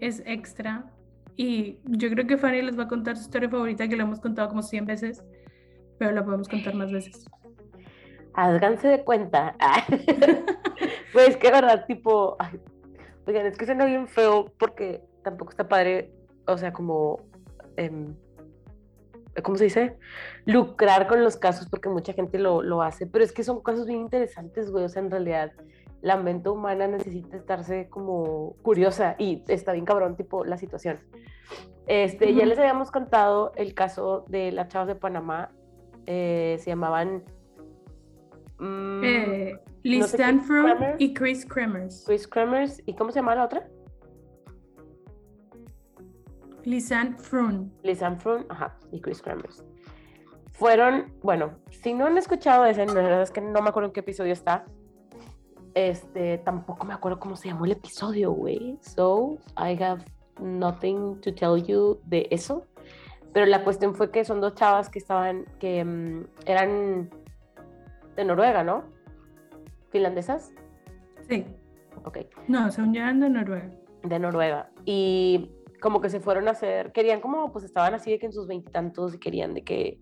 es 0.00 0.22
extra 0.26 0.90
y 1.36 1.78
yo 1.84 2.10
creo 2.10 2.26
que 2.26 2.36
Fanny 2.36 2.60
les 2.60 2.78
va 2.78 2.82
a 2.82 2.88
contar 2.88 3.16
su 3.16 3.22
historia 3.22 3.48
favorita 3.48 3.88
que 3.88 3.96
la 3.96 4.02
hemos 4.02 4.20
contado 4.20 4.48
como 4.48 4.62
100 4.62 4.84
veces, 4.84 5.24
pero 5.98 6.12
la 6.12 6.22
podemos 6.22 6.48
contar 6.48 6.74
más 6.74 6.92
veces. 6.92 7.24
Háganse 8.34 8.88
de 8.88 9.04
cuenta. 9.04 9.56
pues 11.14 11.38
que 11.38 11.50
verdad, 11.50 11.86
tipo, 11.86 12.36
ay, 12.38 12.60
oigan, 13.26 13.46
es 13.46 13.56
que 13.56 13.64
suena 13.64 13.86
bien 13.86 14.06
feo 14.06 14.52
porque 14.58 15.02
tampoco 15.24 15.52
está 15.52 15.66
padre, 15.66 16.12
o 16.46 16.58
sea, 16.58 16.74
como, 16.74 17.22
em, 17.76 18.14
¿cómo 19.42 19.56
se 19.56 19.64
dice? 19.64 19.96
Lucrar 20.52 21.06
con 21.06 21.22
los 21.22 21.36
casos 21.36 21.68
porque 21.68 21.88
mucha 21.88 22.12
gente 22.12 22.38
lo, 22.38 22.62
lo 22.62 22.82
hace, 22.82 23.06
pero 23.06 23.24
es 23.24 23.32
que 23.32 23.44
son 23.44 23.62
casos 23.62 23.86
bien 23.86 24.00
interesantes, 24.00 24.70
güey, 24.70 24.84
o 24.84 24.88
sea, 24.88 25.02
en 25.02 25.10
realidad 25.10 25.52
la 26.02 26.16
mente 26.16 26.48
humana 26.48 26.86
necesita 26.86 27.36
estarse 27.36 27.88
como 27.88 28.56
curiosa 28.62 29.16
y 29.18 29.44
está 29.48 29.72
bien 29.72 29.84
cabrón, 29.84 30.16
tipo, 30.16 30.44
la 30.44 30.56
situación. 30.56 30.98
Este, 31.86 32.34
ya 32.34 32.46
les 32.46 32.58
habíamos 32.58 32.90
contado 32.90 33.52
el 33.56 33.74
caso 33.74 34.24
de 34.28 34.52
las 34.52 34.68
chavas 34.68 34.88
de 34.88 34.94
Panamá, 34.94 35.50
eh, 36.06 36.56
se 36.60 36.70
llamaban... 36.70 37.22
mm, 38.58 39.04
Eh, 39.04 39.60
no 39.84 40.06
sé 40.06 40.16
qué, 40.16 40.94
y 40.98 41.14
Chris 41.14 41.44
Kremers. 41.44 42.04
Chris 42.06 42.26
Kremers, 42.26 42.82
¿y 42.86 42.94
cómo 42.94 43.10
se 43.10 43.18
llama 43.20 43.34
la 43.34 43.44
otra? 43.44 43.68
Lisanne 46.64 47.16
Frun. 47.16 47.72
Liz 47.82 48.02
Armstrong, 48.02 48.44
ajá, 48.48 48.76
y 48.92 49.00
Chris 49.00 49.22
Kremers. 49.22 49.64
Fueron, 50.60 51.10
bueno, 51.22 51.54
si 51.70 51.94
no 51.94 52.04
han 52.04 52.18
escuchado 52.18 52.66
ese, 52.66 52.84
la 52.84 52.92
verdad 52.92 53.22
es 53.22 53.30
que 53.30 53.40
no 53.40 53.62
me 53.62 53.70
acuerdo 53.70 53.86
en 53.86 53.92
qué 53.94 54.00
episodio 54.00 54.34
está. 54.34 54.66
Este, 55.72 56.36
tampoco 56.36 56.84
me 56.84 56.92
acuerdo 56.92 57.18
cómo 57.18 57.34
se 57.34 57.48
llamó 57.48 57.64
el 57.64 57.72
episodio, 57.72 58.30
güey. 58.32 58.76
So, 58.82 59.38
I 59.56 59.82
have 59.82 60.04
nothing 60.38 61.18
to 61.22 61.34
tell 61.34 61.56
you 61.56 61.98
de 62.04 62.28
eso. 62.30 62.66
Pero 63.32 63.46
la 63.46 63.64
cuestión 63.64 63.94
fue 63.94 64.10
que 64.10 64.22
son 64.22 64.42
dos 64.42 64.54
chavas 64.54 64.90
que 64.90 64.98
estaban, 64.98 65.46
que 65.58 65.82
mm, 65.82 66.26
eran 66.44 67.08
de 68.16 68.24
Noruega, 68.26 68.62
¿no? 68.62 68.84
Finlandesas. 69.88 70.52
Sí. 71.26 71.46
Ok. 72.04 72.18
No, 72.48 72.70
son 72.70 72.92
ya 72.92 73.10
de 73.14 73.30
Noruega. 73.30 73.70
de 74.02 74.18
Noruega 74.18 74.70
y 74.84 75.52
como 75.80 76.02
que 76.02 76.10
se 76.10 76.20
fueron 76.20 76.48
a 76.48 76.50
hacer, 76.50 76.92
querían 76.92 77.22
como, 77.22 77.50
pues 77.50 77.64
estaban 77.64 77.94
así 77.94 78.10
de 78.10 78.18
que 78.18 78.26
en 78.26 78.32
sus 78.32 78.46
veintitantos 78.46 79.14
y 79.14 79.18
querían 79.18 79.54
de 79.54 79.62
que 79.62 79.98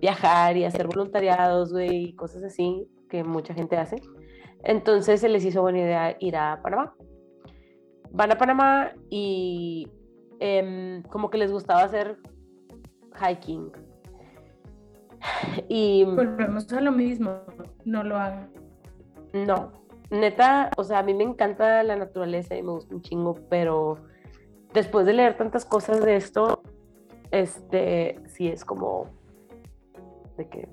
viajar 0.00 0.56
y 0.56 0.64
hacer 0.64 0.86
voluntariados, 0.86 1.72
güey, 1.72 2.04
y 2.04 2.12
cosas 2.14 2.44
así 2.44 2.88
que 3.08 3.24
mucha 3.24 3.54
gente 3.54 3.76
hace. 3.76 3.96
Entonces 4.64 5.20
se 5.20 5.28
les 5.28 5.44
hizo 5.44 5.62
buena 5.62 5.78
idea 5.78 6.16
ir 6.20 6.36
a 6.36 6.60
Panamá. 6.62 6.94
Van 8.10 8.32
a 8.32 8.38
Panamá 8.38 8.92
y 9.10 9.88
em, 10.40 11.02
como 11.04 11.30
que 11.30 11.38
les 11.38 11.52
gustaba 11.52 11.82
hacer 11.82 12.18
hiking. 13.20 13.72
Y 15.68 16.04
Volvemos 16.04 16.72
a 16.72 16.80
lo 16.80 16.92
mismo. 16.92 17.40
No 17.84 18.04
lo 18.04 18.16
hagan. 18.16 18.50
No, 19.32 19.72
neta, 20.10 20.70
o 20.76 20.84
sea, 20.84 21.00
a 21.00 21.02
mí 21.02 21.12
me 21.12 21.24
encanta 21.24 21.82
la 21.82 21.96
naturaleza 21.96 22.56
y 22.56 22.62
me 22.62 22.72
gusta 22.72 22.94
un 22.94 23.02
chingo, 23.02 23.34
pero 23.50 23.98
después 24.72 25.06
de 25.06 25.12
leer 25.12 25.36
tantas 25.36 25.64
cosas 25.64 26.02
de 26.04 26.16
esto, 26.16 26.62
este, 27.30 28.20
sí 28.26 28.48
es 28.48 28.64
como 28.64 29.17
de 30.38 30.48
que 30.48 30.68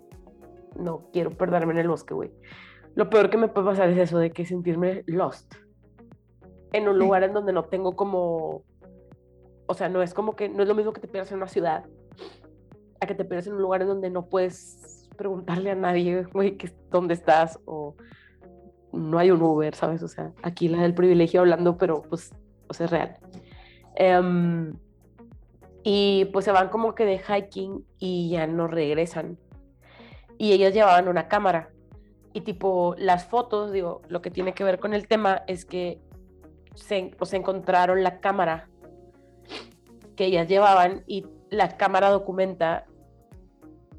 no 0.79 1.09
quiero 1.11 1.31
perderme 1.31 1.73
en 1.73 1.79
el 1.79 1.89
bosque, 1.89 2.13
güey. 2.13 2.31
Lo 2.95 3.09
peor 3.09 3.29
que 3.29 3.37
me 3.37 3.49
puede 3.49 3.67
pasar 3.67 3.89
es 3.89 3.97
eso 3.97 4.17
de 4.19 4.31
que 4.31 4.45
sentirme 4.45 5.03
lost 5.07 5.53
en 6.71 6.87
un 6.87 6.95
Sí. 6.95 6.99
lugar 6.99 7.23
en 7.23 7.33
donde 7.33 7.51
no 7.51 7.63
tengo 7.65 7.95
como, 7.95 8.63
o 9.67 9.73
sea, 9.73 9.89
no 9.89 10.01
es 10.01 10.13
como 10.13 10.35
que, 10.35 10.47
no 10.47 10.63
es 10.63 10.69
lo 10.69 10.75
mismo 10.75 10.93
que 10.93 11.01
te 11.01 11.07
pierdas 11.07 11.31
en 11.31 11.37
una 11.37 11.47
ciudad, 11.47 11.85
a 13.01 13.05
que 13.05 13.15
te 13.15 13.25
pierdas 13.25 13.47
en 13.47 13.53
un 13.53 13.61
lugar 13.61 13.81
en 13.81 13.87
donde 13.89 14.09
no 14.09 14.27
puedes 14.27 15.09
preguntarle 15.17 15.71
a 15.71 15.75
nadie, 15.75 16.23
güey, 16.23 16.57
que 16.57 16.71
dónde 16.89 17.13
estás 17.13 17.59
o 17.65 17.95
no 18.91 19.17
hay 19.17 19.31
un 19.31 19.41
Uber, 19.41 19.75
¿sabes? 19.75 20.03
O 20.03 20.07
sea, 20.07 20.31
aquí 20.43 20.69
la 20.69 20.81
del 20.81 20.93
privilegio 20.93 21.41
hablando, 21.41 21.77
pero 21.77 22.01
pues, 22.03 22.33
o 22.67 22.73
sea, 22.73 22.85
es 22.85 22.91
real. 22.91 23.17
Em, 23.95 24.73
y 25.83 26.25
pues 26.33 26.45
se 26.45 26.51
van 26.51 26.69
como 26.69 26.95
que 26.95 27.05
de 27.05 27.19
hiking 27.19 27.85
y 27.99 28.29
ya 28.31 28.47
no 28.47 28.67
regresan. 28.67 29.37
Y 30.37 30.51
ellas 30.51 30.73
llevaban 30.73 31.07
una 31.07 31.27
cámara. 31.27 31.69
Y 32.33 32.41
tipo, 32.41 32.95
las 32.97 33.25
fotos, 33.25 33.71
digo, 33.71 34.01
lo 34.09 34.21
que 34.21 34.31
tiene 34.31 34.53
que 34.53 34.63
ver 34.63 34.79
con 34.79 34.93
el 34.93 35.07
tema 35.07 35.43
es 35.47 35.65
que 35.65 36.01
se, 36.75 37.15
se 37.21 37.37
encontraron 37.37 38.03
la 38.03 38.19
cámara 38.19 38.67
que 40.15 40.25
ellas 40.25 40.47
llevaban 40.47 41.03
y 41.07 41.25
la 41.49 41.77
cámara 41.77 42.09
documenta, 42.09 42.85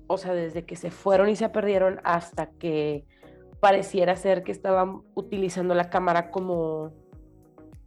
o 0.06 0.18
sea, 0.18 0.34
desde 0.34 0.64
que 0.64 0.76
se 0.76 0.90
fueron 0.90 1.28
y 1.28 1.36
se 1.36 1.48
perdieron 1.48 2.00
hasta 2.04 2.50
que 2.50 3.06
pareciera 3.60 4.16
ser 4.16 4.42
que 4.42 4.52
estaban 4.52 5.02
utilizando 5.14 5.74
la 5.74 5.90
cámara 5.90 6.30
como 6.30 6.92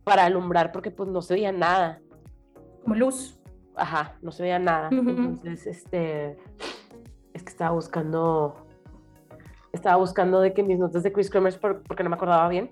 para 0.03 0.25
alumbrar 0.25 0.71
porque 0.71 0.91
pues 0.91 1.09
no 1.09 1.21
se 1.21 1.35
veía 1.35 1.51
nada. 1.51 2.01
Como 2.83 2.95
luz. 2.95 3.39
Ajá, 3.75 4.17
no 4.21 4.31
se 4.31 4.43
veía 4.43 4.59
nada. 4.59 4.89
Ujú. 4.91 5.09
Entonces, 5.09 5.67
este, 5.67 6.37
es 7.39 7.43
que 7.43 7.49
estaba 7.51 7.71
buscando, 7.71 8.55
estaba 9.73 9.95
buscando 9.97 10.39
de 10.41 10.53
que 10.53 10.61
mis 10.63 10.77
notas 10.77 11.03
de 11.03 11.11
Chris 11.11 11.29
Kremers 11.29 11.57
por- 11.57 11.81
porque 11.83 12.03
no 12.03 12.09
me 12.09 12.15
acordaba 12.15 12.47
bien. 12.49 12.71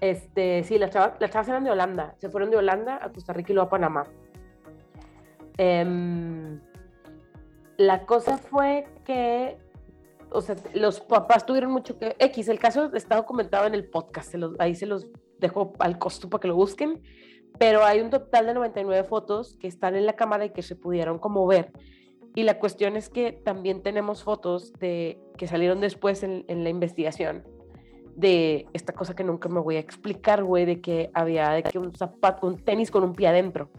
Este, 0.00 0.62
sí, 0.64 0.78
las 0.78 0.90
chavas, 0.90 1.14
las 1.18 1.30
chavas 1.30 1.48
eran 1.48 1.64
de 1.64 1.70
Holanda. 1.70 2.14
Se 2.18 2.28
fueron 2.30 2.50
de 2.50 2.56
Holanda 2.56 3.00
a 3.02 3.10
Costa 3.10 3.32
Rica 3.32 3.50
y 3.52 3.54
luego 3.54 3.66
a 3.66 3.70
Panamá. 3.70 4.06
Em, 5.56 6.60
la 7.78 8.06
cosa 8.06 8.38
fue 8.38 8.86
que, 9.04 9.58
o 10.30 10.40
sea, 10.40 10.54
los 10.74 11.00
papás 11.00 11.44
tuvieron 11.46 11.72
mucho 11.72 11.98
que... 11.98 12.14
X, 12.18 12.48
el 12.48 12.58
caso 12.58 12.92
está 12.94 13.16
documentado 13.16 13.66
en 13.66 13.74
el 13.74 13.88
podcast, 13.88 14.30
se 14.30 14.38
los- 14.38 14.54
ahí 14.60 14.74
se 14.74 14.86
los 14.86 15.08
dejo 15.38 15.72
al 15.78 15.98
costo 15.98 16.28
para 16.28 16.40
que 16.42 16.48
lo 16.48 16.54
busquen, 16.56 17.02
pero 17.58 17.84
hay 17.84 18.00
un 18.00 18.10
total 18.10 18.46
de 18.46 18.54
99 18.54 19.04
fotos 19.04 19.56
que 19.60 19.66
están 19.66 19.96
en 19.96 20.06
la 20.06 20.14
cámara 20.14 20.44
y 20.44 20.50
que 20.50 20.62
se 20.62 20.76
pudieron 20.76 21.18
como 21.18 21.46
ver. 21.46 21.72
Y 22.38 22.44
la 22.44 22.60
cuestión 22.60 22.96
es 22.96 23.08
que 23.08 23.32
también 23.32 23.82
tenemos 23.82 24.22
fotos 24.22 24.72
de 24.74 25.18
que 25.36 25.48
salieron 25.48 25.80
después 25.80 26.22
en, 26.22 26.44
en 26.46 26.62
la 26.62 26.70
investigación 26.70 27.42
de 28.14 28.68
esta 28.74 28.92
cosa 28.92 29.16
que 29.16 29.24
nunca 29.24 29.48
me 29.48 29.58
voy 29.58 29.74
a 29.74 29.80
explicar, 29.80 30.44
güey, 30.44 30.64
de 30.64 30.80
que 30.80 31.10
había 31.14 31.50
de 31.50 31.64
que 31.64 31.80
un 31.80 31.92
zapato, 31.96 32.46
un 32.46 32.56
tenis 32.56 32.92
con 32.92 33.02
un 33.02 33.12
pie 33.12 33.26
adentro. 33.26 33.70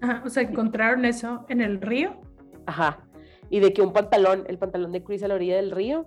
Ajá, 0.00 0.22
o 0.24 0.28
sea, 0.28 0.44
encontraron 0.44 1.04
eso 1.04 1.44
en 1.48 1.62
el 1.62 1.80
río. 1.80 2.14
Ajá. 2.64 3.04
Y 3.50 3.58
de 3.58 3.72
que 3.72 3.82
un 3.82 3.92
pantalón, 3.92 4.44
el 4.46 4.56
pantalón 4.58 4.92
de 4.92 5.02
Chris 5.02 5.24
a 5.24 5.26
la 5.26 5.34
orilla 5.34 5.56
del 5.56 5.72
río. 5.72 6.06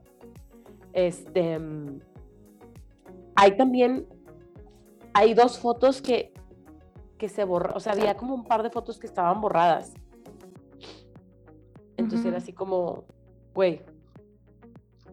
Este. 0.94 1.60
Hay 3.36 3.58
también. 3.58 4.08
Hay 5.14 5.34
dos 5.34 5.60
fotos 5.60 6.02
que, 6.02 6.32
que 7.18 7.28
se 7.28 7.44
borraron. 7.44 7.76
O 7.76 7.82
sea, 7.82 7.92
había 7.92 8.16
como 8.16 8.36
un 8.36 8.46
par 8.46 8.64
de 8.64 8.70
fotos 8.70 8.98
que 8.98 9.08
estaban 9.08 9.42
borradas. 9.42 9.96
Entonces 12.00 12.26
era 12.26 12.38
así 12.38 12.54
como, 12.54 13.04
güey, 13.54 13.82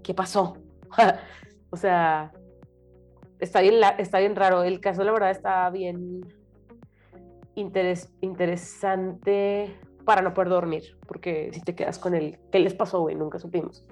¿qué 0.02 0.14
pasó? 0.14 0.56
o 1.70 1.76
sea, 1.76 2.32
está 3.40 3.60
bien, 3.60 3.74
está 3.98 4.18
bien 4.20 4.36
raro. 4.36 4.62
El 4.62 4.80
caso, 4.80 5.02
la 5.04 5.12
verdad, 5.12 5.30
está 5.30 5.68
bien 5.70 6.20
interes- 7.56 8.10
interesante 8.20 9.76
para 10.04 10.22
no 10.22 10.32
poder 10.32 10.50
dormir, 10.50 10.96
porque 11.08 11.50
si 11.52 11.60
te 11.60 11.74
quedas 11.74 11.98
con 11.98 12.14
el, 12.14 12.38
¿qué 12.52 12.60
les 12.60 12.74
pasó, 12.74 13.00
güey? 13.00 13.16
Nunca 13.16 13.40
supimos. 13.40 13.84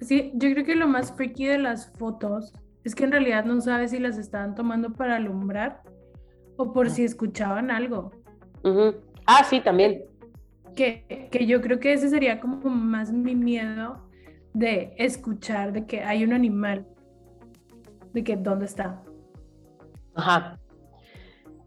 Sí, 0.00 0.30
yo 0.34 0.52
creo 0.52 0.64
que 0.64 0.76
lo 0.76 0.86
más 0.86 1.12
freaky 1.12 1.46
de 1.46 1.58
las 1.58 1.90
fotos 1.98 2.52
es 2.84 2.94
que 2.94 3.02
en 3.02 3.10
realidad 3.10 3.44
no 3.44 3.60
sabes 3.60 3.90
si 3.90 3.98
las 3.98 4.16
estaban 4.16 4.54
tomando 4.54 4.92
para 4.92 5.16
alumbrar 5.16 5.82
o 6.56 6.72
por 6.72 6.88
si 6.90 7.02
escuchaban 7.02 7.72
algo. 7.72 8.12
Ah, 9.26 9.42
sí, 9.42 9.60
también. 9.60 10.04
Que, 10.78 11.28
que 11.32 11.44
yo 11.44 11.60
creo 11.60 11.80
que 11.80 11.92
ese 11.92 12.08
sería 12.08 12.38
como 12.38 12.58
más 12.70 13.12
mi 13.12 13.34
miedo 13.34 14.08
de 14.54 14.94
escuchar 14.96 15.72
de 15.72 15.86
que 15.86 16.02
hay 16.04 16.22
un 16.22 16.32
animal, 16.32 16.86
de 18.12 18.22
que 18.22 18.36
dónde 18.36 18.66
está. 18.66 19.02
Ajá. 20.14 20.56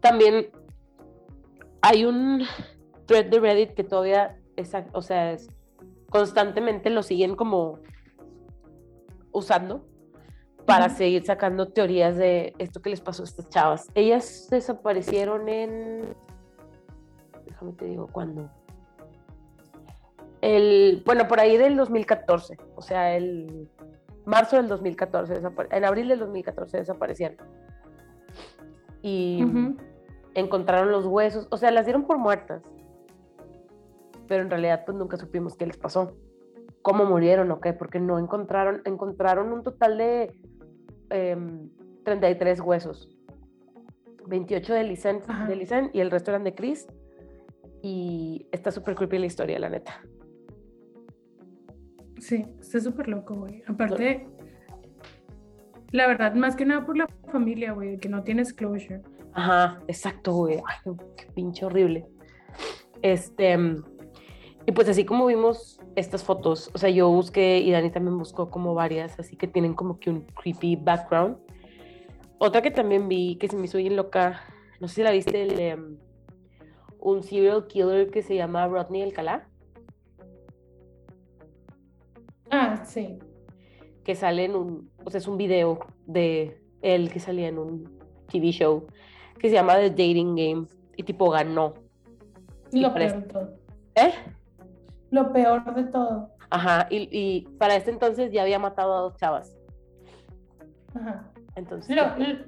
También 0.00 0.46
hay 1.82 2.06
un 2.06 2.42
thread 3.04 3.26
de 3.26 3.38
Reddit 3.38 3.74
que 3.74 3.84
todavía 3.84 4.38
es, 4.56 4.72
o 4.94 5.02
sea, 5.02 5.32
es- 5.32 5.48
constantemente 6.08 6.88
lo 6.88 7.02
siguen 7.02 7.36
como 7.36 7.80
usando 9.30 9.86
para 10.64 10.88
seguir 10.88 11.26
sacando 11.26 11.68
teorías 11.68 12.16
de 12.16 12.54
esto 12.56 12.80
que 12.80 12.88
les 12.88 13.02
pasó 13.02 13.24
a 13.24 13.26
estas 13.26 13.48
chavas. 13.50 13.88
Ellas 13.94 14.48
desaparecieron 14.50 15.48
en, 15.50 16.14
déjame 17.44 17.72
te 17.74 17.84
digo 17.84 18.06
cuándo. 18.10 18.50
El, 20.42 21.02
bueno, 21.06 21.26
por 21.28 21.40
ahí 21.40 21.56
del 21.56 21.76
2014, 21.76 22.58
o 22.76 22.82
sea, 22.82 23.16
el 23.16 23.70
marzo 24.26 24.56
del 24.56 24.68
2014, 24.68 25.40
desapare- 25.40 25.68
en 25.70 25.84
abril 25.84 26.08
del 26.08 26.18
2014 26.18 26.76
desaparecieron. 26.78 27.38
Y 29.02 29.40
encontraron 30.34 30.90
los 30.92 31.06
huesos, 31.06 31.48
o 31.50 31.56
sea, 31.56 31.70
las 31.70 31.86
dieron 31.86 32.04
por 32.06 32.18
muertas. 32.18 32.62
Pero 34.28 34.42
en 34.42 34.50
realidad 34.50 34.84
pues 34.84 34.96
nunca 34.96 35.16
supimos 35.16 35.56
qué 35.56 35.66
les 35.66 35.76
pasó. 35.76 36.16
Cómo 36.82 37.04
murieron 37.04 37.50
o 37.50 37.60
qué, 37.60 37.72
porque 37.72 38.00
no 38.00 38.18
encontraron, 38.18 38.82
encontraron 38.84 39.52
un 39.52 39.62
total 39.62 39.96
de 39.98 40.32
em, 41.10 41.68
33 42.04 42.60
huesos. 42.60 43.08
28 44.26 44.74
de 44.74 44.84
Licen, 44.84 45.20
de 45.48 45.56
Licen 45.56 45.90
y 45.92 46.00
el 46.00 46.10
resto 46.10 46.30
eran 46.30 46.44
de 46.44 46.54
Chris. 46.54 46.86
Y 47.82 48.46
está 48.52 48.70
súper 48.70 48.94
creepy 48.94 49.18
la 49.18 49.26
historia, 49.26 49.58
la 49.58 49.68
neta. 49.68 50.00
Sí, 52.22 52.46
está 52.60 52.78
súper 52.78 53.08
loco, 53.08 53.34
güey. 53.34 53.64
Aparte, 53.66 54.28
la 55.90 56.06
verdad, 56.06 56.34
más 56.34 56.54
que 56.54 56.64
nada 56.64 56.86
por 56.86 56.96
la 56.96 57.08
familia, 57.32 57.72
güey, 57.72 57.98
que 57.98 58.08
no 58.08 58.22
tienes 58.22 58.52
closure. 58.52 59.02
Ajá, 59.32 59.80
exacto, 59.88 60.32
güey. 60.32 60.58
Ay, 60.64 60.94
qué 61.16 61.26
pinche 61.34 61.66
horrible. 61.66 62.06
Este, 63.02 63.58
y 64.66 64.70
pues 64.70 64.88
así 64.88 65.04
como 65.04 65.26
vimos 65.26 65.80
estas 65.96 66.22
fotos, 66.22 66.70
o 66.72 66.78
sea, 66.78 66.90
yo 66.90 67.10
busqué 67.10 67.58
y 67.58 67.72
Dani 67.72 67.90
también 67.90 68.16
buscó 68.16 68.50
como 68.50 68.72
varias, 68.72 69.18
así 69.18 69.34
que 69.34 69.48
tienen 69.48 69.74
como 69.74 69.98
que 69.98 70.10
un 70.10 70.20
creepy 70.20 70.76
background. 70.76 71.38
Otra 72.38 72.62
que 72.62 72.70
también 72.70 73.08
vi 73.08 73.34
que 73.34 73.48
se 73.48 73.56
me 73.56 73.64
hizo 73.64 73.78
bien 73.78 73.96
loca, 73.96 74.44
no 74.78 74.86
sé 74.86 74.94
si 74.94 75.02
la 75.02 75.10
viste, 75.10 75.42
el, 75.42 75.58
em, 75.58 75.98
un 77.00 77.24
serial 77.24 77.66
killer 77.66 78.12
que 78.12 78.22
se 78.22 78.36
llama 78.36 78.68
Rodney 78.68 79.02
Alcalá, 79.02 79.48
Ah, 82.52 82.82
sí. 82.84 83.18
que 84.04 84.14
sale 84.14 84.44
en 84.44 84.54
un, 84.56 84.90
o 85.04 85.10
sea, 85.10 85.18
es 85.18 85.26
un 85.28 85.36
video 85.38 85.78
de 86.06 86.60
él 86.82 87.10
que 87.10 87.18
salía 87.20 87.48
en 87.48 87.58
un 87.58 87.98
TV 88.28 88.50
show 88.52 88.86
que 89.38 89.48
se 89.48 89.54
llama 89.54 89.76
The 89.76 89.90
Dating 89.90 90.36
Game 90.36 90.66
y 90.96 91.02
tipo 91.02 91.30
ganó. 91.30 91.74
Lo 92.72 92.92
parece- 92.92 93.14
peor 93.14 93.26
de 93.26 93.32
todo. 93.32 93.58
¿Eh? 93.94 94.12
Lo 95.10 95.32
peor 95.32 95.74
de 95.74 95.84
todo. 95.84 96.30
Ajá, 96.50 96.86
y, 96.90 97.08
y 97.10 97.42
para 97.58 97.76
este 97.76 97.90
entonces 97.90 98.30
ya 98.32 98.42
había 98.42 98.58
matado 98.58 98.94
a 98.94 99.00
dos 99.00 99.16
chavas. 99.16 99.56
Ajá. 100.94 101.30
Entonces, 101.56 101.94
Lo, 101.96 102.16
lo- 102.18 102.44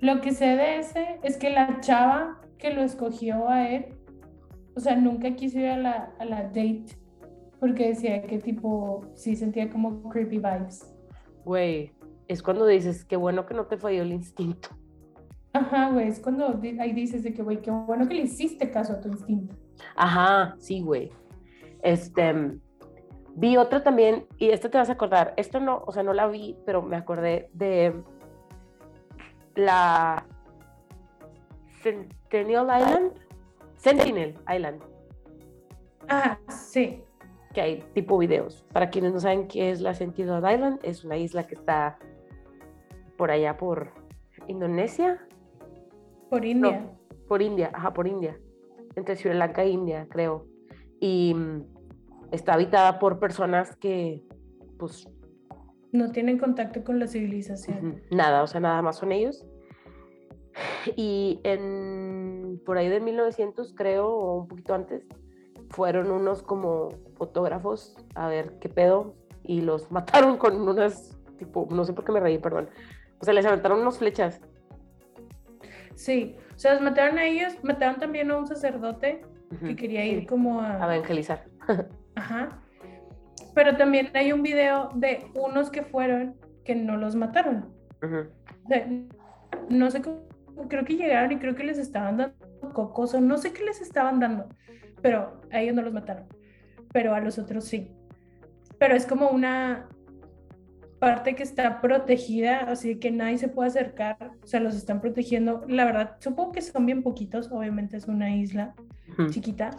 lo 0.00 0.20
que 0.20 0.32
sé 0.32 0.56
de 0.56 0.78
ese 0.78 1.18
es 1.22 1.36
que 1.36 1.50
la 1.50 1.80
chava 1.80 2.40
que 2.58 2.72
lo 2.72 2.82
escogió 2.82 3.48
a 3.48 3.68
él, 3.68 3.94
o 4.76 4.80
sea, 4.80 4.96
nunca 4.96 5.34
quiso 5.34 5.58
ir 5.58 5.66
a 5.68 5.76
la, 5.76 6.12
a 6.18 6.24
la 6.24 6.42
date 6.44 6.86
porque 7.64 7.88
decía 7.88 8.20
que 8.26 8.38
tipo, 8.38 9.06
sí 9.14 9.36
sentía 9.36 9.70
como 9.70 10.06
creepy 10.10 10.36
vibes. 10.36 10.94
güey, 11.46 11.94
es 12.28 12.42
cuando 12.42 12.66
dices, 12.66 13.06
qué 13.06 13.16
bueno 13.16 13.46
que 13.46 13.54
no 13.54 13.64
te 13.64 13.78
falló 13.78 14.02
el 14.02 14.12
instinto. 14.12 14.68
Ajá, 15.54 15.88
güey, 15.90 16.08
es 16.08 16.20
cuando 16.20 16.60
ahí 16.78 16.92
dices 16.92 17.22
de 17.22 17.32
que, 17.32 17.42
güey, 17.42 17.62
qué 17.62 17.70
bueno 17.70 18.06
que 18.06 18.12
le 18.12 18.24
hiciste 18.24 18.70
caso 18.70 18.92
a 18.92 19.00
tu 19.00 19.08
instinto. 19.08 19.56
Ajá, 19.96 20.56
sí, 20.58 20.82
güey. 20.82 21.10
Este, 21.82 22.58
vi 23.34 23.56
otra 23.56 23.82
también, 23.82 24.26
y 24.36 24.50
esta 24.50 24.68
te 24.68 24.76
vas 24.76 24.90
a 24.90 24.92
acordar, 24.92 25.32
esto 25.38 25.58
no, 25.58 25.84
o 25.86 25.92
sea, 25.92 26.02
no 26.02 26.12
la 26.12 26.26
vi, 26.26 26.58
pero 26.66 26.82
me 26.82 26.96
acordé 26.96 27.48
de 27.54 27.94
la 29.54 30.26
Sentinel 31.82 32.66
Island, 32.78 33.12
Sentinel 33.76 34.34
Island, 34.54 34.82
Ah, 36.10 36.38
sí. 36.50 37.02
Que 37.54 37.60
hay 37.62 37.84
tipo 37.94 38.18
videos. 38.18 38.64
Para 38.72 38.90
quienes 38.90 39.12
no 39.14 39.20
saben 39.20 39.46
qué 39.48 39.70
es 39.70 39.80
la 39.80 39.94
Sentinel 39.94 40.38
Island, 40.38 40.80
es 40.82 41.04
una 41.04 41.16
isla 41.16 41.46
que 41.46 41.54
está 41.54 41.98
por 43.16 43.30
allá 43.30 43.56
por 43.56 43.92
Indonesia, 44.48 45.26
Por 46.28 46.44
India. 46.44 46.90
por 47.28 47.40
India, 47.40 47.70
ajá, 47.72 47.94
por 47.94 48.06
India, 48.06 48.38
entre 48.96 49.16
Sri 49.16 49.32
Lanka 49.32 49.62
e 49.62 49.70
India, 49.70 50.06
creo. 50.10 50.46
Y 51.00 51.32
mm, 51.34 51.62
está 52.32 52.54
habitada 52.54 52.98
por 52.98 53.18
personas 53.20 53.76
que, 53.76 54.22
pues, 54.78 55.08
No 55.92 56.10
tienen 56.10 56.38
contacto 56.38 56.82
con 56.84 56.98
la 56.98 57.06
civilización. 57.06 58.02
nada, 58.10 58.42
o 58.42 58.46
sea, 58.48 58.60
nada 58.60 58.82
más 58.82 58.96
son 58.96 59.12
ellos. 59.12 59.46
Y 60.96 61.40
en, 61.44 62.60
por 62.66 62.78
ahí 62.78 62.88
de 62.88 63.00
1900, 63.00 63.74
creo, 63.74 64.08
o 64.08 64.40
un 64.42 64.48
poquito 64.48 64.74
antes, 64.74 65.04
fueron 65.74 66.12
unos 66.12 66.42
como 66.42 66.90
fotógrafos 67.16 67.96
a 68.14 68.28
ver 68.28 68.58
qué 68.60 68.68
pedo 68.68 69.16
y 69.42 69.60
los 69.60 69.90
mataron 69.90 70.38
con 70.38 70.68
unas, 70.68 71.18
tipo, 71.36 71.66
no 71.70 71.84
sé 71.84 71.92
por 71.92 72.04
qué 72.04 72.12
me 72.12 72.20
reí, 72.20 72.38
perdón. 72.38 72.68
O 73.18 73.24
sea, 73.24 73.34
les 73.34 73.44
aventaron 73.44 73.80
unas 73.80 73.98
flechas. 73.98 74.40
Sí, 75.94 76.36
o 76.54 76.58
sea, 76.58 76.74
los 76.74 76.82
mataron 76.82 77.18
a 77.18 77.24
ellos, 77.24 77.52
mataron 77.62 77.98
también 77.98 78.30
a 78.30 78.36
un 78.36 78.46
sacerdote 78.46 79.22
que 79.60 79.76
quería 79.76 80.02
sí, 80.02 80.10
ir 80.10 80.26
como 80.26 80.60
a 80.60 80.82
a... 80.82 80.94
evangelizar. 80.94 81.44
Ajá. 82.16 82.60
Pero 83.54 83.76
también 83.76 84.10
hay 84.14 84.32
un 84.32 84.42
video 84.42 84.90
de 84.94 85.26
unos 85.34 85.70
que 85.70 85.82
fueron 85.82 86.36
que 86.64 86.74
no 86.74 86.96
los 86.96 87.14
mataron. 87.14 87.72
Ujú. 88.02 88.26
O 88.64 88.68
sea, 88.68 88.88
no 89.68 89.90
sé 89.90 90.02
cómo, 90.02 90.22
creo 90.68 90.84
que 90.84 90.96
llegaron 90.96 91.32
y 91.32 91.38
creo 91.38 91.54
que 91.54 91.64
les 91.64 91.78
estaban 91.78 92.16
dando 92.16 92.34
cocos 92.72 93.14
o 93.14 93.20
no 93.20 93.38
sé 93.38 93.52
qué 93.52 93.64
les 93.64 93.80
estaban 93.80 94.18
dando, 94.18 94.48
pero 95.04 95.38
a 95.52 95.60
ellos 95.60 95.74
no 95.74 95.82
los 95.82 95.92
mataron, 95.92 96.24
pero 96.90 97.14
a 97.14 97.20
los 97.20 97.38
otros 97.38 97.64
sí. 97.66 97.90
Pero 98.78 98.96
es 98.96 99.04
como 99.04 99.28
una 99.28 99.86
parte 100.98 101.34
que 101.34 101.42
está 101.42 101.82
protegida, 101.82 102.60
así 102.60 102.96
que 102.96 103.10
nadie 103.10 103.36
se 103.36 103.48
puede 103.48 103.68
acercar, 103.68 104.30
o 104.42 104.46
sea, 104.46 104.60
los 104.60 104.74
están 104.74 105.02
protegiendo. 105.02 105.62
La 105.68 105.84
verdad, 105.84 106.16
supongo 106.20 106.52
que 106.52 106.62
son 106.62 106.86
bien 106.86 107.02
poquitos, 107.02 107.52
obviamente 107.52 107.98
es 107.98 108.08
una 108.08 108.34
isla 108.34 108.74
chiquita, 109.28 109.72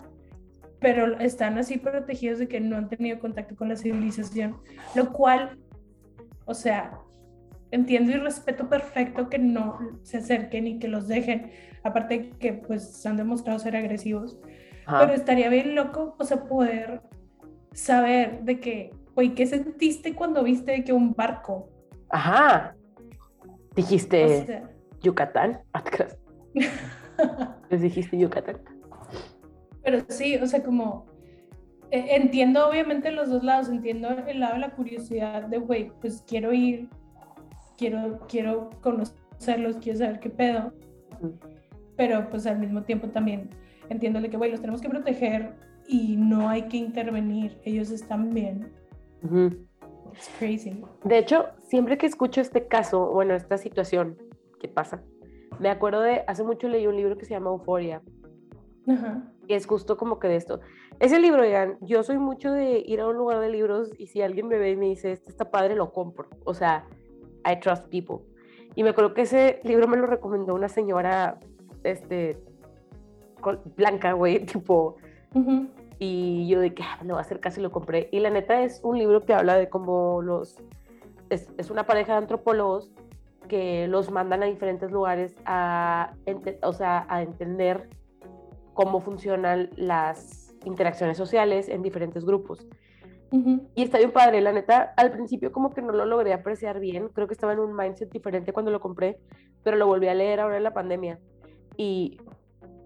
pero 0.80 1.20
están 1.20 1.58
así 1.58 1.80
protegidos 1.80 2.38
de 2.38 2.48
que 2.48 2.60
no 2.60 2.78
han 2.78 2.88
tenido 2.88 3.18
contacto 3.18 3.56
con 3.56 3.70
la 3.70 3.78
civilización, 3.78 4.58
lo 4.94 5.12
cual, 5.12 5.58
o 6.46 6.54
sea, 6.54 7.00
entiendo 7.72 8.12
y 8.12 8.18
respeto 8.18 8.70
perfecto 8.70 9.28
que 9.28 9.40
no 9.40 9.80
se 10.04 10.18
acerquen 10.18 10.68
y 10.68 10.78
que 10.78 10.88
los 10.88 11.08
dejen, 11.08 11.50
aparte 11.82 12.30
que 12.38 12.54
pues 12.54 13.04
han 13.08 13.18
demostrado 13.18 13.58
ser 13.58 13.76
agresivos, 13.76 14.38
Ajá. 14.86 15.00
pero 15.02 15.14
estaría 15.14 15.50
bien 15.50 15.76
loco, 15.76 16.16
o 16.20 16.24
sea, 16.24 16.44
poder 16.46 17.02
saber 17.74 18.44
de 18.44 18.60
que 18.60 18.92
güey, 19.16 19.34
¿qué 19.34 19.46
sentiste 19.48 20.14
cuando 20.14 20.44
viste 20.44 20.84
que 20.84 20.94
un 20.94 21.14
barco? 21.14 21.70
Ajá. 22.10 22.76
Dijiste 23.76 24.26
O 24.26 24.46
sea, 24.46 24.70
Yucatán. 25.02 25.62
Les 27.70 27.82
dijiste 27.82 28.18
Yucatán. 28.18 28.58
pero 29.84 30.00
sí, 30.10 30.36
o 30.36 30.46
sea, 30.46 30.64
como 30.64 31.06
eh, 31.92 32.08
entiendo 32.12 32.68
obviamente 32.68 33.12
los 33.12 33.30
dos 33.30 33.44
lados, 33.44 33.70
entiendo 33.70 34.10
el 34.10 34.40
lado 34.40 34.56
de 34.56 34.60
la 34.60 34.72
curiosidad 34.72 35.44
de, 35.44 35.58
güey, 35.60 35.92
pues 36.02 36.24
quiero 36.28 36.52
ir, 36.52 36.90
quiero, 37.78 38.20
quiero 38.28 38.70
conocerlos, 38.82 39.78
quiero 39.78 40.00
saber 40.00 40.20
qué 40.20 40.30
pedo, 40.30 40.74
Ujú. 41.22 41.38
pero 41.96 42.30
pues 42.30 42.46
al 42.48 42.60
mismo 42.60 42.84
tiempo 42.84 43.08
también 43.10 43.50
entiendo 43.90 44.22
de 44.22 44.30
que, 44.30 44.38
güey, 44.38 44.52
los 44.52 44.62
tenemos 44.62 44.82
que 44.82 44.90
proteger 44.90 45.54
y 45.88 46.18
no 46.18 46.50
hay 46.50 46.64
que 46.64 46.78
intervenir, 46.78 47.60
ellos 47.64 47.92
están 47.92 48.34
bien. 48.34 48.72
Ujú. 49.24 49.66
It's 50.14 50.30
crazy. 50.40 50.82
De 51.04 51.18
hecho, 51.18 51.48
siempre 51.68 51.98
que 51.98 52.06
escucho 52.06 52.42
este 52.42 52.68
caso, 52.68 53.12
bueno, 53.12 53.34
esta 53.36 53.58
situación 53.58 54.18
que 54.60 54.68
pasa, 54.68 55.04
me 55.60 55.70
acuerdo 55.70 56.02
de, 56.02 56.24
hace 56.28 56.44
mucho 56.44 56.68
leí 56.68 56.88
un 56.88 56.96
libro 56.96 57.18
que 57.18 57.26
se 57.26 57.32
llama 57.32 57.50
Euforia, 57.50 58.02
Ajá. 58.88 59.32
y 59.48 59.54
es 59.54 59.66
justo 59.66 59.98
como 59.98 60.20
que 60.20 60.28
de 60.28 60.36
esto. 60.38 60.60
Ese 61.00 61.20
libro, 61.20 61.42
oigan, 61.42 61.78
yo 61.82 62.04
soy 62.04 62.18
mucho 62.18 62.52
de 62.52 62.84
ir 62.86 63.02
a 63.02 63.08
un 63.08 63.18
lugar 63.18 63.40
de 63.40 63.50
libros 63.50 63.92
y 63.98 64.08
si 64.08 64.22
alguien 64.22 64.48
me 64.48 64.58
ve 64.58 64.72
y 64.72 64.76
me 64.78 64.86
dice, 64.86 65.12
este 65.12 65.30
está 65.30 65.52
padre, 65.52 65.76
lo 65.76 65.92
compro. 65.92 66.30
O 66.46 66.54
sea, 66.54 66.88
I 67.46 67.60
trust 67.60 67.88
people. 67.90 68.26
Y 68.76 68.84
me 68.84 68.90
acuerdo 68.90 69.14
que 69.14 69.22
ese 69.22 69.60
libro 69.64 69.88
me 69.88 69.98
lo 69.98 70.08
recomendó 70.08 70.56
una 70.56 70.70
señora, 70.70 71.40
este, 71.84 72.38
blanca, 73.76 74.14
güey, 74.14 74.40
tipo, 74.46 74.98
Ujú. 75.34 75.68
y 76.00 76.48
yo 76.48 76.60
de 76.60 76.74
que 76.74 76.84
"Ah, 76.84 77.00
voy 77.04 77.18
a 77.18 77.22
hacer 77.22 77.40
caso 77.40 77.60
y 77.60 77.64
lo 77.64 77.72
compré. 77.72 78.10
Y 78.12 78.20
la 78.20 78.30
neta 78.30 78.62
es 78.64 78.82
un 78.84 78.98
libro 78.98 79.26
que 79.26 79.34
habla 79.34 79.56
de 79.58 79.70
cómo 79.70 80.22
los, 80.22 80.58
es, 81.30 81.50
es 81.58 81.70
una 81.70 81.86
pareja 81.86 82.14
de 82.14 82.18
antropólogos 82.20 82.92
que 83.48 83.88
los 83.88 84.10
mandan 84.12 84.42
a 84.44 84.48
diferentes 84.48 84.92
lugares 84.92 85.36
a, 85.46 86.14
ente- 86.26 86.58
o 86.64 86.74
sea, 86.74 87.06
a 87.10 87.22
entender 87.22 87.90
cómo 88.74 89.00
funcionan 89.02 89.70
las 89.76 90.54
interacciones 90.66 91.16
sociales 91.18 91.70
en 91.70 91.82
diferentes 91.84 92.26
grupos. 92.26 92.66
Y 93.76 93.84
está 93.84 93.98
bien 93.98 94.12
padre, 94.12 94.40
la 94.40 94.54
neta, 94.54 94.94
al 94.96 95.12
principio 95.12 95.52
como 95.52 95.74
que 95.74 95.82
no 95.82 95.92
lo 95.92 96.06
logré 96.06 96.32
apreciar 96.32 96.80
bien, 96.80 97.10
creo 97.10 97.28
que 97.28 97.34
estaba 97.34 97.52
en 97.52 97.60
un 97.60 97.76
mindset 97.76 98.10
diferente 98.10 98.54
cuando 98.54 98.72
lo 98.72 98.80
compré, 98.80 99.18
pero 99.62 99.76
lo 99.76 99.88
volví 99.88 100.08
a 100.08 100.14
leer 100.14 100.40
ahora 100.40 100.56
en 100.56 100.64
la 100.64 100.74
pandemia 100.74 101.20
y 101.76 102.18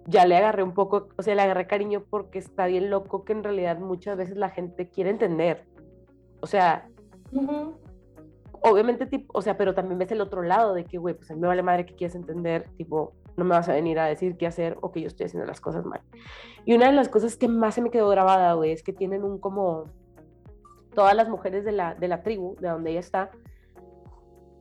ya 0.07 0.25
le 0.25 0.37
agarré 0.37 0.63
un 0.63 0.73
poco, 0.73 1.09
o 1.17 1.21
sea, 1.21 1.35
le 1.35 1.41
agarré 1.41 1.67
cariño 1.67 2.03
porque 2.09 2.39
está 2.39 2.65
bien 2.65 2.89
loco 2.89 3.23
que 3.23 3.33
en 3.33 3.43
realidad 3.43 3.79
muchas 3.79 4.17
veces 4.17 4.37
la 4.37 4.49
gente 4.49 4.89
quiere 4.89 5.09
entender. 5.09 5.65
O 6.41 6.47
sea, 6.47 6.87
Ujú. 7.31 7.75
obviamente, 8.63 9.05
tipo, 9.05 9.37
o 9.37 9.41
sea, 9.41 9.57
pero 9.57 9.75
también 9.75 9.99
ves 9.99 10.11
el 10.11 10.21
otro 10.21 10.41
lado 10.41 10.73
de 10.73 10.85
que, 10.85 10.97
güey, 10.97 11.15
pues 11.15 11.29
a 11.31 11.35
mí 11.35 11.41
me 11.41 11.47
vale 11.47 11.63
madre 11.63 11.85
que 11.85 11.95
quieres 11.95 12.15
entender, 12.15 12.69
tipo, 12.77 13.13
no 13.37 13.45
me 13.45 13.51
vas 13.51 13.69
a 13.69 13.73
venir 13.73 13.99
a 13.99 14.05
decir 14.05 14.37
qué 14.37 14.47
hacer 14.47 14.77
o 14.81 14.91
que 14.91 15.01
yo 15.01 15.07
estoy 15.07 15.27
haciendo 15.27 15.47
las 15.47 15.61
cosas 15.61 15.85
mal. 15.85 16.01
Y 16.65 16.73
una 16.73 16.87
de 16.87 16.93
las 16.93 17.09
cosas 17.09 17.37
que 17.37 17.47
más 17.47 17.75
se 17.75 17.81
me 17.81 17.91
quedó 17.91 18.09
grabada, 18.09 18.53
güey, 18.53 18.71
es 18.71 18.83
que 18.83 18.93
tienen 18.93 19.23
un 19.23 19.39
como, 19.39 19.85
todas 20.93 21.15
las 21.15 21.29
mujeres 21.29 21.63
de 21.63 21.71
la, 21.71 21.95
de 21.95 22.07
la 22.07 22.23
tribu, 22.23 22.55
de 22.59 22.69
donde 22.69 22.91
ella 22.91 22.99
está, 22.99 23.31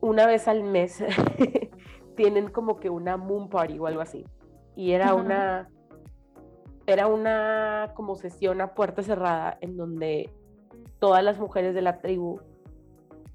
una 0.01 0.25
vez 0.25 0.47
al 0.47 0.63
mes 0.63 1.03
tienen 2.15 2.49
como 2.49 2.79
que 2.79 2.89
una 2.89 3.17
moon 3.17 3.49
party 3.49 3.79
o 3.79 3.87
algo 3.87 4.01
así. 4.01 4.25
Y 4.79 4.93
era 4.93 5.13
una, 5.13 5.67
era 6.87 7.07
una 7.07 7.91
como 7.95 8.15
sesión 8.15 8.61
a 8.61 8.75
puerta 8.75 9.03
cerrada 9.03 9.57
en 9.59 9.75
donde 9.75 10.29
todas 10.99 11.21
las 11.21 11.37
mujeres 11.37 11.75
de 11.75 11.81
la 11.81 11.99
tribu 11.99 12.39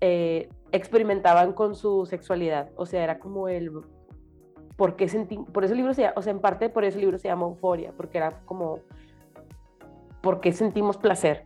eh, 0.00 0.48
experimentaban 0.72 1.52
con 1.52 1.74
su 1.74 2.06
sexualidad. 2.06 2.70
O 2.76 2.86
sea, 2.86 3.04
era 3.04 3.18
como 3.18 3.48
el... 3.48 3.70
¿Por 4.76 4.96
qué 4.96 5.06
sentí? 5.06 5.36
Por 5.36 5.64
eso 5.64 5.74
el 5.74 5.80
libro 5.80 5.92
se 5.92 6.10
o 6.16 6.22
sea, 6.22 6.30
en 6.30 6.40
parte 6.40 6.70
por 6.70 6.82
eso 6.82 6.96
el 6.96 7.02
libro 7.02 7.18
se 7.18 7.28
llama 7.28 7.44
Euforia, 7.44 7.92
porque 7.94 8.16
era 8.16 8.40
como... 8.46 8.78
¿Por 10.22 10.40
qué 10.40 10.50
sentimos 10.52 10.96
placer? 10.96 11.44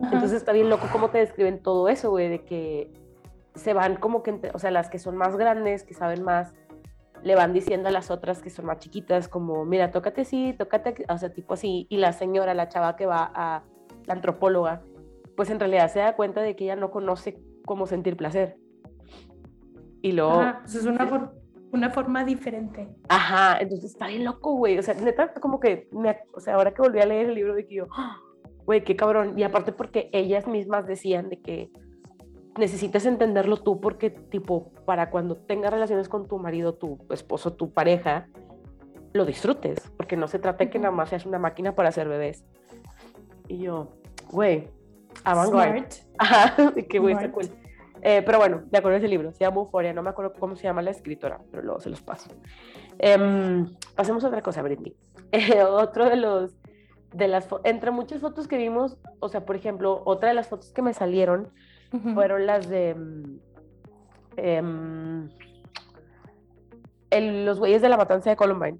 Entonces 0.00 0.30
está 0.30 0.52
bien 0.52 0.70
loco 0.70 0.86
cómo 0.92 1.10
te 1.10 1.18
describen 1.18 1.60
todo 1.60 1.88
eso, 1.88 2.10
güey, 2.10 2.28
de 2.28 2.44
que 2.44 2.92
se 3.56 3.74
van 3.74 3.96
como 3.96 4.22
que, 4.22 4.52
o 4.54 4.60
sea, 4.60 4.70
las 4.70 4.88
que 4.88 5.00
son 5.00 5.16
más 5.16 5.36
grandes, 5.36 5.82
que 5.82 5.94
saben 5.94 6.22
más, 6.22 6.54
le 7.22 7.34
van 7.34 7.52
diciendo 7.52 7.88
a 7.88 7.92
las 7.92 8.10
otras 8.10 8.42
que 8.42 8.50
son 8.50 8.66
más 8.66 8.78
chiquitas, 8.78 9.28
como, 9.28 9.64
mira, 9.64 9.90
tócate 9.90 10.22
así, 10.22 10.54
tócate, 10.58 10.90
aquí", 10.90 11.02
o 11.08 11.18
sea, 11.18 11.32
tipo 11.32 11.54
así, 11.54 11.86
y 11.88 11.96
la 11.98 12.12
señora, 12.12 12.54
la 12.54 12.68
chava 12.68 12.96
que 12.96 13.06
va 13.06 13.30
a 13.34 13.62
la 14.06 14.14
antropóloga, 14.14 14.82
pues 15.36 15.50
en 15.50 15.60
realidad 15.60 15.90
se 15.90 15.98
da 16.00 16.16
cuenta 16.16 16.40
de 16.42 16.56
que 16.56 16.64
ella 16.64 16.76
no 16.76 16.90
conoce 16.90 17.40
cómo 17.66 17.86
sentir 17.86 18.16
placer. 18.16 18.56
Y 20.02 20.12
luego, 20.12 20.32
Ajá, 20.40 20.60
pues 20.62 20.74
es 20.76 20.86
una, 20.86 21.06
for- 21.06 21.34
una 21.72 21.90
forma 21.90 22.24
diferente. 22.24 22.88
Ajá, 23.08 23.58
entonces 23.60 23.90
está 23.92 24.06
bien 24.06 24.24
loco, 24.24 24.54
güey. 24.54 24.78
O 24.78 24.82
sea, 24.82 24.94
neta, 24.94 25.32
como 25.34 25.60
que, 25.60 25.88
me, 25.92 26.16
o 26.32 26.40
sea, 26.40 26.54
ahora 26.54 26.72
que 26.72 26.82
volví 26.82 27.00
a 27.00 27.06
leer 27.06 27.28
el 27.28 27.34
libro, 27.34 27.54
de 27.54 27.66
que 27.66 27.74
yo, 27.74 27.86
¡ah! 27.96 28.16
güey, 28.64 28.84
qué 28.84 28.96
cabrón. 28.96 29.38
Y 29.38 29.42
aparte 29.42 29.72
porque 29.72 30.08
ellas 30.12 30.46
mismas 30.46 30.86
decían 30.86 31.28
de 31.28 31.40
que 31.40 31.70
necesitas 32.58 33.06
entenderlo 33.06 33.56
tú 33.56 33.80
porque, 33.80 34.10
tipo, 34.10 34.70
para 34.84 35.10
cuando 35.10 35.36
tengas 35.36 35.72
relaciones 35.72 36.08
con 36.08 36.28
tu 36.28 36.38
marido, 36.38 36.74
tu 36.74 36.98
esposo, 37.10 37.52
tu 37.54 37.72
pareja, 37.72 38.28
lo 39.12 39.24
disfrutes. 39.24 39.90
Porque 39.96 40.16
no 40.16 40.28
se 40.28 40.38
trata 40.38 40.64
de 40.64 40.70
que 40.70 40.78
nada 40.78 40.90
más 40.90 41.08
seas 41.08 41.26
una 41.26 41.38
máquina 41.38 41.74
para 41.74 41.88
hacer 41.88 42.08
bebés. 42.08 42.44
Y 43.46 43.58
yo, 43.58 43.88
güey, 44.30 44.68
avant-garde. 45.24 45.78
Smart. 45.78 45.94
Ajá, 46.18 46.74
que 46.88 46.98
güey, 46.98 47.14
está 47.14 47.30
cool. 47.30 47.46
Eh, 48.02 48.22
pero 48.24 48.38
bueno, 48.38 48.62
de 48.70 48.78
acuerdo 48.78 48.96
a 48.96 48.98
ese 48.98 49.08
libro, 49.08 49.32
se 49.32 49.40
llama 49.40 49.56
Euforia, 49.56 49.92
no 49.92 50.02
me 50.02 50.10
acuerdo 50.10 50.32
cómo 50.38 50.54
se 50.54 50.64
llama 50.64 50.82
la 50.82 50.90
escritora, 50.90 51.40
pero 51.50 51.62
luego 51.62 51.80
se 51.80 51.90
los 51.90 52.00
paso. 52.00 52.30
Em, 52.98 53.66
pasemos 53.96 54.22
a 54.24 54.28
otra 54.28 54.42
cosa, 54.42 54.62
Britney. 54.62 54.94
Eh, 55.30 55.62
otro 55.62 56.08
de 56.08 56.16
los, 56.16 56.56
de 57.12 57.28
las, 57.28 57.46
entre 57.64 57.90
muchas 57.90 58.22
fotos 58.22 58.48
que 58.48 58.56
vimos, 58.56 58.96
o 59.20 59.28
sea, 59.28 59.44
por 59.44 59.56
ejemplo, 59.56 60.00
otra 60.06 60.30
de 60.30 60.34
las 60.34 60.48
fotos 60.48 60.72
que 60.72 60.80
me 60.80 60.94
salieron 60.94 61.50
Fueron 62.14 62.46
las 62.46 62.68
de 62.68 62.94
mm, 62.94 63.38
em, 64.36 65.28
el- 67.10 67.44
los 67.46 67.58
güeyes 67.58 67.80
de 67.82 67.88
la 67.88 67.96
matanza 67.96 68.30
de 68.30 68.36
Columbine. 68.36 68.78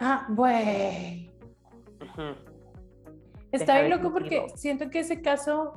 Ah, 0.00 0.26
güey. 0.30 1.30
Está 3.52 3.74
Deja 3.74 3.78
bien 3.80 3.90
ver 3.90 3.98
loco 4.02 4.12
porque 4.12 4.46
siento 4.56 4.90
que 4.90 5.00
ese 5.00 5.22
caso 5.22 5.72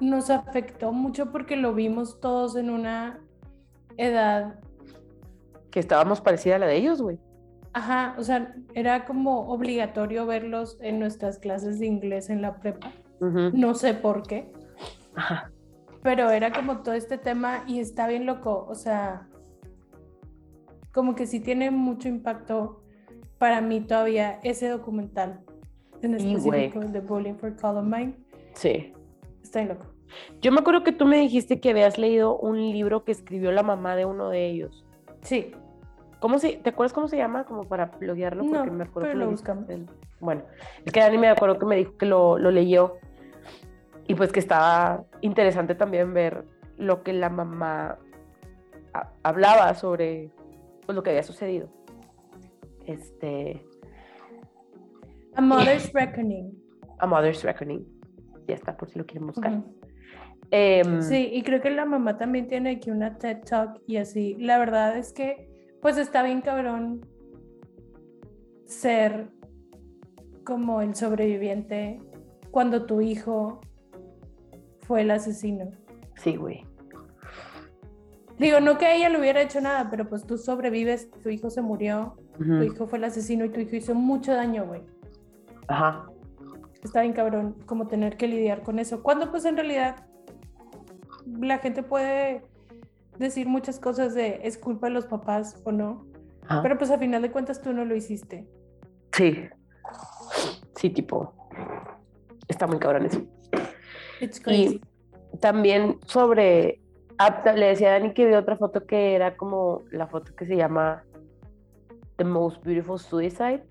nos 0.00 0.28
afectó 0.30 0.92
mucho 0.92 1.32
porque 1.32 1.56
lo 1.56 1.72
vimos 1.74 2.20
todos 2.20 2.56
en 2.56 2.68
una 2.70 3.20
edad, 3.96 4.58
Que 5.70 5.80
estábamos 5.80 6.20
parecida 6.20 6.56
a 6.56 6.58
la 6.58 6.66
de 6.66 6.76
ellos, 6.76 7.00
güey. 7.00 7.18
ajá, 7.72 8.14
o 8.18 8.22
sea, 8.24 8.54
era 8.74 9.04
como 9.06 9.48
obligatorio 9.48 10.26
verlos 10.26 10.76
en 10.80 10.98
nuestras 10.98 11.38
clases 11.38 11.78
de 11.78 11.86
inglés 11.86 12.28
en 12.30 12.42
la 12.42 12.56
prepa. 12.60 12.92
No 13.20 13.74
sé 13.74 13.94
por 13.94 14.22
qué, 14.22 14.52
Ajá. 15.14 15.50
pero 16.02 16.30
era 16.30 16.52
como 16.52 16.82
todo 16.82 16.94
este 16.94 17.16
tema 17.18 17.64
y 17.66 17.80
está 17.80 18.06
bien 18.08 18.26
loco, 18.26 18.66
o 18.68 18.74
sea, 18.74 19.28
como 20.92 21.14
que 21.14 21.26
sí 21.26 21.40
tiene 21.40 21.70
mucho 21.70 22.08
impacto 22.08 22.82
para 23.38 23.60
mí 23.60 23.80
todavía 23.80 24.40
ese 24.42 24.68
documental, 24.68 25.40
en 26.02 26.14
específico 26.14 26.80
el 26.80 26.92
de 26.92 27.00
Bowling 27.00 27.34
for 27.36 27.54
Columbine, 27.56 28.16
Sí. 28.54 28.92
está 29.42 29.60
bien 29.60 29.70
loco. 29.70 29.86
Yo 30.40 30.52
me 30.52 30.60
acuerdo 30.60 30.84
que 30.84 30.92
tú 30.92 31.04
me 31.04 31.18
dijiste 31.18 31.60
que 31.60 31.70
habías 31.70 31.98
leído 31.98 32.38
un 32.38 32.56
libro 32.58 33.04
que 33.04 33.12
escribió 33.12 33.50
la 33.52 33.62
mamá 33.62 33.96
de 33.96 34.04
uno 34.04 34.28
de 34.30 34.46
ellos. 34.46 34.86
Sí, 35.22 35.52
¿Cómo 36.18 36.38
se, 36.38 36.56
¿Te 36.56 36.70
acuerdas 36.70 36.94
cómo 36.94 37.08
se 37.08 37.18
llama? 37.18 37.44
Como 37.44 37.64
para 37.64 37.86
bloguearlo. 37.86 38.42
No, 38.42 38.50
Porque 38.60 38.70
me 38.70 38.84
acuerdo 38.84 39.08
pero 39.08 39.12
que 39.12 39.24
lo 39.26 39.30
buscamos. 39.30 39.66
Bueno, 40.18 40.42
es 40.84 40.90
que 40.92 41.00
Dani 41.00 41.18
me 41.18 41.28
acuerdo 41.28 41.58
que 41.58 41.66
me 41.66 41.76
dijo 41.76 41.98
que 41.98 42.06
lo, 42.06 42.38
lo 42.38 42.50
leyó 42.50 42.94
y 44.08 44.14
pues 44.14 44.32
que 44.32 44.40
estaba 44.40 45.04
interesante 45.20 45.74
también 45.74 46.12
ver 46.14 46.44
lo 46.78 47.02
que 47.02 47.12
la 47.12 47.28
mamá 47.30 47.98
ha- 48.94 49.12
hablaba 49.22 49.74
sobre 49.74 50.30
pues, 50.84 50.94
lo 50.94 51.02
que 51.02 51.10
había 51.10 51.22
sucedido. 51.22 51.68
Este, 52.84 53.64
A 55.34 55.40
Mother's 55.40 55.92
Reckoning. 55.92 56.52
A 56.98 57.06
Mother's 57.06 57.42
Reckoning. 57.42 57.84
Ya 58.46 58.54
está, 58.54 58.76
por 58.76 58.88
si 58.88 58.98
lo 58.98 59.06
quieren 59.06 59.26
buscar. 59.26 59.62
Em, 60.52 61.02
Sí, 61.02 61.28
y 61.32 61.42
creo 61.42 61.60
que 61.60 61.70
la 61.70 61.84
mamá 61.84 62.16
también 62.16 62.46
tiene 62.46 62.70
aquí 62.76 62.90
una 62.92 63.18
TED 63.18 63.38
Talk 63.44 63.80
y 63.88 63.96
así. 63.96 64.36
La 64.38 64.58
verdad 64.58 64.96
es 64.96 65.12
que, 65.12 65.48
pues 65.82 65.96
está 65.98 66.22
bien 66.22 66.40
cabrón 66.42 67.04
ser 68.64 69.28
como 70.44 70.80
el 70.80 70.94
sobreviviente 70.94 72.00
cuando 72.52 72.86
tu 72.86 73.00
hijo 73.00 73.60
fue 74.86 75.02
el 75.02 75.10
asesino. 75.10 75.70
Sí, 76.16 76.36
güey. 76.36 76.64
Digo, 78.38 78.60
no 78.60 78.76
que 78.76 78.94
ella 78.94 79.08
le 79.08 79.18
hubiera 79.18 79.40
hecho 79.40 79.60
nada, 79.60 79.88
pero 79.90 80.08
pues 80.08 80.26
tú 80.26 80.36
sobrevives, 80.36 81.10
tu 81.22 81.30
hijo 81.30 81.48
se 81.48 81.62
murió, 81.62 82.16
tu 82.36 82.62
hijo 82.62 82.86
fue 82.86 82.98
el 82.98 83.04
asesino 83.04 83.46
y 83.46 83.48
tu 83.48 83.60
hijo 83.60 83.76
hizo 83.76 83.94
mucho 83.94 84.34
daño, 84.34 84.66
güey. 84.66 84.82
Ajá. 85.68 86.06
está 86.84 87.00
bien 87.00 87.12
cabrón 87.14 87.56
como 87.66 87.86
tener 87.88 88.16
que 88.16 88.28
lidiar 88.28 88.62
con 88.62 88.78
eso. 88.78 89.02
Cuando 89.02 89.30
pues 89.30 89.44
en 89.46 89.56
realidad 89.56 90.06
la 91.40 91.58
gente 91.58 91.82
puede 91.82 92.44
decir 93.18 93.48
muchas 93.48 93.80
cosas 93.80 94.14
de 94.14 94.40
es 94.44 94.58
culpa 94.58 94.88
de 94.88 94.92
los 94.92 95.06
papás 95.06 95.60
o 95.64 95.72
no, 95.72 96.06
Ajá. 96.46 96.62
pero 96.62 96.76
pues 96.76 96.90
a 96.90 96.98
final 96.98 97.22
de 97.22 97.32
cuentas 97.32 97.62
tú 97.62 97.72
no 97.72 97.84
lo 97.84 97.96
hiciste. 97.96 98.46
Sí. 99.12 99.48
Sí, 100.76 100.90
tipo. 100.90 101.32
Está 102.48 102.66
muy 102.66 102.78
cabrón 102.78 103.06
eso. 103.06 103.22
It's 104.20 104.40
crazy. 104.40 104.80
Y 105.32 105.38
también 105.38 105.98
sobre. 106.06 106.80
ah, 107.18 107.42
le 107.54 107.66
decía 107.66 107.88
a 107.88 107.92
Dani 107.92 108.12
que 108.12 108.26
vi 108.26 108.34
otra 108.34 108.56
foto 108.56 108.86
que 108.86 109.14
era 109.14 109.36
como 109.36 109.82
la 109.90 110.06
foto 110.06 110.34
que 110.34 110.46
se 110.46 110.56
llama 110.56 111.04
The 112.16 112.24
Most 112.24 112.64
Beautiful 112.64 112.98
Suicide 112.98 113.64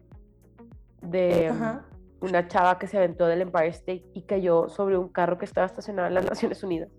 de 1.01 1.49
Ajá. 1.49 1.85
una 2.21 2.47
chava 2.47 2.79
que 2.79 2.87
se 2.87 2.97
aventó 2.97 3.27
del 3.27 3.41
Empire 3.41 3.67
State 3.69 4.05
y 4.13 4.23
cayó 4.23 4.69
sobre 4.69 4.97
un 4.97 5.09
carro 5.09 5.37
que 5.37 5.45
estaba 5.45 5.67
estacionado 5.67 6.07
en 6.07 6.13
las 6.15 6.25
Naciones 6.29 6.63
Unidas. 6.63 6.89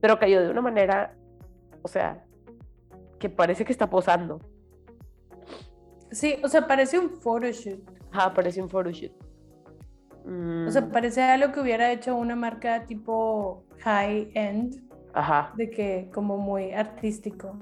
Pero 0.00 0.18
cayó 0.18 0.42
de 0.42 0.50
una 0.50 0.60
manera, 0.60 1.16
o 1.82 1.88
sea, 1.88 2.24
que 3.18 3.28
parece 3.30 3.64
que 3.64 3.72
está 3.72 3.88
posando. 3.88 4.40
Sí, 6.10 6.36
o 6.44 6.48
sea, 6.48 6.66
parece 6.66 6.98
un 6.98 7.10
photoshoot. 7.10 7.80
Ajá, 8.12 8.32
parece 8.34 8.62
un 8.62 8.68
photoshoot. 8.68 9.12
O 10.26 10.70
sea, 10.70 10.82
Mm, 10.82 10.90
parece 10.90 11.22
algo 11.22 11.52
que 11.52 11.60
hubiera 11.60 11.92
hecho 11.92 12.16
una 12.16 12.34
marca 12.34 12.86
tipo 12.86 13.64
high 13.80 14.30
end, 14.34 14.82
Ajá. 15.12 15.52
de 15.56 15.68
que 15.68 16.10
como 16.14 16.38
muy 16.38 16.72
artístico. 16.72 17.58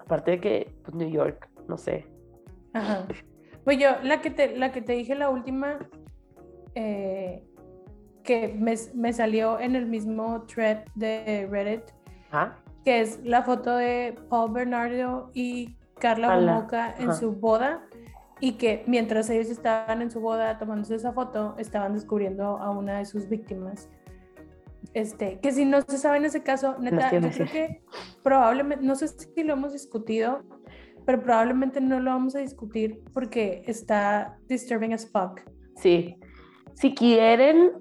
Aparte 0.00 0.32
de 0.32 0.40
que, 0.40 0.74
pues, 0.82 0.94
New 0.96 1.08
York, 1.08 1.48
no 1.68 1.76
sé. 1.76 2.06
Ajá. 2.72 3.06
Pues 3.62 3.76
yo, 3.78 3.90
la 4.02 4.22
que 4.22 4.30
te, 4.30 4.56
la 4.56 4.72
que 4.72 4.80
te 4.80 4.94
dije 4.94 5.14
la 5.14 5.28
última, 5.28 5.78
eh, 6.74 7.44
que 8.24 8.48
me, 8.58 8.74
me 8.94 9.12
salió 9.12 9.60
en 9.60 9.76
el 9.76 9.84
mismo 9.84 10.46
thread 10.46 10.84
de 10.94 11.46
Reddit, 11.48 11.82
que 12.86 13.00
es 13.02 13.22
la 13.22 13.42
foto 13.42 13.76
de 13.76 14.18
Paul 14.30 14.52
Bernardo 14.52 15.30
y 15.34 15.76
Carla 15.98 16.36
Bomoca 16.36 16.94
en 16.98 17.14
su 17.14 17.32
boda, 17.32 17.86
y 18.40 18.52
que 18.52 18.84
mientras 18.86 19.28
ellos 19.30 19.48
estaban 19.50 20.02
en 20.02 20.10
su 20.10 20.20
boda 20.20 20.58
tomándose 20.58 20.94
esa 20.94 21.12
foto, 21.12 21.54
estaban 21.58 21.94
descubriendo 21.94 22.44
a 22.58 22.70
una 22.70 22.98
de 22.98 23.04
sus 23.04 23.28
víctimas. 23.28 23.88
Este, 24.94 25.38
que 25.40 25.52
si 25.52 25.64
no 25.64 25.82
se 25.82 25.98
sabe 25.98 26.16
en 26.18 26.24
ese 26.24 26.42
caso, 26.42 26.76
neta, 26.80 27.10
yo 27.12 27.20
creo 27.30 27.46
que- 27.46 27.82
probablemente, 28.22 28.84
no 28.84 28.96
sé 28.96 29.08
si 29.08 29.44
lo 29.44 29.52
hemos 29.52 29.72
discutido, 29.72 30.40
pero 31.04 31.22
probablemente 31.22 31.80
no 31.80 32.00
lo 32.00 32.10
vamos 32.10 32.34
a 32.34 32.40
discutir 32.40 33.02
porque 33.12 33.62
está 33.66 34.38
disturbing 34.48 34.92
as 34.94 35.08
fuck. 35.10 35.40
Sí. 35.76 36.16
Si 36.74 36.94
quieren, 36.94 37.72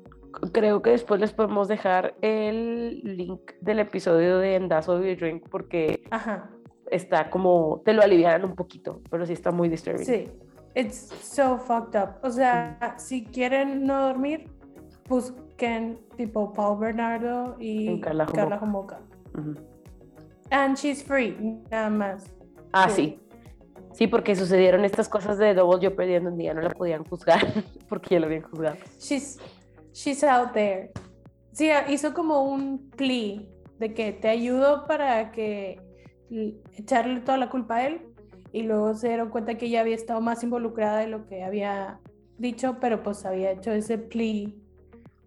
creo 0.52 0.82
que 0.82 0.92
después 0.92 1.20
les 1.22 1.32
podemos 1.34 1.68
dejar 1.68 2.16
el 2.22 3.00
link 3.04 3.54
del 3.62 3.80
episodio 3.80 4.38
de 4.40 4.56
Endazo 4.56 5.02
Your 5.04 5.18
Drink 5.18 5.48
porque 5.50 6.04
Ajá, 6.12 6.50
está 6.92 7.30
como, 7.30 7.82
te 7.86 7.94
lo 7.94 8.02
aliviaran 8.02 8.46
un 8.46 8.56
poquito, 8.56 9.02
pero 9.10 9.26
sí 9.26 9.34
está 9.34 9.52
muy 9.52 9.70
disturbing. 9.70 10.06
sí. 10.06 10.28
It's 10.76 11.10
so 11.22 11.58
fucked 11.58 11.96
up. 11.96 12.18
O 12.24 12.30
sea, 12.30 12.96
si 12.98 13.26
quieren 13.26 13.86
no 13.86 14.08
dormir, 14.08 14.50
busquen 15.08 16.00
tipo 16.16 16.54
Paul 16.54 16.80
Bernardo 16.80 17.56
y 17.60 18.00
Carla 18.02 18.60
Homoka. 18.62 19.00
And 20.52 20.76
she's 20.78 21.04
free, 21.04 21.36
nada 21.70 21.90
más. 21.90 22.26
Ah, 22.74 22.90
Sí. 22.90 22.96
sí. 22.96 23.20
Sí, 23.92 24.08
porque 24.08 24.36
sucedieron 24.36 24.86
estas 24.86 25.10
cosas 25.10 25.38
de 25.40 25.54
Double 25.56 25.80
Jeopardy 25.82 26.14
en 26.14 26.24
donde 26.26 26.44
ya 26.46 26.54
no 26.54 26.62
la 26.62 26.70
podían 26.70 27.04
juzgar 27.06 27.40
porque 27.90 28.16
ya 28.16 28.20
la 28.20 28.28
habían 28.28 28.44
juzgado. 28.44 28.78
She's, 29.00 29.40
she's 29.92 30.24
out 30.24 30.54
there. 30.54 30.92
Sí, 31.52 31.70
hizo 31.90 32.14
como 32.14 32.44
un 32.44 32.90
plea 32.92 33.42
de 33.80 33.94
que 33.94 34.14
te 34.14 34.30
ayudo 34.30 34.86
para 34.86 35.32
que 35.32 35.82
echarle 36.78 37.22
toda 37.22 37.38
la 37.40 37.50
culpa 37.50 37.78
a 37.78 37.88
él 37.88 38.09
y 38.52 38.64
luego 38.64 38.94
se 38.96 39.10
dieron 39.10 39.30
cuenta 39.30 39.56
que 39.56 39.68
ella 39.68 39.82
había 39.82 39.96
estado 39.96 40.22
más 40.22 40.44
involucrada 40.44 41.00
de 41.00 41.08
lo 41.08 41.26
que 41.28 41.44
había 41.44 42.00
dicho, 42.38 42.78
pero 42.80 43.04
pues 43.04 43.26
había 43.26 43.52
hecho 43.52 43.72
ese 43.72 43.98
plea 43.98 44.50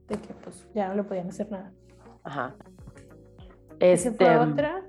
de 0.08 0.16
que 0.16 0.34
pues 0.42 0.66
ya 0.74 0.88
no 0.88 0.96
le 0.96 1.04
podían 1.04 1.28
hacer 1.28 1.50
nada. 1.50 1.72
Ajá. 2.24 2.54
Este, 3.78 4.12
fue 4.12 4.36
otra. 4.38 4.82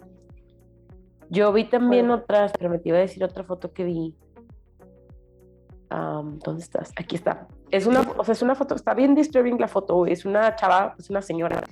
Yo 1.29 1.51
vi 1.51 1.65
también 1.65 2.11
otras, 2.11 2.51
pero 2.57 2.69
me 2.69 2.79
te 2.79 2.89
iba 2.89 2.97
a 2.97 3.01
decir 3.01 3.23
otra 3.23 3.43
foto 3.43 3.71
que 3.71 3.83
vi. 3.83 4.15
Am, 5.89 6.39
¿Dónde 6.39 6.63
estás? 6.63 6.91
Aquí 6.95 7.15
está. 7.15 7.47
Es 7.71 7.87
una, 7.87 8.01
o 8.01 8.23
sea, 8.23 8.33
es 8.33 8.41
una 8.41 8.55
foto, 8.55 8.75
está 8.75 8.93
bien 8.93 9.15
disturbing 9.15 9.59
la 9.59 9.67
foto. 9.67 10.05
Es 10.05 10.25
una 10.25 10.55
chava, 10.55 10.95
es 10.97 11.09
una 11.09 11.21
señora. 11.21 11.63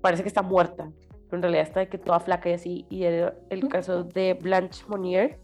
Parece 0.00 0.22
que 0.22 0.28
está 0.28 0.42
muerta, 0.42 0.90
pero 1.10 1.36
en 1.36 1.42
realidad 1.42 1.62
está 1.62 1.80
de 1.80 1.88
que 1.88 1.98
toda 1.98 2.20
flaca 2.20 2.50
y 2.50 2.52
así. 2.52 2.86
Y 2.88 3.04
era 3.04 3.34
el 3.50 3.68
caso 3.68 4.04
de 4.04 4.34
Blanche 4.34 4.84
Monnier, 4.86 5.40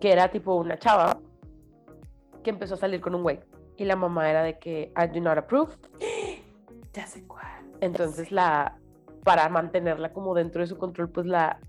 que 0.00 0.12
era 0.12 0.30
tipo 0.30 0.54
una 0.54 0.78
chava 0.78 1.18
que 2.42 2.50
empezó 2.50 2.74
a 2.74 2.78
salir 2.78 3.00
con 3.00 3.14
un 3.14 3.22
güey. 3.22 3.40
Y 3.76 3.84
la 3.84 3.96
mamá 3.96 4.30
era 4.30 4.42
de 4.42 4.58
que 4.58 4.92
I 4.96 5.06
do 5.12 5.20
not 5.20 5.38
approve. 5.38 5.72
Ya 6.92 7.06
sé 7.06 7.26
cuál. 7.26 7.44
Entonces 7.82 8.32
la, 8.32 8.78
para 9.22 9.50
mantenerla 9.50 10.14
como 10.14 10.34
dentro 10.34 10.62
de 10.62 10.66
su 10.66 10.78
control, 10.78 11.10
pues 11.10 11.26
la 11.26 11.60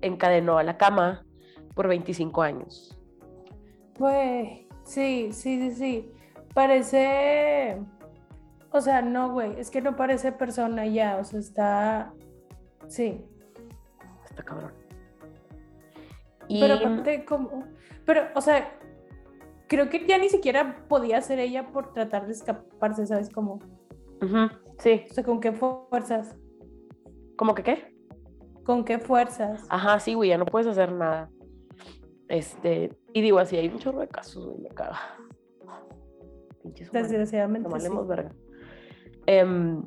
encadenó 0.00 0.56
a 0.56 0.62
la 0.62 0.78
cama 0.78 1.26
por 1.74 1.86
25 1.88 2.40
años. 2.40 2.98
Güey, 3.98 4.66
sí, 4.84 5.30
sí, 5.32 5.58
sí, 5.58 5.70
sí. 5.72 6.12
Parece. 6.54 7.78
O 8.70 8.80
sea, 8.80 9.02
no, 9.02 9.32
güey, 9.32 9.58
es 9.58 9.70
que 9.70 9.82
no 9.82 9.96
parece 9.96 10.32
persona 10.32 10.86
ya, 10.86 11.18
o 11.18 11.24
sea, 11.24 11.40
está. 11.40 12.12
Sí. 12.86 13.24
Está 14.24 14.42
cabrón. 14.42 14.72
Y 16.48 16.60
Pero 16.60 16.74
aparte, 16.74 17.24
como. 17.24 17.64
Pero, 18.04 18.22
o 18.34 18.40
sea, 18.40 18.78
creo 19.68 19.88
que 19.88 20.06
ya 20.06 20.18
ni 20.18 20.28
siquiera 20.28 20.86
podía 20.88 21.20
ser 21.20 21.38
ella 21.38 21.72
por 21.72 21.92
tratar 21.92 22.26
de 22.26 22.32
escaparse, 22.32 23.06
¿sabes? 23.06 23.30
Como. 23.30 23.60
Ujú, 24.22 24.48
sí, 24.78 25.04
O 25.10 25.14
sea, 25.14 25.24
¿con 25.24 25.40
qué 25.40 25.52
fuerzas? 25.52 26.36
¿cómo 27.36 27.54
que 27.54 27.62
qué? 27.62 27.94
¿Con 28.64 28.84
qué 28.84 28.98
fuerzas? 28.98 29.66
Ajá, 29.68 29.98
sí, 30.00 30.14
güey, 30.14 30.30
ya 30.30 30.38
no 30.38 30.46
puedes 30.46 30.66
hacer 30.66 30.92
nada. 30.92 31.30
Este, 32.28 32.96
y 33.12 33.20
digo 33.20 33.38
así, 33.38 33.56
hay 33.56 33.68
un 33.68 33.78
chorro 33.78 34.00
de 34.00 34.08
casos, 34.08 34.46
güey, 34.46 34.58
me 34.60 34.68
caga. 34.70 34.98
Pinches 36.62 36.90
humanos. 36.90 37.10
Desgraciadamente. 37.10 37.68
Nomás 37.68 37.82
sí. 37.82 37.90
verga. 38.06 38.34
Em, 39.26 39.82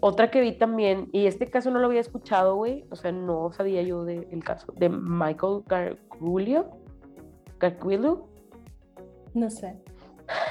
otra 0.00 0.30
que 0.30 0.40
vi 0.40 0.52
también, 0.52 1.08
y 1.12 1.26
este 1.26 1.46
caso 1.46 1.70
no 1.70 1.78
lo 1.78 1.86
había 1.86 2.00
escuchado, 2.00 2.56
güey, 2.56 2.86
o 2.90 2.96
sea, 2.96 3.12
no 3.12 3.52
sabía 3.52 3.82
yo 3.82 4.04
del 4.04 4.42
caso, 4.44 4.72
de 4.76 4.88
Michael 4.88 5.62
Gargulio. 5.66 6.70
Gargulio, 7.58 8.26
No 9.34 9.50
sé. 9.50 9.78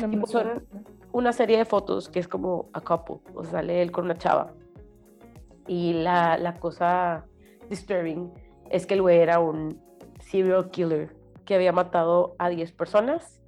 No 0.01 0.07
me 0.07 0.25
son- 0.27 0.65
una 1.11 1.33
serie 1.33 1.57
de 1.57 1.65
fotos 1.65 2.09
que 2.09 2.19
es 2.19 2.27
como 2.27 2.69
a 2.73 2.81
couple, 2.81 3.17
o 3.33 3.43
sea, 3.43 3.51
sale 3.53 3.81
él 3.81 3.91
con 3.91 4.05
una 4.05 4.15
chava. 4.17 4.53
Y 5.67 5.93
la, 5.93 6.37
la 6.37 6.55
cosa 6.59 7.25
disturbing 7.69 8.31
es 8.69 8.85
que 8.85 8.93
el 8.95 9.01
güey 9.01 9.19
era 9.19 9.39
un 9.39 9.81
serial 10.19 10.69
killer 10.69 11.15
que 11.45 11.55
había 11.55 11.71
matado 11.71 12.35
a 12.37 12.49
10 12.49 12.71
personas 12.73 13.41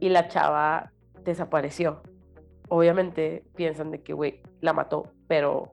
y 0.00 0.08
la 0.08 0.26
chava 0.28 0.92
desapareció. 1.24 2.02
Obviamente 2.68 3.44
piensan 3.54 3.90
de 3.90 4.02
que, 4.02 4.12
güey, 4.12 4.42
la 4.60 4.72
mató, 4.72 5.12
pero 5.26 5.72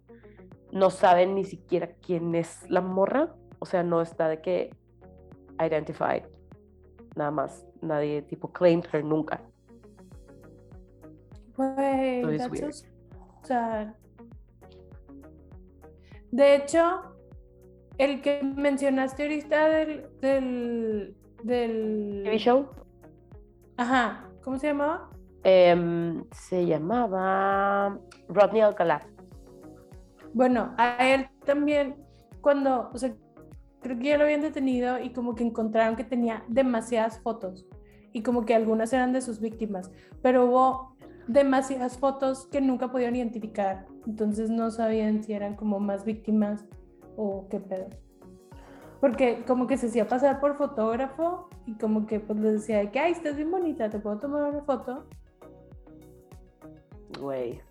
no 0.71 0.89
saben 0.89 1.35
ni 1.35 1.43
siquiera 1.43 1.89
quién 2.01 2.35
es 2.35 2.69
la 2.69 2.81
morra. 2.81 3.35
O 3.59 3.65
sea, 3.65 3.83
no 3.83 4.01
está 4.01 4.27
de 4.27 4.41
que 4.41 4.73
identified. 5.59 6.23
Nada 7.15 7.31
más. 7.31 7.65
Nadie 7.81 8.21
tipo 8.23 8.51
claimed 8.51 8.85
her 8.91 9.03
nunca. 9.03 9.41
Güey, 11.55 12.37
that's 12.37 12.43
so 12.43 12.49
weird. 12.49 12.73
sad. 13.43 13.93
De 16.31 16.55
hecho, 16.55 17.15
el 17.97 18.21
que 18.21 18.43
mencionaste 18.43 19.23
ahorita 19.23 19.69
del, 19.69 20.09
del, 20.19 21.15
del... 21.43 22.21
TV 22.25 22.37
show 22.37 22.69
Ajá, 23.77 24.29
¿cómo 24.43 24.57
se 24.57 24.67
llamaba? 24.67 25.09
Em, 25.45 26.25
se 26.31 26.65
llamaba 26.65 27.99
Rodney 28.27 28.61
Alcalá. 28.61 29.07
Bueno, 30.33 30.73
a 30.77 31.07
él 31.07 31.29
también, 31.45 31.95
cuando, 32.41 32.89
o 32.91 32.97
sea, 32.97 33.13
creo 33.81 33.97
que 33.99 34.05
ya 34.05 34.17
lo 34.17 34.23
habían 34.23 34.41
detenido 34.41 34.99
y 34.99 35.13
como 35.13 35.35
que 35.35 35.43
encontraron 35.43 35.95
que 35.95 36.03
tenía 36.03 36.43
demasiadas 36.47 37.19
fotos 37.19 37.67
y 38.11 38.23
como 38.23 38.43
que 38.45 38.55
algunas 38.55 38.91
eran 38.91 39.13
de 39.13 39.21
sus 39.21 39.39
víctimas, 39.39 39.91
pero 40.23 40.45
hubo 40.45 40.97
demasiadas 41.27 41.97
fotos 41.99 42.47
que 42.47 42.59
nunca 42.59 42.91
pudieron 42.91 43.15
identificar, 43.15 43.85
entonces 44.07 44.49
no 44.49 44.71
sabían 44.71 45.23
si 45.23 45.33
eran 45.33 45.55
como 45.55 45.79
más 45.79 46.05
víctimas 46.05 46.65
o 47.17 47.47
qué 47.49 47.59
pedo. 47.59 47.87
Porque 48.99 49.43
como 49.45 49.67
que 49.67 49.77
se 49.77 49.87
hacía 49.87 50.07
pasar 50.07 50.39
por 50.39 50.57
fotógrafo 50.57 51.49
y 51.67 51.75
como 51.75 52.07
que 52.07 52.19
pues 52.19 52.39
les 52.39 52.53
decía 52.53 52.79
de 52.79 52.89
que, 52.89 52.99
ay, 52.99 53.11
estás 53.11 53.35
bien 53.35 53.51
bonita, 53.51 53.91
te 53.91 53.99
puedo 53.99 54.17
tomar 54.17 54.49
una 54.49 54.63
foto. 54.63 55.05
Güey. 57.19 57.61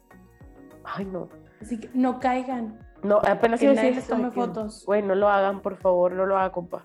Ay, 0.84 1.04
no. 1.04 1.28
Así 1.60 1.78
que 1.80 1.90
no 1.94 2.20
caigan. 2.20 2.78
No, 3.02 3.18
apenas 3.18 3.60
Que 3.60 3.66
iba 3.66 3.74
nadie 3.74 3.92
les 3.92 4.06
tome 4.06 4.30
fotos. 4.30 4.84
Güey, 4.86 5.02
no 5.02 5.14
lo 5.14 5.28
hagan, 5.28 5.60
por 5.60 5.76
favor, 5.76 6.12
no 6.12 6.26
lo 6.26 6.36
hagan, 6.36 6.50
compa. 6.50 6.84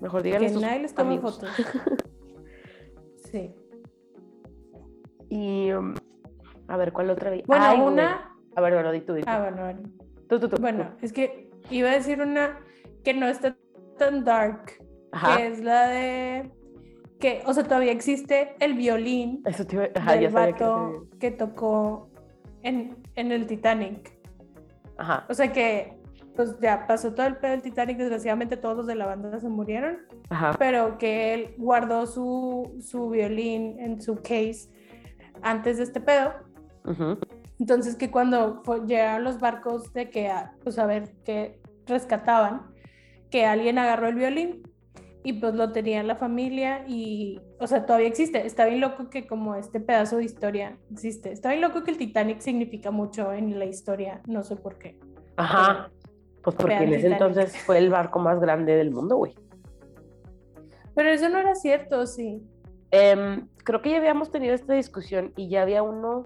Mejor 0.00 0.22
díganle 0.22 0.46
Que 0.46 0.50
a 0.50 0.54
sus 0.54 0.62
nadie 0.62 0.80
les 0.80 0.94
tome 0.94 1.14
amigos. 1.14 1.40
fotos. 1.40 1.50
Sí. 3.30 3.54
Y, 5.28 5.70
um, 5.72 5.94
a 6.66 6.76
ver, 6.78 6.94
¿cuál 6.94 7.10
otra 7.10 7.30
vi? 7.30 7.42
Bueno, 7.46 7.64
Ay, 7.66 7.76
güey. 7.78 7.92
una. 7.92 8.34
A 8.56 8.60
ver, 8.62 8.72
bueno, 8.72 8.90
di 8.90 9.02
tú, 9.02 9.12
di 9.12 9.20
tú. 9.20 9.26
Ah, 9.30 9.40
bueno, 9.40 9.62
bueno. 9.62 9.80
Tú, 10.30 10.40
tú, 10.40 10.48
tú. 10.48 10.56
Bueno, 10.58 10.92
es 11.02 11.12
que 11.12 11.50
iba 11.68 11.90
a 11.90 11.92
decir 11.92 12.22
una 12.22 12.58
que 13.04 13.12
no 13.12 13.26
está 13.28 13.54
tan 13.98 14.24
dark, 14.24 14.82
Ajá. 15.12 15.36
que 15.36 15.46
es 15.48 15.62
la 15.62 15.88
de 15.88 16.50
que, 17.20 17.42
o 17.46 17.52
sea, 17.52 17.64
todavía 17.64 17.92
existe 17.92 18.54
el 18.60 18.74
violín 18.74 19.42
Eso 19.44 19.66
te 19.66 19.90
Ajá, 19.94 20.14
ya 20.14 20.20
del 20.20 20.28
que 20.30 20.34
vato 20.34 21.06
que 21.18 21.30
tocó 21.30 22.10
en, 22.62 22.96
en 23.16 23.32
el 23.32 23.46
Titanic. 23.46 24.16
Ajá. 24.96 25.26
O 25.28 25.34
sea 25.34 25.52
que, 25.52 25.96
pues 26.36 26.56
ya 26.60 26.86
pasó 26.86 27.14
todo 27.14 27.26
el 27.26 27.36
pedo 27.36 27.52
del 27.52 27.62
Titanic, 27.62 27.98
desgraciadamente 27.98 28.56
todos 28.56 28.76
los 28.76 28.86
de 28.86 28.94
la 28.94 29.06
banda 29.06 29.38
se 29.40 29.48
murieron, 29.48 29.98
Ajá. 30.30 30.54
pero 30.58 30.98
que 30.98 31.34
él 31.34 31.54
guardó 31.58 32.06
su, 32.06 32.76
su 32.80 33.10
violín 33.10 33.78
en 33.80 34.00
su 34.00 34.16
case 34.16 34.68
antes 35.42 35.78
de 35.78 35.84
este 35.84 36.00
pedo. 36.00 36.32
ujú, 36.84 37.18
Entonces 37.58 37.96
que 37.96 38.10
cuando 38.10 38.62
fue- 38.64 38.86
llegaron 38.86 39.24
los 39.24 39.38
barcos 39.40 39.92
de 39.92 40.10
que, 40.10 40.28
a- 40.28 40.52
pues 40.62 40.78
a 40.78 40.86
ver, 40.86 41.12
que 41.24 41.60
rescataban, 41.86 42.62
que 43.30 43.44
alguien 43.46 43.78
agarró 43.78 44.08
el 44.08 44.14
violín 44.14 44.62
y 45.24 45.34
pues 45.34 45.54
lo 45.54 45.72
tenía 45.72 46.02
la 46.02 46.16
familia 46.16 46.84
y, 46.86 47.40
o 47.58 47.66
sea, 47.66 47.84
todavía 47.86 48.08
existe. 48.08 48.46
Está 48.46 48.66
bien 48.66 48.80
loco 48.80 49.10
que 49.10 49.26
como 49.26 49.54
este 49.56 49.80
pedazo 49.80 50.18
de 50.18 50.24
historia 50.24 50.78
existe. 50.90 51.32
Está 51.32 51.50
bien 51.50 51.60
loco 51.60 51.82
que 51.82 51.90
el 51.90 51.98
Titanic 51.98 52.40
significa 52.40 52.90
mucho 52.90 53.32
en 53.32 53.58
la 53.58 53.64
historia, 53.64 54.20
no 54.26 54.42
sé 54.42 54.56
por 54.56 54.78
qué. 54.78 54.98
Ajá. 55.36 55.90
Pues 56.42 56.56
porque 56.56 56.76
en 56.76 56.88
ese 56.88 57.08
Titanic. 57.08 57.12
entonces 57.12 57.56
fue 57.58 57.78
el 57.78 57.90
barco 57.90 58.18
más 58.20 58.40
grande 58.40 58.76
del 58.76 58.90
mundo, 58.90 59.16
güey. 59.16 59.34
Pero 60.94 61.10
eso 61.10 61.28
no 61.28 61.38
era 61.38 61.54
cierto, 61.54 62.06
sí. 62.06 62.42
Em, 62.90 63.48
creo 63.64 63.82
que 63.82 63.90
ya 63.90 63.98
habíamos 63.98 64.30
tenido 64.30 64.54
esta 64.54 64.74
discusión 64.74 65.32
y 65.36 65.48
ya 65.48 65.62
había 65.62 65.82
uno, 65.82 66.24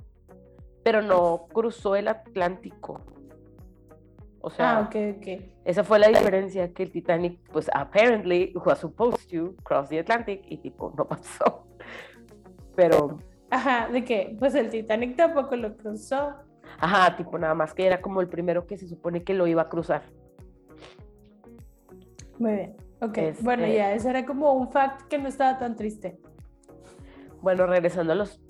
pero 0.85 1.03
no 1.03 1.47
cruzó 1.53 1.97
el 1.97 2.09
Atlántico. 2.09 3.01
O 4.45 4.51
sea, 4.51 4.79
Ah, 4.81 4.91
esa 5.65 5.85
fue 5.85 5.99
la 6.01 6.09
diferencia, 6.09 6.73
que 6.75 6.83
el 6.83 6.91
Titanic, 6.91 7.39
pues 7.53 7.71
apparently 7.73 8.53
was 8.67 8.79
supposed 8.81 9.31
to 9.31 9.55
cross 9.63 9.89
the 9.89 10.01
Atlantic 10.01 10.43
y 10.49 10.59
tipo, 10.59 10.93
no 10.97 11.07
pasó. 11.07 11.67
Pero, 12.75 13.19
Ajá, 13.51 13.89
de 13.89 14.05
que 14.05 14.35
pues 14.39 14.55
el 14.57 14.69
Titanic 14.71 15.17
tampoco 15.17 15.55
lo 15.57 15.77
cruzó. 15.77 16.35
ajá, 16.81 17.17
tipo, 17.17 17.39
nada 17.39 17.55
más 17.55 17.73
que 17.73 17.87
era 17.87 18.01
como 18.01 18.21
el 18.21 18.29
primero 18.29 18.67
que 18.67 18.77
se 18.79 18.89
supone 18.89 19.23
que 19.23 19.35
lo 19.35 19.47
iba 19.47 19.63
a 19.63 19.69
cruzar. 19.69 20.03
Muy 22.39 22.53
bien. 22.53 22.77
Ok, 23.01 23.19
Este- 23.19 23.43
bueno, 23.45 23.67
ya, 23.67 23.93
ese 23.95 24.11
era 24.11 24.25
como 24.27 24.53
un 24.55 24.71
fact 24.73 25.03
que 25.09 25.19
no 25.19 25.29
estaba 25.29 25.59
tan 25.59 25.77
triste. 25.77 26.19
Bueno, 27.41 27.67
regresando 27.67 28.13
a 28.13 28.17
los 28.17 28.41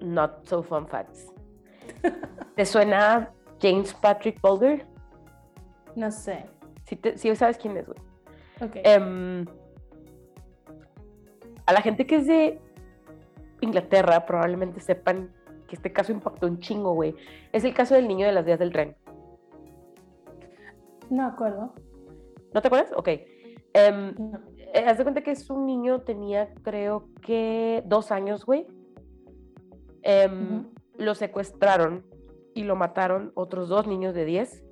not 0.00 0.44
so 0.46 0.62
fun 0.62 0.86
facts. 0.88 1.26
¿Te 2.56 2.64
suena 2.64 3.32
James 3.60 3.92
Patrick 3.94 4.40
Boulder? 4.40 4.86
No 5.96 6.10
sé. 6.10 6.46
Sí, 6.84 6.96
te- 6.96 7.16
sabes 7.36 7.56
quién 7.58 7.76
es, 7.76 7.86
güey. 7.86 7.98
Ok. 8.62 8.76
Em, 8.84 9.44
a 11.66 11.72
la 11.72 11.80
gente 11.82 12.06
que 12.06 12.16
es 12.16 12.26
de 12.26 12.60
Inglaterra 13.60 14.26
probablemente 14.26 14.80
sepan 14.80 15.32
que 15.68 15.76
este 15.76 15.92
caso 15.92 16.12
impactó 16.12 16.46
un 16.46 16.58
chingo, 16.60 16.92
güey. 16.94 17.14
Es 17.52 17.64
el 17.64 17.74
caso 17.74 17.94
del 17.94 18.08
niño 18.08 18.26
de 18.26 18.32
las 18.32 18.44
vías 18.44 18.58
del 18.58 18.72
tren. 18.72 18.96
No 21.10 21.26
acuerdo. 21.26 21.74
¿No 22.52 22.60
te 22.62 22.68
acuerdas? 22.68 22.92
Ok. 22.96 23.08
Em, 23.72 24.14
No. 24.18 24.40
eh, 24.74 24.84
haz 24.86 24.98
de 24.98 25.04
cuenta 25.04 25.22
que 25.22 25.30
es 25.30 25.48
un 25.50 25.66
niño, 25.66 26.00
tenía 26.00 26.52
creo 26.62 27.08
que 27.22 27.82
dos 27.86 28.10
años, 28.10 28.44
güey. 28.44 28.66
Em. 30.02 30.66
Lo 30.96 31.14
secuestraron 31.14 32.04
y 32.54 32.64
lo 32.64 32.76
mataron 32.76 33.32
otros 33.34 33.68
dos 33.68 33.86
niños 33.86 34.14
de 34.14 34.24
10 34.26 34.62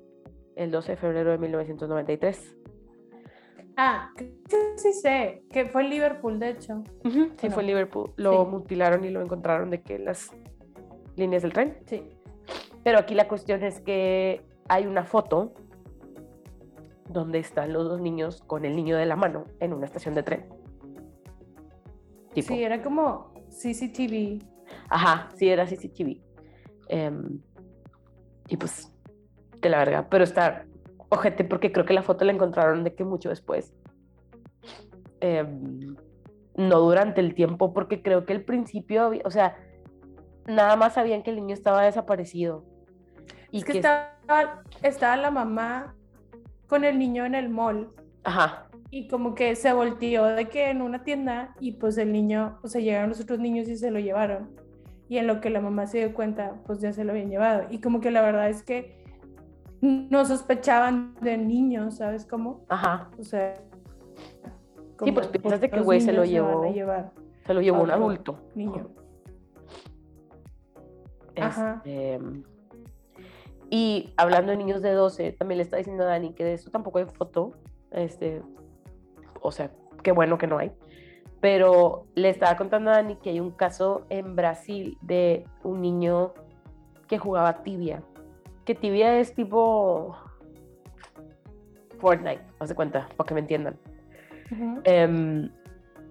el 0.55 0.71
12 0.71 0.91
de 0.93 0.97
febrero 0.97 1.31
de 1.31 1.37
1993. 1.37 2.55
Ah, 3.77 4.11
sí 4.75 4.91
sé, 4.93 5.43
que 5.51 5.65
fue 5.65 5.83
en 5.83 5.89
Liverpool, 5.89 6.37
de 6.39 6.49
hecho. 6.49 6.83
Sí, 7.03 7.47
no? 7.47 7.51
fue 7.53 7.63
en 7.63 7.67
Liverpool. 7.67 8.11
Lo 8.17 8.43
Sí. 8.43 8.49
mutilaron 8.51 9.05
y 9.05 9.09
lo 9.09 9.21
encontraron 9.21 9.69
de 9.69 9.81
que 9.81 9.99
las 9.99 10.31
líneas 11.15 11.43
del 11.43 11.53
tren. 11.53 11.77
Sí. 11.85 12.03
Pero 12.83 12.99
aquí 12.99 13.13
la 13.15 13.27
cuestión 13.29 13.63
es 13.63 13.79
que 13.79 14.41
hay 14.67 14.85
una 14.85 15.05
foto 15.05 15.53
donde 17.09 17.39
están 17.39 17.71
los 17.73 17.85
dos 17.87 18.01
niños 18.01 18.41
con 18.45 18.65
el 18.65 18.75
niño 18.75 18.97
de 18.97 19.05
la 19.05 19.15
mano 19.15 19.45
en 19.59 19.73
una 19.73 19.85
estación 19.85 20.13
de 20.13 20.23
tren. 20.23 20.45
Tipo, 22.33 22.49
Sí, 22.49 22.63
era 22.63 22.81
como 22.83 23.33
CCTV. 23.49 24.39
ajá, 24.89 25.29
sí 25.35 25.49
era 25.49 25.65
CCTV. 25.65 26.21
Em, 26.89 27.39
y 28.47 28.57
pues, 28.57 28.91
la 29.67 29.79
verga, 29.79 30.07
pero 30.09 30.23
está 30.23 30.65
ojete 31.09 31.43
porque 31.43 31.73
creo 31.73 31.85
que 31.85 31.93
la 31.93 32.03
foto 32.03 32.23
la 32.23 32.31
encontraron 32.31 32.85
de 32.85 32.93
que 32.93 33.03
mucho 33.03 33.27
después. 33.27 33.73
Em, 35.19 35.97
no 36.55 36.79
durante 36.79 37.19
el 37.19 37.33
tiempo, 37.33 37.73
porque 37.73 38.01
creo 38.01 38.25
que 38.25 38.33
al 38.33 38.41
principio, 38.41 39.11
o 39.25 39.31
sea, 39.31 39.57
nada 40.45 40.77
más 40.77 40.93
sabían 40.93 41.23
que 41.23 41.31
el 41.31 41.37
niño 41.37 41.53
estaba 41.53 41.83
desaparecido. 41.83 42.63
Y 43.51 43.57
Es 43.57 43.65
que 43.65 43.77
estaba, 43.77 44.63
estaba 44.83 45.17
la 45.17 45.31
mamá 45.31 45.95
con 46.67 46.85
el 46.85 46.99
niño 46.99 47.25
en 47.25 47.35
el 47.35 47.49
mall 47.49 47.91
Ajá, 48.23 48.69
y 48.91 49.07
como 49.07 49.35
que 49.35 49.55
se 49.55 49.71
volteó 49.71 50.25
de 50.25 50.49
que 50.49 50.69
en 50.69 50.81
una 50.81 51.03
tienda 51.03 51.55
y 51.59 51.73
pues 51.73 51.97
el 51.97 52.11
niño, 52.11 52.59
o 52.63 52.67
sea, 52.67 52.81
llegaron 52.81 53.09
los 53.09 53.19
otros 53.19 53.39
niños 53.39 53.67
y 53.67 53.77
se 53.77 53.91
lo 53.91 53.99
llevaron. 53.99 54.49
Y 55.07 55.17
en 55.17 55.27
lo 55.27 55.41
que 55.41 55.49
la 55.49 55.61
mamá 55.61 55.87
se 55.87 55.99
dio 55.99 56.13
cuenta, 56.13 56.55
pues 56.65 56.81
ya 56.81 56.91
se 56.91 57.03
lo 57.03 57.11
habían 57.11 57.29
llevado. 57.29 57.67
Y 57.69 57.81
como 57.81 57.99
que 57.99 58.11
la 58.11 58.21
verdad 58.21 58.49
es 58.49 58.63
que 58.63 58.98
no 59.81 60.25
sospechaban 60.25 61.15
de 61.21 61.37
niños, 61.37 61.97
¿sabes 61.97 62.25
cómo? 62.25 62.65
ajá. 62.69 63.09
O 63.19 63.23
sea... 63.23 63.53
Sí, 65.03 65.11
pues 65.13 65.27
piensas 65.27 65.61
de 65.61 65.69
que 65.69 65.79
güey 65.79 66.01
se 66.01 66.11
lo 66.11 66.25
llevó. 66.25 66.63
Se 67.45 67.53
lo 67.53 67.61
llevó 67.61 67.81
un 67.83 67.91
adulto. 67.91 68.37
niño. 68.53 68.89
Ajá. 71.37 71.81
Este, 71.85 72.19
y 73.69 74.13
hablando 74.17 74.51
de 74.51 74.57
niños 74.57 74.81
de 74.81 74.91
12, 74.91 75.33
también 75.33 75.57
le 75.57 75.63
está 75.63 75.77
diciendo 75.77 76.03
a 76.03 76.07
Dani 76.07 76.33
que 76.33 76.43
de 76.43 76.53
eso 76.53 76.71
tampoco 76.71 76.99
hay 76.99 77.05
foto. 77.05 77.51
Este, 77.91 78.41
o 79.41 79.51
sea, 79.51 79.71
qué 80.03 80.11
bueno 80.11 80.37
que 80.37 80.47
no 80.47 80.57
hay. 80.57 80.71
Pero 81.39 82.07
le 82.15 82.29
estaba 82.29 82.57
contando 82.57 82.89
a 82.91 82.95
Dani 82.95 83.15
que 83.15 83.29
hay 83.29 83.39
un 83.39 83.51
caso 83.51 84.05
en 84.09 84.35
Brasil 84.35 84.97
de 85.01 85.45
un 85.63 85.81
niño 85.81 86.33
que 87.07 87.17
jugaba 87.19 87.63
tibia. 87.63 88.03
Que 88.69 88.75
tibia 88.75 89.17
es 89.17 89.33
tipo 89.33 90.15
Fortnite, 91.97 92.43
haz 92.59 92.69
de 92.69 92.75
cuenta, 92.75 93.09
para 93.17 93.27
que 93.27 93.33
me 93.33 93.39
entiendan. 93.39 93.79
Ujú. 94.51 94.81
Em, 94.83 95.49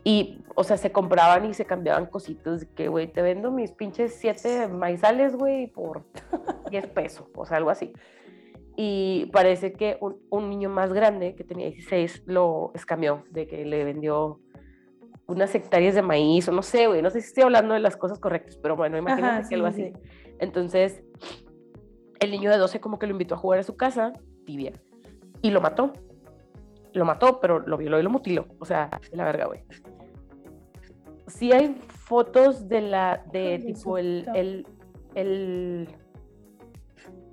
y, 0.02 0.40
o 0.56 0.64
sea, 0.64 0.76
se 0.76 0.90
compraban 0.90 1.44
y 1.44 1.54
se 1.54 1.66
cambiaban 1.66 2.06
cositas. 2.06 2.64
Que, 2.74 2.88
güey, 2.88 3.06
te 3.12 3.22
vendo 3.22 3.52
mis 3.52 3.70
pinches 3.70 4.16
siete 4.16 4.66
maizales, 4.66 5.36
güey, 5.36 5.68
por 5.68 6.02
10 6.68 6.88
pesos, 6.88 7.28
o 7.32 7.46
sea, 7.46 7.58
algo 7.58 7.70
así. 7.70 7.92
Y 8.74 9.26
parece 9.32 9.72
que 9.72 9.96
un, 10.00 10.16
un 10.28 10.50
niño 10.50 10.68
más 10.68 10.92
grande, 10.92 11.36
que 11.36 11.44
tenía 11.44 11.66
16, 11.66 12.24
lo 12.26 12.72
escamió, 12.74 13.22
de 13.30 13.46
que 13.46 13.64
le 13.66 13.84
vendió 13.84 14.40
unas 15.28 15.54
hectáreas 15.54 15.94
de 15.94 16.02
maíz, 16.02 16.48
o 16.48 16.50
no 16.50 16.62
sé, 16.62 16.88
güey, 16.88 17.02
no 17.02 17.10
sé 17.10 17.20
si 17.20 17.28
estoy 17.28 17.44
hablando 17.44 17.74
de 17.74 17.80
las 17.80 17.96
cosas 17.96 18.18
correctas, 18.18 18.56
pero 18.60 18.74
bueno, 18.74 18.98
imagínate 18.98 19.32
Ajá, 19.32 19.40
que 19.42 19.46
sí, 19.46 19.54
algo 19.54 19.70
sí, 19.70 19.82
así. 19.84 19.92
sí. 19.94 20.32
Entonces, 20.40 21.04
el 22.20 22.30
niño 22.30 22.50
de 22.50 22.58
12 22.58 22.80
como 22.80 22.98
que 22.98 23.06
lo 23.06 23.12
invitó 23.12 23.34
a 23.34 23.38
jugar 23.38 23.60
a 23.60 23.62
su 23.62 23.76
casa, 23.76 24.12
tibia, 24.44 24.72
y 25.42 25.50
lo 25.50 25.60
mató. 25.60 25.92
Lo 26.92 27.04
mató, 27.04 27.40
pero 27.40 27.60
lo 27.60 27.76
violó 27.76 28.00
y 28.00 28.02
lo 28.02 28.10
mutiló. 28.10 28.46
O 28.58 28.64
sea, 28.64 28.90
la 29.12 29.24
verga, 29.24 29.46
güey. 29.46 29.62
Sí 31.26 31.52
hay 31.52 31.74
fotos 31.88 32.68
de 32.68 32.80
la, 32.80 33.22
de 33.30 33.58
tipo 33.58 33.98
el, 33.98 34.26
el, 34.34 34.66
el, 35.14 35.88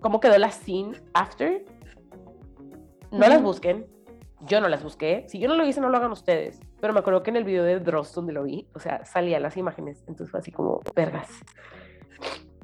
cómo 0.01 0.19
quedó 0.19 0.37
la 0.37 0.51
scene 0.51 0.93
after. 1.13 1.65
No 3.11 3.19
las 3.19 3.41
busquen. 3.41 3.87
Yo 4.41 4.59
no 4.59 4.67
las 4.67 4.83
busqué. 4.83 5.25
Si 5.29 5.39
yo 5.39 5.47
no 5.47 5.55
lo 5.55 5.65
hice, 5.65 5.79
no 5.79 5.89
lo 5.89 5.97
hagan 5.97 6.11
ustedes. 6.11 6.59
Pero 6.81 6.93
me 6.93 6.99
acuerdo 6.99 7.23
que 7.23 7.31
en 7.31 7.37
el 7.37 7.45
video 7.45 7.63
de 7.63 7.79
Dross 7.79 8.13
donde 8.13 8.33
lo 8.33 8.43
vi, 8.43 8.67
o 8.75 8.79
sea, 8.79 9.05
salían 9.05 9.41
las 9.41 9.55
imágenes. 9.57 10.03
Entonces 10.07 10.29
fue 10.29 10.41
así 10.41 10.51
como, 10.51 10.81
vergas. 10.93 11.29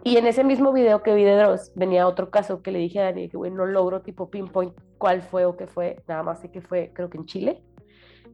Y 0.04 0.18
en 0.18 0.26
ese 0.26 0.44
mismo 0.44 0.74
video 0.74 1.04
que 1.04 1.14
vi 1.14 1.24
de 1.24 1.36
Dross, 1.36 1.72
venía 1.76 2.08
otro 2.08 2.32
caso 2.32 2.64
que 2.64 2.72
le 2.72 2.80
dije 2.80 3.00
a 3.00 3.04
Dani 3.04 3.30
que, 3.30 3.38
güey, 3.38 3.52
no 3.52 3.66
logro 3.68 4.02
tipo 4.02 4.30
pinpoint 4.32 4.74
cuál 4.98 5.22
fue 5.22 5.46
o 5.46 5.56
qué 5.58 5.68
fue. 5.68 6.02
Nada 6.08 6.24
más 6.24 6.40
sé 6.40 6.50
que 6.50 6.62
fue, 6.62 6.92
creo 6.94 7.10
que 7.10 7.18
en 7.20 7.26
Chile. 7.26 7.64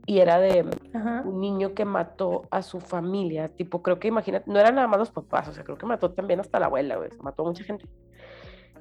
y 0.05 0.19
era 0.19 0.39
de 0.39 0.65
Ajá. 0.93 1.23
un 1.25 1.41
niño 1.41 1.73
que 1.73 1.83
mató 1.83 2.43
a 2.49 2.61
su 2.61 2.79
familia, 2.79 3.49
tipo, 3.49 3.81
creo 3.83 3.99
que 3.99 4.07
imagínate, 4.07 4.49
no 4.49 4.57
eran 4.57 4.75
nada 4.75 4.87
más 4.87 4.99
los 4.99 5.11
papás, 5.11 5.49
o 5.49 5.53
sea, 5.53 5.63
creo 5.65 5.77
que 5.77 5.85
mató 5.85 6.11
también 6.13 6.39
hasta 6.39 6.59
la 6.59 6.67
abuela, 6.67 6.95
güey, 6.95 7.09
mató 7.21 7.43
a 7.43 7.47
mucha 7.47 7.63
gente. 7.65 7.85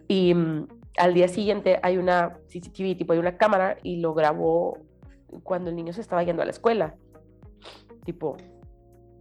Y 0.08 0.34
mm, 0.34 0.68
al 0.98 1.14
día 1.14 1.26
siguiente 1.28 1.80
hay 1.82 1.98
una 1.98 2.38
CCTV, 2.48 2.96
tipo, 2.96 3.12
hay 3.12 3.18
una 3.18 3.36
cámara 3.36 3.76
y 3.82 4.00
lo 4.00 4.14
grabó 4.14 4.78
cuando 5.42 5.70
el 5.70 5.76
niño 5.76 5.92
se 5.92 6.00
estaba 6.00 6.22
yendo 6.22 6.42
a 6.42 6.44
la 6.44 6.52
escuela, 6.52 6.94
tipo, 8.04 8.36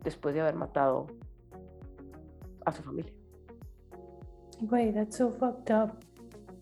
después 0.03 0.35
de 0.35 0.41
haber 0.41 0.55
matado 0.55 1.07
a 2.65 2.71
su 2.71 2.83
familia. 2.83 3.11
Güey, 4.61 4.93
that's 4.93 5.17
so 5.17 5.31
fucked 5.31 5.73
up. 5.73 5.91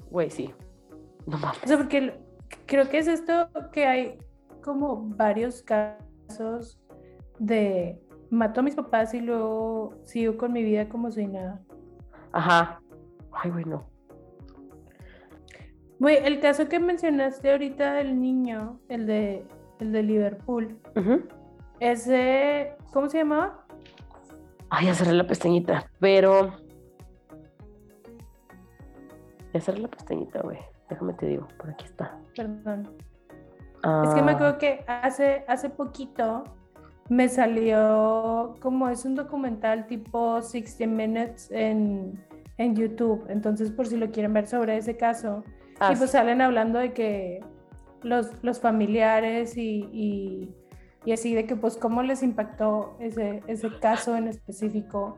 Güey, 0.10 0.30
sí. 0.30 0.54
No 1.26 1.38
mames. 1.38 1.64
O 1.64 1.68
sea, 1.68 1.78
porque 1.78 2.20
creo 2.66 2.89
que 2.89 2.98
es 2.98 3.08
esto 3.08 3.50
que 3.72 3.86
hay 3.86 4.18
como 4.62 4.96
varios 5.16 5.62
casos 5.62 6.80
de 7.39 8.02
mato 8.30 8.62
a 8.62 8.64
mis 8.64 8.76
papás 8.76 9.14
y 9.14 9.22
luego 9.22 9.94
sigo 10.04 10.38
con 10.38 10.54
mi 10.54 10.64
vida 10.64 10.89
como 10.89 11.12
si 11.12 11.28
nada. 11.28 11.62
Ajá. 12.32 12.82
Ay, 13.32 13.52
güey, 13.52 13.66
no. 13.66 13.86
Güey, 16.00 16.18
el 16.26 16.39
caso 16.39 16.68
que 16.68 16.80
mencionaste 16.80 17.52
ahorita 17.52 17.94
del 17.94 18.20
niño, 18.20 18.80
el 18.89 19.06
de, 19.06 19.46
el 19.80 19.91
de 19.91 20.04
Liverpool, 20.04 20.78
ese, 21.80 22.76
¿cómo 22.91 23.10
se 23.10 23.20
llamaba? 23.20 23.66
Ay, 24.70 24.88
ya 24.88 24.96
cerré 24.96 25.14
la 25.14 25.28
pestañita, 25.28 25.89
pero... 26.00 26.54
Ya 29.54 29.62
cerré 29.62 29.80
la 29.80 29.88
pestañita, 29.88 30.41
güey. 30.41 30.58
Déjame 30.89 31.14
te 31.14 31.28
digo, 31.28 31.47
por 31.58 31.70
aquí 31.70 31.86
está. 31.86 32.18
Perdón. 32.36 32.89
Es 34.06 34.14
que 34.14 34.22
me 34.22 34.32
Ah, 34.32 34.36
acuerdo 34.36 34.58
que 34.58 34.84
hace, 34.88 35.43
hace 35.47 35.70
poquito 35.70 36.43
me 37.10 37.28
salió 37.30 38.56
como 38.62 38.88
es 38.89 39.04
un 39.06 39.16
documental 39.16 39.88
tipo 39.88 40.41
60 40.41 40.88
Minutes 40.88 41.51
en, 41.51 42.24
en 42.58 42.76
YouTube. 42.76 43.26
Entonces, 43.30 43.72
por 43.72 43.88
si 43.88 43.97
lo 43.97 44.10
quieren 44.12 44.34
ver 44.34 44.47
sobre 44.47 44.78
ese 44.78 44.95
caso. 44.97 45.43
ah, 45.80 45.91
y 45.91 45.95
pues 45.97 46.12
sí. 46.12 46.18
salen 46.18 46.41
hablando 46.41 46.80
de 46.80 46.93
que 46.93 47.43
los, 48.04 48.32
los 48.43 48.60
familiares 48.62 49.58
y, 49.58 49.89
y, 49.91 50.56
y 51.06 51.12
así, 51.12 51.36
de 51.36 51.45
que 51.45 51.56
pues 51.58 51.76
cómo 51.78 52.04
les 52.04 52.24
impactó 52.24 52.95
ese, 52.99 53.43
ese 53.47 53.70
caso 53.80 54.16
en 54.16 54.28
específico. 54.30 55.18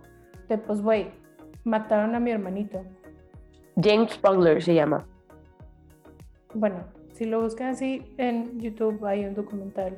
De 0.49 0.57
pues, 0.57 0.81
güey, 0.81 1.11
mataron 1.63 2.15
a 2.15 2.19
mi 2.19 2.31
hermanito. 2.31 2.83
James 3.81 4.11
Spangler 4.11 4.61
se 4.61 4.73
llama. 4.73 5.05
Bueno, 6.53 6.85
si 7.13 7.25
lo 7.25 7.41
buscan 7.41 7.67
así 7.67 8.13
en 8.17 8.59
YouTube 8.59 9.05
hay 9.05 9.25
un 9.25 9.35
documental 9.35 9.97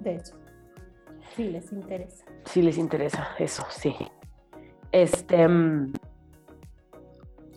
de 0.00 0.16
eso. 0.16 0.36
Si 1.34 1.48
les 1.50 1.72
interesa. 1.72 2.24
Si 2.44 2.62
les 2.62 2.78
interesa, 2.78 3.28
eso, 3.38 3.64
sí. 3.70 3.94
Este... 4.90 5.48
mm, 5.48 5.92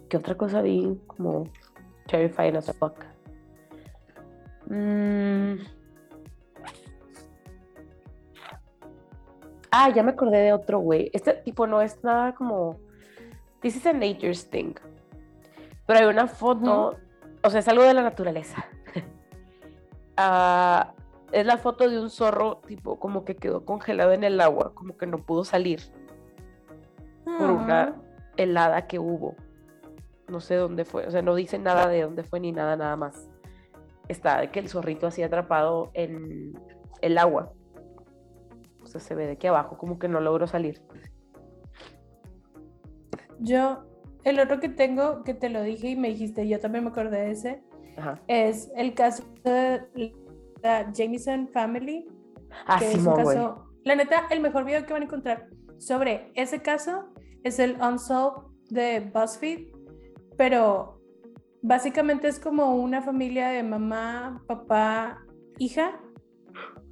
¿Qué 0.10 0.18
otra 0.18 0.36
cosa 0.36 0.62
vi? 0.62 1.00
Como 1.08 1.50
terrifying 2.08 2.56
as 2.56 2.72
fuck. 2.78 3.04
Mm. 4.68 5.56
Ah, 9.72 9.90
ya 9.90 10.04
me 10.04 10.12
acordé 10.12 10.38
de 10.38 10.54
otro 10.54 10.80
güey. 10.80 11.10
Este 11.14 11.34
tipo 11.34 11.68
no 11.68 11.82
es 11.82 12.02
nada 12.04 12.34
como. 12.34 12.80
This 13.66 13.78
is 13.78 13.86
a 13.88 13.94
nature's 13.94 14.48
thing. 14.48 14.76
Pero 15.88 16.00
hay 16.00 16.06
una 16.06 16.28
foto, 16.28 17.00
o 17.44 17.50
sea, 17.50 17.62
es 17.62 17.68
algo 17.68 17.82
de 17.82 17.96
la 17.96 18.04
naturaleza. 18.04 18.64
Ah, 20.18 20.94
es 21.34 21.46
la 21.46 21.58
foto 21.58 21.90
de 21.90 22.00
un 22.00 22.10
zorro, 22.10 22.62
tipo, 22.66 23.00
como 23.00 23.26
que 23.26 23.36
quedó 23.36 23.66
congelado 23.66 24.14
en 24.14 24.24
el 24.24 24.40
agua, 24.40 24.74
como 24.74 24.96
que 24.96 25.08
no 25.08 25.18
pudo 25.18 25.44
salir 25.44 25.82
por 27.26 27.52
una 27.52 28.02
helada 28.38 28.88
que 28.88 28.98
hubo. 28.98 29.36
No 30.30 30.40
sé 30.40 30.56
dónde 30.56 30.86
fue, 30.86 31.06
o 31.06 31.12
sea, 31.12 31.22
no 31.22 31.36
dice 31.36 31.60
nada 31.60 31.90
de 31.90 32.04
dónde 32.04 32.24
fue 32.24 32.40
ni 32.40 32.54
nada, 32.54 32.78
nada 32.78 32.96
más. 32.96 33.30
Está 34.08 34.40
de 34.40 34.52
que 34.52 34.60
el 34.60 34.70
zorrito 34.70 35.08
así 35.08 35.22
atrapado 35.22 35.90
en 35.96 36.54
el 37.02 37.18
agua. 37.18 37.52
O 38.84 38.88
sea, 38.88 39.02
se 39.02 39.16
ve 39.16 39.26
de 39.26 39.34
aquí 39.34 39.48
abajo, 39.48 39.78
como 39.78 40.00
que 40.00 40.08
no 40.08 40.22
logró 40.22 40.48
salir. 40.48 40.82
Yo, 43.40 43.84
el 44.24 44.40
otro 44.40 44.60
que 44.60 44.70
tengo, 44.70 45.24
que 45.24 45.34
te 45.34 45.50
lo 45.50 45.62
dije 45.62 45.90
y 45.90 45.96
me 45.96 46.10
dijiste, 46.10 46.48
yo 46.48 46.60
también 46.60 46.84
me 46.84 46.90
acordé 46.90 47.22
de 47.22 47.32
ese, 47.32 47.64
Ajá. 47.98 48.22
es 48.28 48.72
el 48.76 48.94
caso 48.94 49.24
de 49.44 50.14
la 50.62 50.92
Jameson 50.92 51.50
Family. 51.50 52.08
Ah, 52.68 52.78
que 52.80 52.92
es 52.92 53.06
un 53.06 53.16
caso, 53.16 53.66
la 53.84 53.96
neta, 53.96 54.28
el 54.32 54.40
mejor 54.40 54.66
video 54.66 54.86
que 54.86 54.94
van 54.94 55.02
a 55.02 55.06
encontrar 55.06 55.48
sobre 55.78 56.32
ese 56.36 56.62
caso 56.62 57.10
es 57.44 57.60
el 57.60 57.78
Unsolved 57.82 58.44
de 58.70 59.12
BuzzFeed, 59.14 59.68
pero 60.38 61.02
básicamente 61.62 62.28
es 62.28 62.40
como 62.40 62.76
una 62.76 63.02
familia 63.02 63.50
de 63.50 63.64
mamá, 63.64 64.44
papá, 64.48 65.24
hija, 65.60 66.00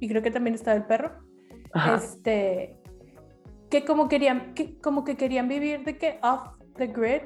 y 0.00 0.08
creo 0.08 0.22
que 0.22 0.30
también 0.30 0.54
estaba 0.54 0.76
el 0.76 0.84
perro, 0.84 1.12
Ajá. 1.72 1.96
este, 1.96 2.78
que 3.70 3.84
como 3.84 4.08
querían, 4.08 4.54
que 4.54 4.78
como 4.78 5.04
que 5.04 5.16
querían 5.16 5.48
vivir 5.48 5.84
de 5.84 5.98
que 5.98 6.18
off 6.22 6.48
the 6.76 6.86
grid 6.86 7.22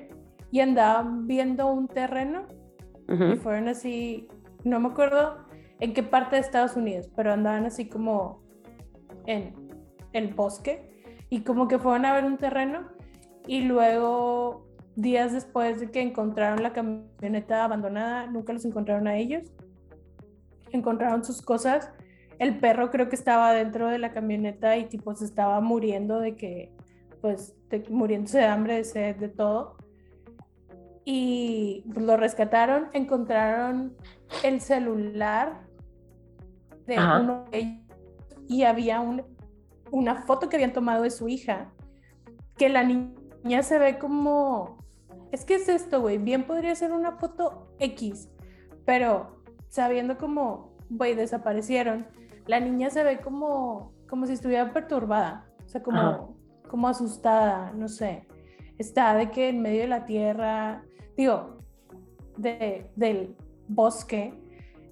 y 0.51 0.61
andaban 0.61 1.27
viendo 1.27 1.71
un 1.71 1.89
terreno 1.89 2.47
y 3.09 3.13
Ujú. 3.13 3.37
fueron 3.37 3.69
así, 3.69 4.29
no 4.65 4.81
me 4.81 4.89
acuerdo 4.89 5.39
en 5.81 5.95
qué 5.95 6.03
parte 6.03 6.37
de 6.37 6.43
Estados 6.43 6.77
Unidos, 6.77 7.09
pero 7.15 7.33
andaban 7.33 7.65
así 7.65 7.89
como 7.89 8.43
en 9.27 9.55
el 10.13 10.35
bosque 10.35 11.03
y 11.31 11.41
como 11.41 11.69
que 11.69 11.79
fueron 11.79 12.05
a 12.05 12.13
ver 12.13 12.25
un 12.25 12.37
terreno 12.39 12.89
y 13.47 13.63
luego 13.63 14.67
días 14.97 15.33
después 15.33 15.81
de 15.81 15.91
que 15.91 16.01
encontraron 16.01 16.63
la 16.63 16.73
camioneta 16.73 17.65
abandonada, 17.65 18.27
nunca 18.27 18.53
los 18.53 18.65
encontraron 18.65 19.07
a 19.07 19.17
ellos, 19.17 19.45
encontraron 20.73 21.25
sus 21.25 21.41
cosas, 21.41 21.91
el 22.39 22.59
perro 22.59 22.91
creo 22.91 23.09
que 23.09 23.17
estaba 23.17 23.53
dentro 23.53 23.89
de 23.89 23.99
la 23.99 24.13
camioneta 24.13 24.77
y 24.77 24.85
tipo 24.87 25.15
se 25.15 25.25
estaba 25.25 25.61
muriendo 25.61 26.21
de 26.21 26.37
que, 26.37 26.73
pues, 27.21 27.55
de- 27.69 27.85
muriéndose 27.91 28.39
de 28.39 28.45
hambre, 28.47 28.77
de 28.77 28.85
sed, 28.85 29.17
de 29.17 29.29
todo 29.29 29.77
y 31.05 31.85
pues, 31.93 32.05
lo 32.05 32.17
rescataron, 32.17 32.89
encontraron 32.93 33.97
el 34.45 34.61
celular 34.61 35.63
de 36.87 36.97
Ajá. 36.97 37.21
uno 37.21 37.45
de 37.51 37.59
ellos 37.59 37.85
y 38.47 38.63
había 38.65 39.01
un- 39.01 39.23
una 39.91 40.23
foto 40.23 40.49
que 40.49 40.57
habían 40.57 40.73
tomado 40.73 41.03
de 41.03 41.11
su 41.11 41.29
hija, 41.29 41.71
que 42.57 42.69
la 42.69 42.83
niña 42.85 43.63
se 43.63 43.79
ve 43.79 43.99
como, 43.99 44.79
es 45.33 45.45
que 45.45 45.55
es 45.57 45.69
esto, 45.69 46.01
güey, 46.01 46.19
bien 46.19 46.45
podría 46.45 46.75
ser 46.75 46.93
una 46.93 47.13
foto 47.13 47.75
X, 47.79 48.29
pero 48.85 49.43
sabiendo 49.69 50.19
como, 50.19 50.77
güey, 50.91 51.15
desaparecieron, 51.15 52.07
la 52.49 52.59
niña 52.59 52.91
se 52.91 53.05
ve 53.05 53.19
como, 53.19 53.93
como 54.09 54.27
si 54.27 54.33
estuviera 54.33 54.73
perturbada, 54.73 55.47
o 55.65 55.69
sea, 55.69 55.83
como, 55.83 56.01
Ajá. 56.01 56.27
como 56.69 56.89
asustada, 56.89 57.73
no 57.73 57.89
sé, 57.89 58.27
está 58.79 59.15
de 59.15 59.31
que 59.31 59.51
en 59.51 59.63
medio 59.63 59.83
de 59.83 59.89
la 59.89 60.07
tierra, 60.07 60.83
digo, 61.17 61.59
de, 62.37 62.91
del 62.97 63.37
bosque, 63.69 64.35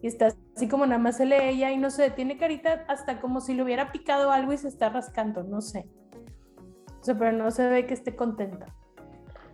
y 0.02 0.06
está 0.06 0.28
así 0.54 0.68
como 0.68 0.84
nada 0.84 0.98
más 0.98 1.16
se 1.16 1.24
lee 1.24 1.36
ella 1.40 1.72
y 1.72 1.78
no 1.78 1.90
sé, 1.90 2.10
tiene 2.10 2.36
carita 2.36 2.84
hasta 2.88 3.20
como 3.20 3.40
si 3.40 3.54
le 3.54 3.62
hubiera 3.62 3.90
picado 3.90 4.30
algo 4.30 4.52
y 4.52 4.58
se 4.58 4.68
está 4.68 4.90
rascando, 4.90 5.42
no 5.42 5.62
sé. 5.62 5.88
O 7.00 7.04
sea, 7.04 7.16
pero 7.16 7.32
no 7.32 7.50
se 7.50 7.66
ve 7.68 7.86
que 7.86 7.94
esté 7.94 8.14
contenta. 8.14 8.66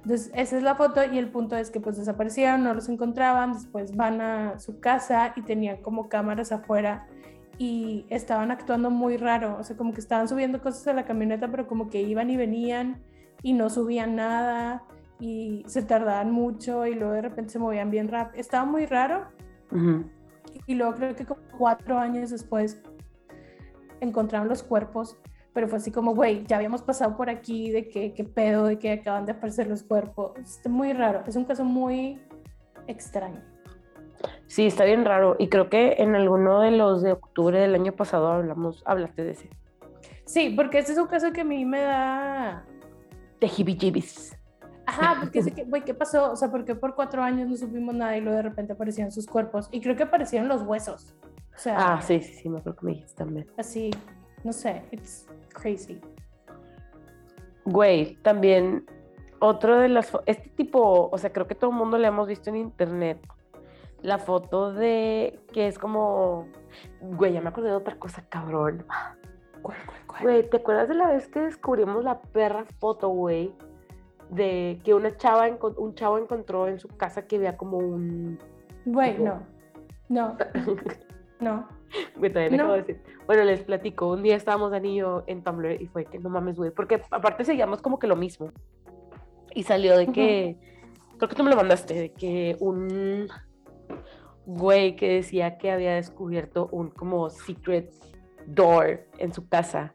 Entonces, 0.02 0.32
esa 0.34 0.56
es 0.56 0.62
la 0.64 0.74
foto 0.74 1.00
y 1.04 1.18
el 1.18 1.30
punto 1.30 1.56
es 1.56 1.70
que 1.70 1.78
pues 1.78 1.96
desaparecieron, 1.96 2.64
no 2.64 2.74
los 2.74 2.88
encontraban, 2.88 3.52
después 3.52 3.94
van 3.94 4.20
a 4.20 4.58
su 4.58 4.80
casa 4.80 5.32
y 5.36 5.42
tenían 5.42 5.80
como 5.80 6.08
cámaras 6.08 6.50
afuera 6.50 7.06
y 7.58 8.06
estaban 8.08 8.50
actuando 8.50 8.90
muy 8.90 9.16
raro, 9.16 9.56
o 9.58 9.64
sea, 9.64 9.76
como 9.76 9.92
que 9.92 10.00
estaban 10.00 10.28
subiendo 10.28 10.60
cosas 10.60 10.86
a 10.88 10.92
la 10.92 11.04
camioneta, 11.04 11.50
pero 11.50 11.66
como 11.66 11.90
que 11.90 12.02
iban 12.02 12.30
y 12.30 12.36
venían 12.36 13.02
y 13.42 13.52
no 13.52 13.70
subían 13.70 14.16
nada 14.16 14.84
y 15.20 15.62
se 15.66 15.82
tardaban 15.82 16.30
mucho 16.30 16.86
y 16.86 16.94
luego 16.94 17.12
de 17.12 17.22
repente 17.22 17.50
se 17.50 17.58
movían 17.58 17.90
bien 17.90 18.08
rápido. 18.08 18.40
Estaba 18.40 18.64
muy 18.64 18.86
raro 18.86 19.28
y 20.66 20.74
luego 20.74 20.94
creo 20.94 21.14
que 21.14 21.24
como 21.24 21.40
cuatro 21.56 21.98
años 21.98 22.30
después 22.30 22.82
encontraron 24.00 24.48
los 24.48 24.62
cuerpos, 24.62 25.16
pero 25.52 25.68
fue 25.68 25.78
así 25.78 25.90
como, 25.90 26.14
güey, 26.14 26.44
ya 26.46 26.56
habíamos 26.56 26.82
pasado 26.82 27.16
por 27.16 27.30
aquí, 27.30 27.70
de 27.70 27.88
que, 27.88 28.14
qué 28.14 28.24
pedo, 28.24 28.64
de 28.64 28.78
que 28.78 28.92
acaban 28.92 29.26
de 29.26 29.32
aparecer 29.32 29.68
los 29.68 29.82
cuerpos. 29.82 30.32
Es 30.36 30.68
muy 30.68 30.92
raro, 30.92 31.22
es 31.26 31.36
un 31.36 31.44
caso 31.44 31.64
muy 31.64 32.20
extraño. 32.86 33.51
Sí, 34.46 34.66
está 34.66 34.84
bien 34.84 35.04
raro. 35.04 35.36
Y 35.38 35.48
creo 35.48 35.68
que 35.68 35.96
en 35.98 36.14
alguno 36.14 36.60
de 36.60 36.70
los 36.72 37.02
de 37.02 37.12
octubre 37.12 37.58
del 37.58 37.74
año 37.74 37.92
pasado 37.92 38.28
hablamos, 38.28 38.82
hablaste 38.86 39.24
de 39.24 39.30
ese. 39.32 39.50
Sí, 40.24 40.50
porque 40.56 40.78
este 40.78 40.92
es 40.92 40.98
un 40.98 41.06
caso 41.06 41.32
que 41.32 41.40
a 41.42 41.44
mí 41.44 41.64
me 41.64 41.80
da... 41.80 42.64
De 43.40 43.46
Hibijibis. 43.48 44.38
Ajá, 44.86 45.16
porque 45.20 45.40
es 45.40 45.52
que, 45.52 45.64
güey, 45.64 45.82
¿qué 45.84 45.94
pasó? 45.94 46.32
O 46.32 46.36
sea, 46.36 46.50
porque 46.50 46.74
por 46.74 46.94
cuatro 46.94 47.22
años 47.22 47.48
no 47.48 47.56
supimos 47.56 47.94
nada 47.94 48.16
y 48.16 48.20
luego 48.20 48.36
de 48.36 48.42
repente 48.42 48.72
aparecían 48.72 49.10
sus 49.12 49.26
cuerpos. 49.26 49.68
Y 49.72 49.80
creo 49.80 49.96
que 49.96 50.02
aparecieron 50.04 50.48
los 50.48 50.62
huesos. 50.62 51.14
O 51.54 51.58
sea, 51.58 51.94
Ah, 51.94 52.02
sí, 52.02 52.20
sí, 52.20 52.34
sí, 52.34 52.48
me 52.48 52.58
acuerdo 52.58 52.78
que 52.80 52.86
me 52.86 52.92
dijiste 52.92 53.14
también. 53.16 53.46
así, 53.58 53.90
no 54.44 54.52
sé, 54.52 54.82
it's 54.90 55.26
crazy. 55.54 56.00
Güey, 57.64 58.16
también 58.22 58.84
otro 59.40 59.78
de 59.78 59.88
las... 59.88 60.12
Este 60.26 60.48
tipo, 60.50 61.08
o 61.10 61.18
sea, 61.18 61.32
creo 61.32 61.46
que 61.46 61.54
todo 61.54 61.70
el 61.70 61.76
mundo 61.76 61.98
le 61.98 62.08
hemos 62.08 62.26
visto 62.26 62.50
en 62.50 62.56
internet. 62.56 63.18
La 64.02 64.18
foto 64.18 64.72
de 64.72 65.38
que 65.52 65.68
es 65.68 65.78
como... 65.78 66.48
Güey, 67.00 67.32
ya 67.34 67.40
me 67.40 67.50
acordé 67.50 67.68
de 67.70 67.76
otra 67.76 67.96
cosa, 67.98 68.24
cabrón. 68.28 68.84
¿Cuál, 69.62 69.76
cuál, 69.86 69.98
cuál? 70.06 70.22
Güey, 70.22 70.50
¿te 70.50 70.56
acuerdas 70.56 70.88
de 70.88 70.94
la 70.94 71.08
vez 71.08 71.28
que 71.28 71.40
descubrimos 71.40 72.02
la 72.02 72.20
perra 72.20 72.64
foto, 72.80 73.08
güey? 73.08 73.54
De 74.30 74.80
que 74.82 74.94
una 74.94 75.16
chava, 75.16 75.46
un 75.76 75.94
chavo 75.94 76.18
encontró 76.18 76.66
en 76.66 76.80
su 76.80 76.88
casa 76.88 77.26
que 77.26 77.36
había 77.36 77.56
como 77.56 77.78
un... 77.78 78.38
Güey, 78.84 79.18
no. 79.18 79.46
No, 80.08 80.36
no. 81.40 81.68
Güey, 82.16 82.32
me 82.32 82.50
No. 82.50 82.56
acabo 82.56 82.72
de 82.72 82.82
decir. 82.82 83.02
Bueno, 83.26 83.44
les 83.44 83.62
platico. 83.62 84.10
Un 84.10 84.22
día 84.22 84.34
estábamos 84.36 84.70
Dani 84.72 84.94
y 84.94 84.98
yo 84.98 85.22
en 85.26 85.44
Tumblr 85.44 85.80
y 85.80 85.86
fue 85.86 86.06
que 86.06 86.18
no 86.18 86.28
mames, 86.28 86.56
güey. 86.56 86.70
Porque 86.70 87.00
aparte 87.10 87.44
seguíamos 87.44 87.80
como 87.82 87.98
que 87.98 88.06
lo 88.06 88.16
mismo. 88.16 88.50
Y 89.54 89.62
salió 89.62 89.96
de 89.96 90.08
que. 90.08 90.56
Creo 91.18 91.28
que 91.28 91.36
tú 91.36 91.44
me 91.44 91.50
lo 91.50 91.56
mandaste. 91.56 91.94
De 91.94 92.12
que 92.12 92.56
un 92.60 93.28
güey 94.46 94.96
que 94.96 95.08
decía 95.08 95.58
que 95.58 95.70
había 95.70 95.94
descubierto 95.94 96.68
un 96.72 96.90
como 96.90 97.30
secret 97.30 97.92
door 98.46 99.06
en 99.18 99.32
su 99.32 99.48
casa. 99.48 99.94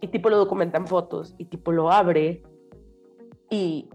Y 0.00 0.08
tipo 0.08 0.28
lo 0.30 0.38
documentan 0.38 0.86
fotos. 0.86 1.34
Y 1.38 1.46
tipo 1.46 1.72
lo 1.72 1.90
abre. 1.90 2.42
Y 3.50 3.88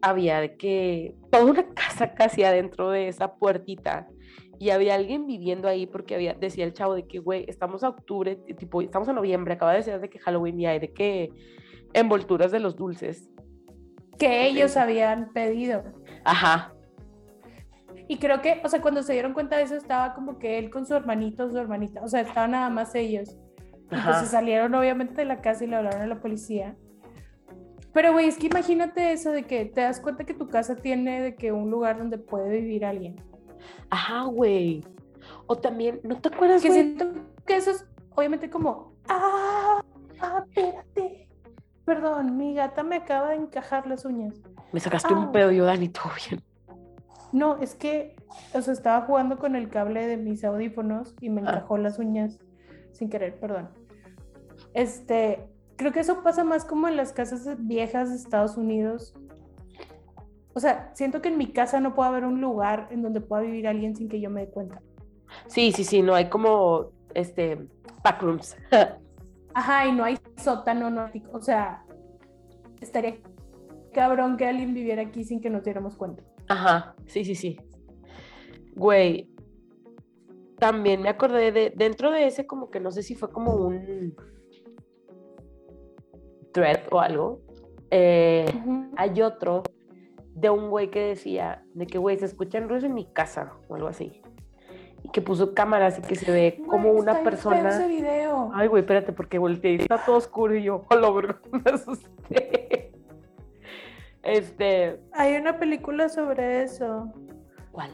había 0.00 0.40
de 0.40 0.56
que 0.56 1.16
toda 1.30 1.44
una 1.44 1.74
casa 1.74 2.14
casi 2.14 2.44
adentro 2.44 2.90
de 2.90 3.08
esa 3.08 3.36
puertita 3.36 4.08
y 4.62 4.70
había 4.70 4.94
alguien 4.94 5.26
viviendo 5.26 5.66
ahí 5.66 5.86
porque 5.86 6.14
había, 6.14 6.34
decía 6.34 6.64
el 6.64 6.72
chavo 6.72 6.94
de 6.94 7.08
que, 7.08 7.18
güey, 7.18 7.44
estamos 7.48 7.82
a 7.82 7.88
octubre, 7.88 8.36
tipo, 8.36 8.80
estamos 8.80 9.08
a 9.08 9.12
noviembre, 9.12 9.54
acaba 9.54 9.72
de 9.74 9.82
ser 9.82 10.00
de 10.00 10.08
que 10.08 10.20
Halloween 10.20 10.60
y 10.60 10.66
hay 10.66 10.78
de 10.78 10.92
que 10.92 11.32
envolturas 11.94 12.52
de 12.52 12.60
los 12.60 12.76
dulces. 12.76 13.28
Que 14.20 14.46
ellos 14.46 14.76
habían 14.76 15.32
pedido. 15.32 15.82
Ajá, 16.24 16.74
Y 18.08 18.18
creo 18.18 18.40
que, 18.42 18.60
o 18.64 18.68
sea, 18.68 18.80
cuando 18.80 19.02
se 19.02 19.12
dieron 19.12 19.32
cuenta 19.32 19.56
de 19.56 19.62
eso, 19.62 19.76
estaba 19.76 20.14
como 20.14 20.38
que 20.38 20.58
él 20.58 20.70
con 20.70 20.86
su 20.86 20.94
hermanito, 20.94 21.48
su 21.50 21.58
hermanita. 21.58 22.02
O 22.02 22.08
sea, 22.08 22.20
estaban 22.22 22.50
nada 22.52 22.68
más 22.70 22.94
ellos. 22.94 23.36
Y 23.90 23.94
Ajá. 23.94 24.10
pues 24.10 24.20
se 24.22 24.26
salieron 24.26 24.74
obviamente 24.74 25.14
de 25.16 25.24
la 25.24 25.40
casa 25.40 25.64
y 25.64 25.66
le 25.68 25.76
hablaron 25.76 26.00
a 26.02 26.06
la 26.06 26.20
policía. 26.20 26.76
Pero, 27.92 28.12
güey, 28.12 28.26
es 28.28 28.38
que 28.38 28.46
imagínate 28.46 29.12
eso 29.12 29.30
de 29.32 29.42
que 29.44 29.66
te 29.66 29.82
das 29.82 30.00
cuenta 30.00 30.24
que 30.24 30.32
tu 30.34 30.48
casa 30.48 30.76
tiene 30.76 31.20
de 31.20 31.34
que 31.36 31.52
un 31.52 31.70
lugar 31.70 31.98
donde 31.98 32.16
puede 32.18 32.48
vivir 32.60 32.84
alguien. 32.84 33.16
ajá, 33.90 34.22
güey. 34.24 34.82
O 35.46 35.56
también, 35.58 36.00
¿no 36.02 36.18
te 36.20 36.28
acuerdas, 36.28 36.62
Que 36.62 36.70
siento 36.72 37.12
que 37.46 37.56
eso 37.56 37.70
es 37.70 37.86
obviamente 38.14 38.48
como, 38.50 38.94
ah, 39.08 39.80
ah, 40.20 40.44
espérate. 40.48 41.28
Perdón, 41.84 42.36
mi 42.36 42.54
gata 42.54 42.82
me 42.82 42.96
acaba 42.96 43.30
de 43.30 43.36
encajar 43.36 43.86
las 43.86 44.04
uñas. 44.04 44.34
Me 44.72 44.80
sacaste 44.80 45.12
Ah. 45.12 45.18
un 45.18 45.32
pedo, 45.32 45.50
yo, 45.52 45.64
Dani, 45.64 45.88
todo 45.90 46.10
bien. 46.28 46.40
No, 47.32 47.56
es 47.58 47.74
que, 47.74 48.14
o 48.54 48.60
sea, 48.60 48.72
estaba 48.72 49.06
jugando 49.06 49.38
con 49.38 49.56
el 49.56 49.68
cable 49.70 50.06
de 50.06 50.16
mis 50.16 50.44
audífonos 50.44 51.14
y 51.20 51.30
me 51.30 51.40
Ah. 51.40 51.50
encajó 51.50 51.78
las 51.78 51.98
uñas 51.98 52.38
sin 52.92 53.08
querer, 53.08 53.38
perdón. 53.40 53.70
Este, 54.74 55.48
creo 55.76 55.92
que 55.92 56.00
eso 56.00 56.22
pasa 56.22 56.44
más 56.44 56.64
como 56.64 56.88
en 56.88 56.96
las 56.96 57.12
casas 57.12 57.46
viejas 57.60 58.10
de 58.10 58.16
Estados 58.16 58.56
Unidos. 58.56 59.14
O 60.54 60.60
sea, 60.60 60.90
siento 60.94 61.22
que 61.22 61.28
en 61.28 61.38
mi 61.38 61.52
casa 61.52 61.80
no 61.80 61.94
puede 61.94 62.10
haber 62.10 62.24
un 62.26 62.40
lugar 62.40 62.88
en 62.90 63.00
donde 63.02 63.20
pueda 63.22 63.42
vivir 63.42 63.66
alguien 63.66 63.96
sin 63.96 64.08
que 64.08 64.20
yo 64.20 64.28
me 64.28 64.42
dé 64.42 64.50
cuenta. 64.50 64.82
Sí, 65.46 65.72
sí, 65.72 65.82
sí, 65.84 66.02
no 66.02 66.14
hay 66.14 66.28
como, 66.28 66.90
este, 67.14 67.66
backrooms. 68.04 68.56
Ajá, 69.54 69.86
y 69.86 69.92
no 69.92 70.04
hay 70.04 70.18
sótano, 70.36 70.90
no 70.90 71.10
o 71.32 71.40
sea, 71.40 71.84
estaría 72.80 73.16
cabrón 73.92 74.36
que 74.36 74.46
alguien 74.46 74.72
viviera 74.74 75.02
aquí 75.02 75.24
sin 75.24 75.40
que 75.40 75.50
nos 75.50 75.64
diéramos 75.64 75.96
cuenta. 75.96 76.22
Ajá, 76.48 76.94
sí, 77.06 77.24
sí, 77.24 77.34
sí. 77.34 77.58
Güey, 78.74 79.30
también 80.58 81.02
me 81.02 81.08
acordé 81.08 81.52
de, 81.52 81.72
dentro 81.74 82.10
de 82.10 82.26
ese 82.26 82.46
como 82.46 82.70
que 82.70 82.80
no 82.80 82.90
sé 82.90 83.02
si 83.02 83.14
fue 83.14 83.30
como 83.30 83.54
un 83.54 84.14
thread 86.52 86.80
o 86.90 87.00
algo, 87.00 87.40
eh, 87.90 88.46
hay 88.96 89.22
otro 89.22 89.62
de 90.34 90.50
un 90.50 90.70
güey 90.70 90.90
que 90.90 91.00
decía 91.00 91.64
de 91.74 91.86
que, 91.86 91.98
güey, 91.98 92.18
se 92.18 92.26
escuchan 92.26 92.68
ruidos 92.68 92.84
en 92.84 92.94
mi 92.94 93.04
casa 93.12 93.54
o 93.68 93.74
algo 93.74 93.88
así. 93.88 94.22
Y 95.02 95.10
que 95.10 95.20
puso 95.20 95.52
cámaras 95.52 95.98
y 95.98 96.02
que 96.02 96.14
se 96.14 96.30
ve 96.30 96.62
como 96.68 96.92
una 96.92 97.12
está 97.12 97.22
ese 97.22 97.24
persona... 97.24 97.86
video. 97.86 98.50
Ay, 98.54 98.68
güey, 98.68 98.82
espérate, 98.82 99.12
porque 99.12 99.38
volteé 99.38 99.72
y 99.72 99.76
está 99.76 99.98
todo 100.04 100.16
oscuro 100.16 100.54
y 100.54 100.62
yo, 100.62 100.84
hola, 100.90 101.10
verga, 101.10 101.40
me 101.52 101.70
asusté. 101.70 102.81
Este, 104.22 105.00
Hay 105.12 105.34
una 105.36 105.58
película 105.58 106.08
sobre 106.08 106.62
eso. 106.62 107.12
¿cuál? 107.72 107.90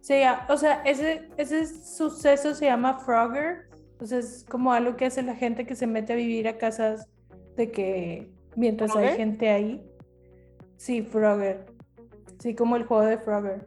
Sí, 0.00 0.20
o 0.48 0.56
sea, 0.56 0.82
ese, 0.84 1.30
ese 1.38 1.66
suceso 1.66 2.54
se 2.54 2.66
llama 2.66 2.98
Frogger. 2.98 3.68
O 4.00 4.06
sea, 4.06 4.18
es 4.18 4.44
como 4.48 4.72
algo 4.72 4.96
que 4.96 5.06
hace 5.06 5.22
la 5.22 5.34
gente 5.34 5.64
que 5.64 5.74
se 5.74 5.86
mete 5.86 6.12
a 6.12 6.16
vivir 6.16 6.46
a 6.46 6.58
casas 6.58 7.08
de 7.56 7.70
que 7.70 8.30
mientras 8.54 8.94
hay 8.96 9.16
gente 9.16 9.48
ahí. 9.48 9.82
Sí, 10.76 11.00
Frogger. 11.00 11.64
Sí, 12.38 12.54
como 12.54 12.76
el 12.76 12.84
juego 12.84 13.04
de 13.04 13.16
Frogger. 13.16 13.66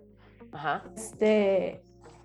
Ajá. 0.51 0.83
Este, 0.95 1.81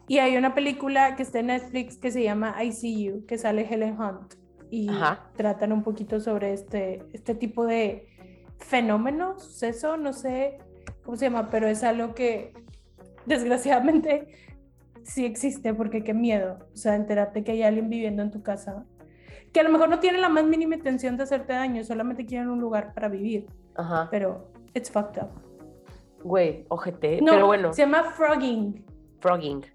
y 0.09 0.19
hay 0.19 0.37
una 0.37 0.55
película 0.55 1.17
que 1.17 1.23
está 1.23 1.39
en 1.39 1.47
Netflix 1.47 1.97
que 1.97 2.11
se 2.11 2.23
llama 2.23 2.63
I 2.63 2.73
See 2.73 3.05
You, 3.05 3.25
que 3.25 3.39
sale 3.39 3.67
Helen 3.67 3.99
Hunt. 3.99 4.35
Y 4.71 4.91
Ajá. 4.91 5.31
tratan 5.37 5.73
un 5.73 5.83
poquito 5.83 6.21
sobre 6.21 6.53
este, 6.53 7.03
este 7.15 7.35
tipo 7.35 7.65
de 7.65 8.09
fenómeno, 8.63 9.39
suceso, 9.39 9.97
no 9.97 10.13
sé 10.13 10.59
cómo 11.05 11.17
se 11.17 11.27
llama, 11.27 11.51
pero 11.51 11.67
es 11.69 11.83
algo 11.83 12.15
que 12.15 12.55
desgraciadamente 13.27 14.29
sí 15.03 15.25
existe, 15.25 15.75
porque 15.75 16.05
qué 16.05 16.15
miedo. 16.15 16.59
O 16.73 16.77
sea, 16.77 16.95
enterarte 16.95 17.45
que 17.45 17.53
hay 17.53 17.63
alguien 17.63 17.89
viviendo 17.91 18.23
en 18.23 18.31
tu 18.31 18.43
casa, 18.43 18.85
que 19.53 19.61
a 19.61 19.63
lo 19.63 19.71
mejor 19.71 19.89
no 19.89 19.99
tiene 19.99 20.19
la 20.19 20.29
más 20.29 20.45
mínima 20.45 20.75
intención 20.77 21.17
de 21.17 21.25
hacerte 21.25 21.53
daño, 21.53 21.85
solamente 21.85 22.25
quieren 22.25 22.49
un 22.49 22.61
lugar 22.61 22.95
para 22.95 23.09
vivir, 23.09 23.47
Ajá. 23.75 24.09
pero 24.11 24.51
it's 24.75 24.91
fucked 24.91 25.23
up. 25.23 25.31
Güey, 26.23 26.65
ojete. 26.69 27.21
No, 27.21 27.33
pero 27.33 27.47
bueno, 27.47 27.73
se 27.73 27.83
llama 27.83 28.05
frogging. 28.05 28.85
frogging. 29.21 29.67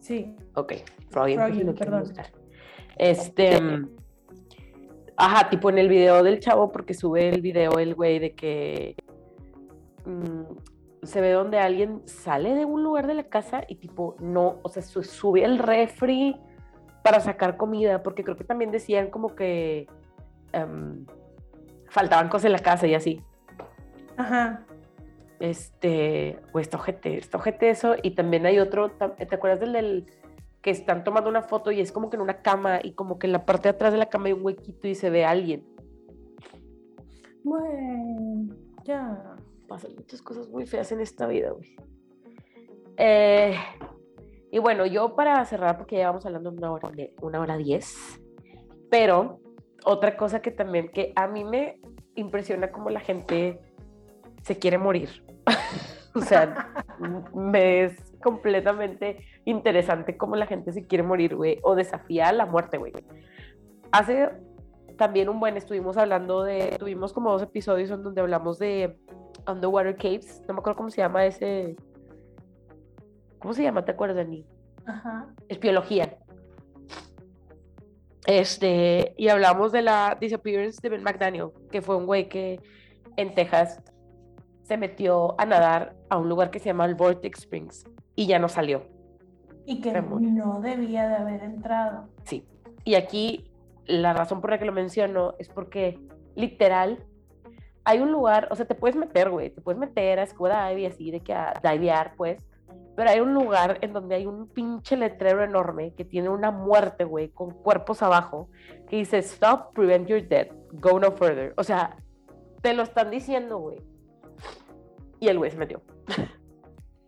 Sí. 0.00 0.34
Ok, 0.54 0.72
frogging. 1.10 1.38
si 1.38 1.44
Frogging, 1.44 1.74
perdón. 1.74 2.12
Este. 2.96 3.60
Ajá, 5.16 5.48
tipo 5.50 5.70
en 5.70 5.78
el 5.78 5.88
video 5.88 6.22
del 6.22 6.40
chavo, 6.40 6.72
porque 6.72 6.94
sube 6.94 7.28
el 7.28 7.40
video 7.42 7.78
el 7.78 7.94
güey 7.94 8.18
de 8.18 8.34
que 8.34 8.96
mm, 10.04 11.04
se 11.04 11.20
ve 11.20 11.32
donde 11.32 11.58
alguien 11.58 12.02
sale 12.06 12.54
de 12.54 12.64
un 12.64 12.82
lugar 12.82 13.06
de 13.06 13.14
la 13.14 13.24
casa 13.24 13.62
y 13.68 13.76
tipo, 13.76 14.16
no, 14.20 14.58
o 14.62 14.68
sea, 14.68 14.82
su- 14.82 15.02
sube 15.02 15.44
el 15.44 15.58
refri 15.58 16.36
para 17.04 17.20
sacar 17.20 17.56
comida, 17.56 18.02
porque 18.02 18.24
creo 18.24 18.36
que 18.36 18.44
también 18.44 18.70
decían 18.70 19.10
como 19.10 19.34
que 19.34 19.86
em, 20.52 21.04
faltaban 21.88 22.28
cosas 22.28 22.46
en 22.46 22.52
la 22.52 22.58
casa 22.60 22.86
y 22.86 22.94
así. 22.94 23.20
Ajá. 24.16 24.64
Este, 25.40 26.38
o 26.52 26.60
está 26.60 26.76
ojete, 26.76 27.18
está 27.18 27.38
ojete 27.38 27.70
eso. 27.70 27.96
Y 28.02 28.12
también 28.12 28.46
hay 28.46 28.60
otro, 28.60 28.90
¿te 28.90 29.34
acuerdas 29.34 29.58
del, 29.60 29.72
del 29.72 30.06
que 30.62 30.70
están 30.70 31.02
tomando 31.04 31.28
una 31.28 31.42
foto 31.42 31.72
y 31.72 31.80
es 31.80 31.90
como 31.90 32.08
que 32.08 32.16
en 32.16 32.22
una 32.22 32.40
cama 32.40 32.78
y 32.82 32.92
como 32.92 33.18
que 33.18 33.26
en 33.26 33.32
la 33.32 33.44
parte 33.44 33.64
de 33.64 33.70
atrás 33.74 33.92
de 33.92 33.98
la 33.98 34.08
cama 34.08 34.26
hay 34.26 34.32
un 34.32 34.44
huequito 34.44 34.86
y 34.86 34.94
se 34.94 35.10
ve 35.10 35.24
a 35.24 35.30
alguien? 35.30 35.64
Bueno, 37.42 38.54
ya. 38.84 39.36
Pasan 39.66 39.94
muchas 39.96 40.22
cosas 40.22 40.48
muy 40.48 40.66
feas 40.66 40.92
en 40.92 41.00
esta 41.00 41.26
vida, 41.26 41.50
güey. 41.50 41.76
Eh, 42.96 43.56
y 44.52 44.58
bueno, 44.58 44.86
yo 44.86 45.16
para 45.16 45.44
cerrar, 45.44 45.78
porque 45.78 45.96
ya 45.96 46.08
vamos 46.08 46.24
hablando 46.26 46.50
una 46.50 46.72
hora, 46.72 46.90
una 47.20 47.40
hora 47.40 47.56
diez, 47.56 48.20
pero 48.90 49.40
otra 49.84 50.16
cosa 50.16 50.42
que 50.42 50.50
también, 50.50 50.88
que 50.88 51.12
a 51.16 51.26
mí 51.26 51.42
me 51.42 51.80
impresiona 52.14 52.70
como 52.70 52.90
la 52.90 53.00
gente 53.00 53.60
se 54.42 54.58
quiere 54.58 54.78
morir. 54.78 55.24
o 56.14 56.20
sea, 56.20 56.84
me 57.34 57.84
es 57.84 58.11
completamente 58.22 59.18
interesante 59.44 60.16
cómo 60.16 60.36
la 60.36 60.46
gente 60.46 60.72
se 60.72 60.86
quiere 60.86 61.02
morir, 61.02 61.36
güey, 61.36 61.58
o 61.62 61.74
desafía 61.74 62.28
a 62.28 62.32
la 62.32 62.46
muerte, 62.46 62.78
güey. 62.78 62.92
Hace 63.90 64.30
también 64.96 65.28
un 65.28 65.40
buen, 65.40 65.56
estuvimos 65.56 65.96
hablando 65.96 66.42
de, 66.42 66.76
tuvimos 66.78 67.12
como 67.12 67.30
dos 67.30 67.42
episodios 67.42 67.90
en 67.90 68.02
donde 68.02 68.20
hablamos 68.20 68.58
de 68.58 68.98
Underwater 69.46 69.96
Caves, 69.96 70.42
no 70.48 70.54
me 70.54 70.60
acuerdo 70.60 70.76
cómo 70.76 70.90
se 70.90 70.98
llama 70.98 71.26
ese, 71.26 71.76
¿cómo 73.38 73.52
se 73.52 73.62
llama? 73.62 73.84
¿Te 73.84 73.92
acuerdas, 73.92 74.16
Dani? 74.16 74.46
Ajá. 74.86 75.26
Es 75.48 75.60
biología. 75.60 76.16
Este, 78.26 79.14
y 79.16 79.28
hablamos 79.28 79.72
de 79.72 79.82
la 79.82 80.16
disappearance 80.20 80.78
de 80.80 80.88
Ben 80.88 81.02
McDaniel, 81.02 81.50
que 81.70 81.82
fue 81.82 81.96
un 81.96 82.06
güey 82.06 82.28
que 82.28 82.60
en 83.16 83.34
Texas 83.34 83.82
se 84.62 84.76
metió 84.76 85.34
a 85.40 85.44
nadar 85.44 85.96
a 86.08 86.18
un 86.18 86.28
lugar 86.28 86.50
que 86.50 86.60
se 86.60 86.66
llama 86.66 86.84
el 86.84 86.94
Vortex 86.94 87.40
Springs 87.40 87.84
y 88.22 88.26
ya 88.26 88.38
no 88.38 88.48
salió. 88.48 88.84
Y 89.66 89.80
que 89.80 89.92
no 89.92 90.60
debía 90.60 91.08
de 91.08 91.16
haber 91.16 91.42
entrado. 91.42 92.08
Sí. 92.24 92.46
Y 92.84 92.94
aquí 92.94 93.50
la 93.86 94.12
razón 94.12 94.40
por 94.40 94.50
la 94.50 94.58
que 94.58 94.64
lo 94.64 94.72
menciono 94.72 95.34
es 95.38 95.48
porque 95.48 95.98
literal 96.36 97.04
hay 97.84 97.98
un 97.98 98.12
lugar, 98.12 98.46
o 98.52 98.54
sea, 98.54 98.64
te 98.64 98.76
puedes 98.76 98.96
meter, 98.96 99.28
güey, 99.28 99.50
te 99.50 99.60
puedes 99.60 99.78
meter 99.78 100.20
a 100.20 100.26
scuba 100.26 100.68
dive 100.68 100.82
y 100.82 100.86
así, 100.86 101.10
de 101.10 101.20
que 101.20 101.34
a 101.34 101.60
divear, 101.72 102.14
pues, 102.16 102.40
pero 102.94 103.10
hay 103.10 103.18
un 103.18 103.34
lugar 103.34 103.78
en 103.80 103.92
donde 103.92 104.14
hay 104.14 104.26
un 104.26 104.48
pinche 104.48 104.96
letrero 104.96 105.42
enorme 105.42 105.92
que 105.94 106.04
tiene 106.04 106.28
una 106.28 106.52
muerte, 106.52 107.02
güey, 107.02 107.30
con 107.30 107.50
cuerpos 107.50 108.02
abajo, 108.02 108.50
que 108.88 108.96
dice, 108.98 109.18
stop, 109.18 109.72
prevent 109.74 110.06
your 110.06 110.26
death, 110.28 110.52
go 110.74 111.00
no 111.00 111.10
further. 111.10 111.54
O 111.56 111.64
sea, 111.64 111.96
te 112.60 112.72
lo 112.72 112.84
están 112.84 113.10
diciendo, 113.10 113.58
güey. 113.58 113.80
Y 115.18 115.26
el 115.26 115.38
güey 115.38 115.50
se 115.50 115.56
metió. 115.56 115.82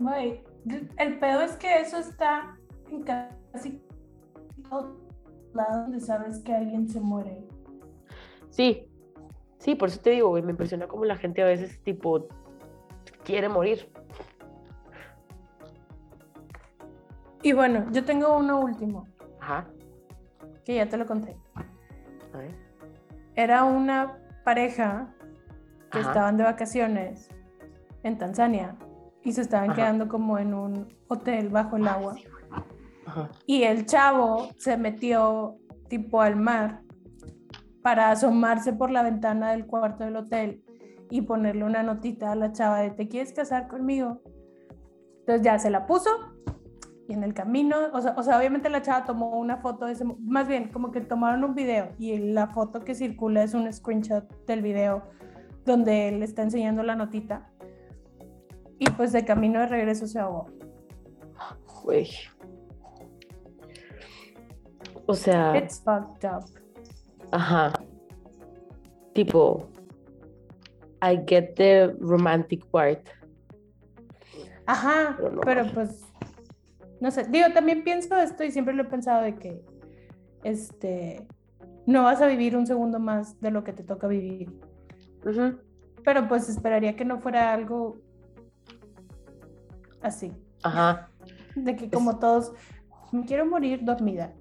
Güey, 0.01 0.43
el 0.99 1.19
pedo 1.19 1.43
es 1.43 1.53
que 1.57 1.81
eso 1.81 1.99
está 1.99 2.57
en 2.91 3.03
casi 3.03 3.83
todos 4.69 4.97
lados 5.53 5.83
donde 5.83 6.01
sabes 6.01 6.39
que 6.41 6.55
alguien 6.55 6.89
se 6.89 7.01
muere. 7.01 7.47
Sí, 8.51 8.89
sí, 9.59 9.75
por 9.75 9.89
eso 9.89 10.01
te 10.01 10.11
digo, 10.11 10.29
güey, 10.29 10.43
me 10.43 10.53
impresiona 10.53 10.87
como 10.87 11.05
la 11.05 11.17
gente 11.17 11.43
a 11.43 11.47
veces, 11.47 11.83
tipo, 11.83 12.29
quiere 13.25 13.49
morir. 13.49 13.91
Y 17.43 17.53
bueno, 17.53 17.87
yo 17.93 18.05
tengo 18.05 18.37
uno 18.37 18.61
último, 18.61 19.07
Ajá. 19.41 19.67
que 20.65 20.77
ya 20.77 20.89
te 20.89 20.97
lo 20.97 21.05
conté. 21.05 21.37
A 22.33 22.39
ver. 22.39 22.55
Era 23.35 23.65
una 23.65 24.19
pareja 24.45 25.15
que 25.91 25.99
Ajá. 25.99 26.09
estaban 26.09 26.37
de 26.37 26.45
vacaciones 26.45 27.29
en 28.03 28.17
Tanzania 28.17 28.77
y 29.25 29.33
se 29.33 29.41
estaban 29.41 29.71
Ajá. 29.71 29.77
quedando 29.77 30.09
como 30.09 30.39
en 30.39 30.55
un 30.55 30.89
hotel 31.09 31.49
bajo 31.49 31.77
el 31.77 31.89
Ay, 31.89 31.95
agua. 31.95 32.17
Ajá. 33.07 33.31
Y 33.47 33.63
el 33.63 33.87
chavo 33.87 34.51
se 34.57 34.77
metió 34.77 35.57
tipo 35.89 36.21
al 36.21 36.37
mar 36.37 36.83
para 37.83 38.11
asomarse 38.11 38.73
por 38.73 38.91
la 38.91 39.03
ventana 39.03 39.53
del 39.53 39.67
cuarto 39.67 40.05
del 40.05 40.17
hotel 40.17 40.63
y 41.11 41.23
ponerle 41.23 41.65
una 41.65 41.83
notita 41.83 42.33
a 42.33 42.35
la 42.35 42.53
chava 42.53 42.81
de 42.81 42.91
¿te 42.91 43.09
quieres 43.09 43.33
casar 43.33 43.69
conmigo? 43.69 44.23
Entonces 45.21 45.43
ya 45.43 45.59
se 45.59 45.71
la 45.71 45.87
puso 45.87 46.11
y 47.07 47.13
en 47.13 47.23
el 47.23 47.35
camino, 47.35 47.77
o 47.93 48.01
sea, 48.01 48.15
o 48.17 48.23
sea, 48.23 48.39
obviamente 48.39 48.71
la 48.71 48.81
chava 48.81 49.05
tomó 49.05 49.39
una 49.39 49.59
foto 49.59 49.85
de 49.87 49.93
ese, 49.93 50.05
más 50.05 50.49
bien 50.49 50.71
como 50.71 50.91
que 50.91 51.03
tomaron 51.03 51.45
un 51.45 51.55
video 51.55 51.91
y 51.99 52.17
la 52.19 52.49
foto 52.49 52.81
que 52.81 52.95
circula 52.95 53.43
es 53.43 53.53
un 53.53 53.71
screenshot 53.71 54.27
del 54.47 54.63
video 54.63 55.03
donde 55.67 56.09
él 56.09 56.23
está 56.23 56.43
enseñando 56.43 56.83
la 56.83 56.97
notita 56.97 57.51
y 58.79 58.91
pues 58.91 59.13
de 59.13 59.25
camino 59.25 59.61
de 59.61 59.67
regreso 59.67 60.07
se 60.07 60.19
ahogó. 60.19 60.47
Güey. 61.83 62.09
O 65.07 65.15
sea, 65.15 65.57
It's 65.57 65.81
fucked 65.83 66.25
up. 66.29 66.45
ajá. 67.31 67.73
Tipo, 69.13 69.69
I 71.03 71.19
get 71.27 71.55
the 71.57 71.95
romantic 72.01 72.65
part. 72.71 73.07
Ajá, 74.67 75.15
Pero 75.19 75.31
no 75.33 75.41
pero 75.43 75.61
mames. 75.67 75.75
pues, 75.75 76.03
no 77.01 77.11
sé, 77.11 77.25
digo, 77.25 77.47
también 77.53 77.85
pienso 77.85 78.17
esto 78.17 78.45
y 78.45 78.51
siempre 78.51 78.73
lo 78.75 78.83
he 78.85 78.87
pensado 78.87 79.23
de 79.23 79.35
que, 79.37 79.63
este, 80.43 81.27
no 81.87 82.05
vas 82.05 82.23
a 82.23 82.27
vivir 82.27 82.57
un 82.57 82.67
segundo 82.67 82.99
más 82.99 83.39
de 83.43 83.51
lo 83.51 83.63
que 83.63 83.75
te 83.75 83.83
toca 83.85 84.07
vivir, 84.07 84.51
pero 86.03 86.27
pues 86.29 86.49
esperaría 86.49 86.97
que 86.97 87.05
no 87.05 87.21
fuera 87.21 87.53
algo 87.53 87.99
así, 90.05 90.33
Ajá. 90.63 91.11
de 91.57 91.75
que 91.77 91.91
como 91.91 92.19
todos, 92.19 92.53
me 93.13 93.25
quiero 93.25 93.47
morir 93.47 93.81
dormida. 93.83 94.33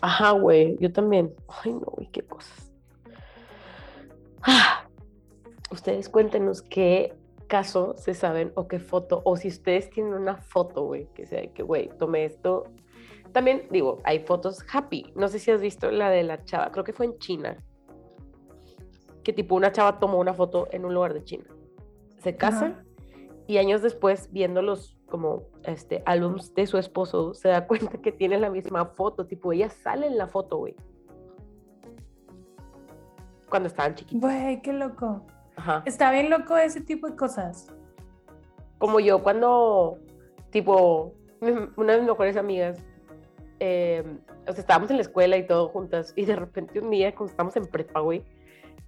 Ajá, 0.00 0.32
güey. 0.32 0.76
Yo 0.80 0.92
también. 0.92 1.34
Ay, 1.48 1.72
no, 1.72 1.80
güey, 1.80 2.08
qué 2.10 2.22
cosas. 2.22 2.72
Ah. 4.42 4.86
Ustedes 5.70 6.08
cuéntenos 6.08 6.60
qué 6.60 7.16
caso 7.46 7.94
se 7.96 8.14
saben 8.14 8.52
o 8.56 8.66
qué 8.66 8.78
foto, 8.78 9.22
o 9.24 9.36
si 9.36 9.48
ustedes 9.48 9.90
tienen 9.90 10.14
una 10.14 10.36
foto, 10.36 10.84
güey, 10.84 11.06
que 11.14 11.26
sea 11.26 11.46
que, 11.52 11.62
güey, 11.62 11.90
tomé 11.98 12.24
esto. 12.24 12.64
También, 13.32 13.68
digo, 13.70 13.98
hay 14.04 14.20
fotos 14.20 14.64
happy. 14.70 15.12
No 15.14 15.28
sé 15.28 15.38
si 15.38 15.50
has 15.50 15.60
visto 15.60 15.90
la 15.90 16.10
de 16.10 16.22
la 16.22 16.44
chava, 16.44 16.70
creo 16.72 16.84
que 16.84 16.92
fue 16.92 17.06
en 17.06 17.18
China. 17.18 17.56
Que 19.22 19.32
tipo 19.32 19.54
una 19.54 19.72
chava 19.72 19.98
tomó 19.98 20.18
una 20.18 20.34
foto 20.34 20.68
en 20.72 20.84
un 20.84 20.94
lugar 20.94 21.14
de 21.14 21.24
China. 21.24 21.44
Se 22.18 22.36
casa 22.36 22.66
Ajá. 22.66 22.84
Y 23.46 23.58
años 23.58 23.82
después, 23.82 24.28
viendo 24.32 24.62
los 24.62 24.98
como 25.08 25.42
este 25.64 26.02
álbums 26.06 26.54
de 26.54 26.66
su 26.66 26.78
esposo, 26.78 27.34
se 27.34 27.48
da 27.48 27.66
cuenta 27.68 27.98
que 27.98 28.12
tiene 28.12 28.38
la 28.38 28.50
misma 28.50 28.86
foto, 28.86 29.26
tipo 29.26 29.52
ella 29.52 29.68
sale 29.68 30.06
en 30.06 30.18
la 30.18 30.26
foto, 30.26 30.58
güey. 30.58 30.74
Cuando 33.48 33.68
estaban 33.68 33.94
chiquitos. 33.94 34.22
Güey, 34.22 34.62
qué 34.62 34.72
loco. 34.72 35.26
Ajá. 35.56 35.82
Está 35.84 36.10
bien 36.10 36.30
loco 36.30 36.56
ese 36.56 36.80
tipo 36.80 37.06
de 37.06 37.16
cosas. 37.16 37.70
Como 38.78 38.98
yo 38.98 39.22
cuando, 39.22 39.98
tipo, 40.50 41.14
una 41.76 41.92
de 41.92 41.98
mis 41.98 42.08
mejores 42.08 42.36
amigas, 42.36 42.82
eh, 43.60 44.02
o 44.48 44.52
sea, 44.52 44.60
estábamos 44.60 44.90
en 44.90 44.96
la 44.96 45.02
escuela 45.02 45.36
y 45.36 45.46
todo 45.46 45.68
juntas, 45.68 46.12
y 46.16 46.24
de 46.24 46.34
repente 46.34 46.80
un 46.80 46.90
día, 46.90 47.14
cuando 47.14 47.30
estábamos 47.30 47.56
en 47.56 47.66
prepa, 47.66 48.00
güey, 48.00 48.24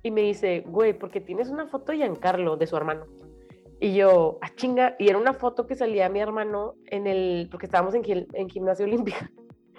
y 0.02 0.10
me 0.10 0.22
dice, 0.22 0.64
güey, 0.66 0.92
porque 0.92 1.20
tienes 1.20 1.48
una 1.48 1.66
foto 1.66 1.92
de 1.92 1.98
Giancarlo, 1.98 2.56
de 2.56 2.66
su 2.66 2.76
hermano. 2.76 3.06
Y 3.84 3.92
yo, 3.94 4.38
ah, 4.40 4.48
chinga, 4.56 4.96
y 4.98 5.10
era 5.10 5.18
una 5.18 5.34
foto 5.34 5.66
que 5.66 5.74
salía 5.74 6.08
mi 6.08 6.18
hermano 6.18 6.76
en 6.86 7.06
el, 7.06 7.48
porque 7.50 7.66
estábamos 7.66 7.94
en, 7.94 8.02
gil- 8.02 8.26
en 8.32 8.48
gimnasia 8.48 8.86
olímpica, 8.86 9.30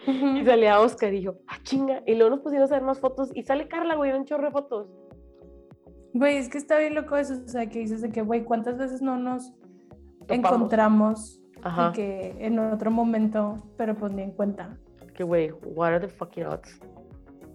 y 0.05 0.45
salía 0.45 0.79
Oscar, 0.79 1.11
y 1.11 1.21
yo, 1.21 1.37
ah, 1.47 1.57
chinga, 1.63 2.03
y 2.05 2.13
luego 2.13 2.29
nos 2.35 2.41
pusimos 2.41 2.71
a 2.71 2.75
ver 2.75 2.83
más 2.83 2.99
fotos, 2.99 3.31
y 3.33 3.41
sale 3.41 3.67
Carla, 3.67 3.95
güey, 3.95 4.11
era 4.11 4.19
un 4.19 4.25
chorro 4.25 4.45
de 4.45 4.51
fotos. 4.51 4.87
Güey, 6.13 6.37
es 6.37 6.49
que 6.49 6.59
está 6.59 6.77
bien 6.77 6.93
loco 6.93 7.17
eso, 7.17 7.33
o 7.43 7.47
sea, 7.47 7.67
que 7.67 7.79
dices 7.79 8.03
de 8.03 8.11
que, 8.11 8.21
güey, 8.21 8.43
¿cuántas 8.43 8.77
veces 8.77 9.01
no 9.01 9.17
nos 9.17 9.51
Topamos. 10.27 10.29
encontramos 10.29 11.41
Ajá, 11.63 11.89
y 11.89 11.95
que 11.95 12.35
en 12.45 12.59
otro 12.59 12.91
momento, 12.91 13.57
pero 13.75 13.95
pues 13.95 14.13
ni 14.13 14.21
en 14.21 14.33
cuenta? 14.33 14.77
que 15.15 15.23
güey, 15.23 15.49
what 15.75 15.87
are 15.87 15.99
the 15.99 16.09
fucking 16.09 16.45
odds? 16.45 16.79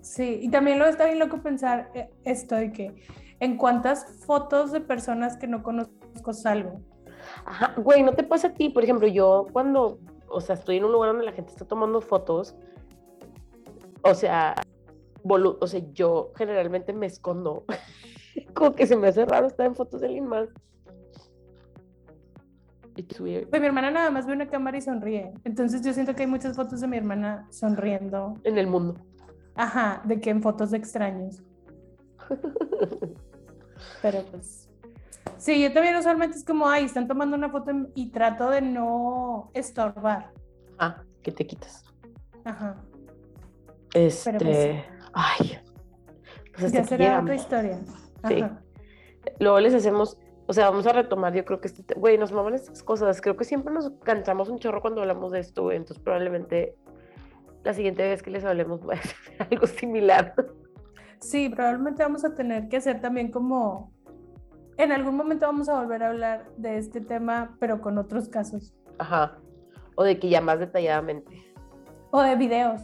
Sí, 0.01 0.41
y 0.43 0.51
también 0.51 0.81
lo 0.81 0.87
está 0.87 1.05
bien 1.05 1.21
loco 1.21 1.43
pensar 1.43 1.91
eh, 1.95 2.11
esto 2.25 2.57
de 2.57 2.73
que 2.73 2.95
en 3.41 3.57
cuántas 3.57 4.05
fotos 4.25 4.71
de 4.73 4.81
personas 4.81 5.37
que 5.37 5.47
no 5.47 5.63
conozco 5.63 6.33
salgo. 6.33 6.81
Ajá, 7.45 7.75
güey, 7.77 8.03
¿no 8.03 8.13
te 8.13 8.23
pasa 8.23 8.49
a 8.49 8.55
ti? 8.55 8.69
Por 8.71 8.85
ejemplo, 8.85 9.09
yo 9.09 9.47
cuando, 9.53 9.99
o 10.29 10.41
sea, 10.41 10.55
estoy 10.55 10.77
en 10.77 10.85
un 10.85 10.93
lugar 10.93 11.11
donde 11.11 11.25
la 11.25 11.33
gente 11.33 11.53
está 11.53 11.65
tomando 11.65 12.01
fotos, 12.01 12.55
o 14.03 14.15
sea, 14.15 14.55
volu- 15.25 15.59
o 15.61 15.67
sea, 15.67 15.81
yo 15.93 16.33
generalmente 16.37 16.93
me 16.93 17.07
escondo. 17.07 17.65
Como 18.55 18.75
que 18.75 18.87
se 18.87 18.97
me 18.97 19.09
hace 19.09 19.25
raro 19.27 19.47
estar 19.47 19.67
en 19.67 19.75
fotos 19.75 20.01
de 20.01 20.07
alguien 20.07 20.27
más. 20.27 20.49
It's 22.97 23.21
weird. 23.21 23.49
Pues 23.49 23.61
mi 23.61 23.67
hermana 23.69 23.91
nada 23.91 24.11
más 24.11 24.27
ve 24.27 24.33
una 24.33 24.49
cámara 24.49 24.77
y 24.77 24.81
sonríe. 24.83 25.33
Entonces 25.45 25.83
yo 25.83 25.93
siento 25.93 26.15
que 26.15 26.23
hay 26.25 26.29
muchas 26.29 26.57
fotos 26.57 26.81
de 26.81 26.89
mi 26.89 26.97
hermana 26.97 27.47
sonriendo. 27.51 28.35
En 28.45 28.59
el 28.59 28.67
mundo. 28.67 28.95
Ajá, 29.55 30.03
de 30.05 30.21
que 30.21 30.31
en 30.31 30.43
fotos 30.43 30.71
de 30.73 30.79
extraños. 30.79 31.43
Pero 34.03 34.23
pues. 34.31 34.69
Sí, 35.37 35.63
yo 35.63 35.73
también 35.73 35.97
usualmente 35.97 36.37
es 36.37 36.45
como, 36.45 36.69
ay, 36.69 36.85
están 36.85 37.07
tomando 37.09 37.37
una 37.37 37.49
foto 37.51 37.71
y 37.95 38.11
trato 38.11 38.51
de 38.51 38.61
no 38.63 39.51
estorbar. 39.55 40.33
Ah, 40.79 41.03
que 41.23 41.33
te 41.33 41.47
quitas. 41.47 41.85
Ajá. 42.45 42.77
Este, 43.95 44.33
pues, 44.35 44.85
ay. 45.13 45.59
Pues 46.59 46.73
Ya 46.73 46.85
será 46.85 47.21
otra 47.21 47.35
historia. 47.35 47.79
Sí. 48.29 48.43
Ajá. 48.43 48.63
Luego 49.39 49.61
les 49.61 49.75
hacemos, 49.75 50.19
o 50.47 50.53
sea, 50.53 50.69
vamos 50.71 50.87
a 50.87 50.93
retomar, 50.93 51.35
yo 51.35 51.45
creo 51.45 51.61
que 51.61 51.69
este, 51.69 51.83
te- 51.83 51.95
güey, 51.95 52.19
nos 52.19 52.33
maman 52.33 52.55
estas 52.55 52.83
cosas, 52.83 53.21
creo 53.21 53.37
que 53.37 53.45
siempre 53.45 53.73
nos 53.73 53.91
cansamos 54.03 54.49
un 54.49 54.59
chorro 54.59 54.81
cuando 54.81 55.01
hablamos 55.03 55.33
de 55.33 55.41
esto, 55.41 55.63
güey, 55.65 55.77
entonces 55.77 56.03
probablemente 56.03 56.77
la 57.63 57.75
siguiente 57.75 58.03
vez 58.03 58.23
que 58.23 58.31
les 58.31 58.45
hablemos 58.45 58.81
va 58.89 58.95
a 58.95 59.03
ser 59.03 59.17
algo 59.51 59.67
similar. 59.67 60.35
Sí, 61.21 61.49
probablemente 61.49 62.03
vamos 62.03 62.25
a 62.25 62.35
tener 62.35 62.69
que 62.69 62.79
hacer 62.79 63.01
también 63.01 63.31
como, 63.31 63.93
en 64.79 64.93
algún 64.93 65.17
momento 65.17 65.47
vamos 65.47 65.69
a 65.69 65.79
volver 65.81 66.03
a 66.03 66.09
hablar 66.09 66.51
de 66.57 66.79
este 66.79 67.01
tema, 67.01 67.57
pero 67.61 67.81
con 67.81 67.99
otros 67.99 68.29
casos. 68.29 68.75
Ajá. 68.99 69.39
O 69.97 70.05
de 70.05 70.19
que 70.19 70.29
ya 70.31 70.41
más 70.41 70.59
detalladamente. 70.59 71.53
O 72.11 72.23
de 72.23 72.37
videos. 72.37 72.81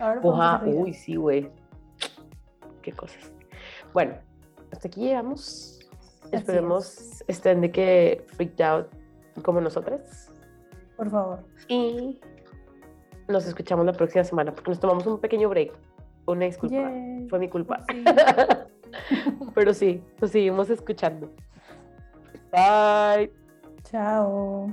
Ahora 0.00 0.20
Oja, 0.22 0.58
videos. 0.58 0.82
uy, 0.82 0.94
sí, 0.94 1.16
güey. 1.16 1.50
Qué 2.82 2.92
cosas. 2.92 3.30
Bueno, 3.92 4.14
hasta 4.72 4.88
aquí 4.88 5.00
llegamos. 5.02 5.78
Esperemos 6.32 7.22
estén 7.28 7.60
de 7.60 7.70
que 7.70 8.24
freaked 8.28 8.64
out 8.64 8.86
como 9.42 9.60
nosotras. 9.60 10.32
Por 10.96 11.10
favor. 11.10 11.44
Y 11.68 12.20
nos 13.28 13.46
escuchamos 13.46 13.84
la 13.84 13.92
próxima 13.92 14.24
semana 14.24 14.52
porque 14.52 14.70
nos 14.70 14.80
tomamos 14.80 15.06
un 15.06 15.20
pequeño 15.20 15.48
break. 15.48 15.72
Una 16.26 16.46
disculpa. 16.46 16.76
Yay. 16.76 17.28
Fue 17.28 17.38
mi 17.38 17.48
culpa. 17.48 17.82
Sí. 17.88 18.04
Pero 19.54 19.74
sí, 19.74 20.02
nos 20.20 20.30
seguimos 20.30 20.70
escuchando. 20.70 21.30
Bye. 22.52 23.30
Chao. 23.84 24.72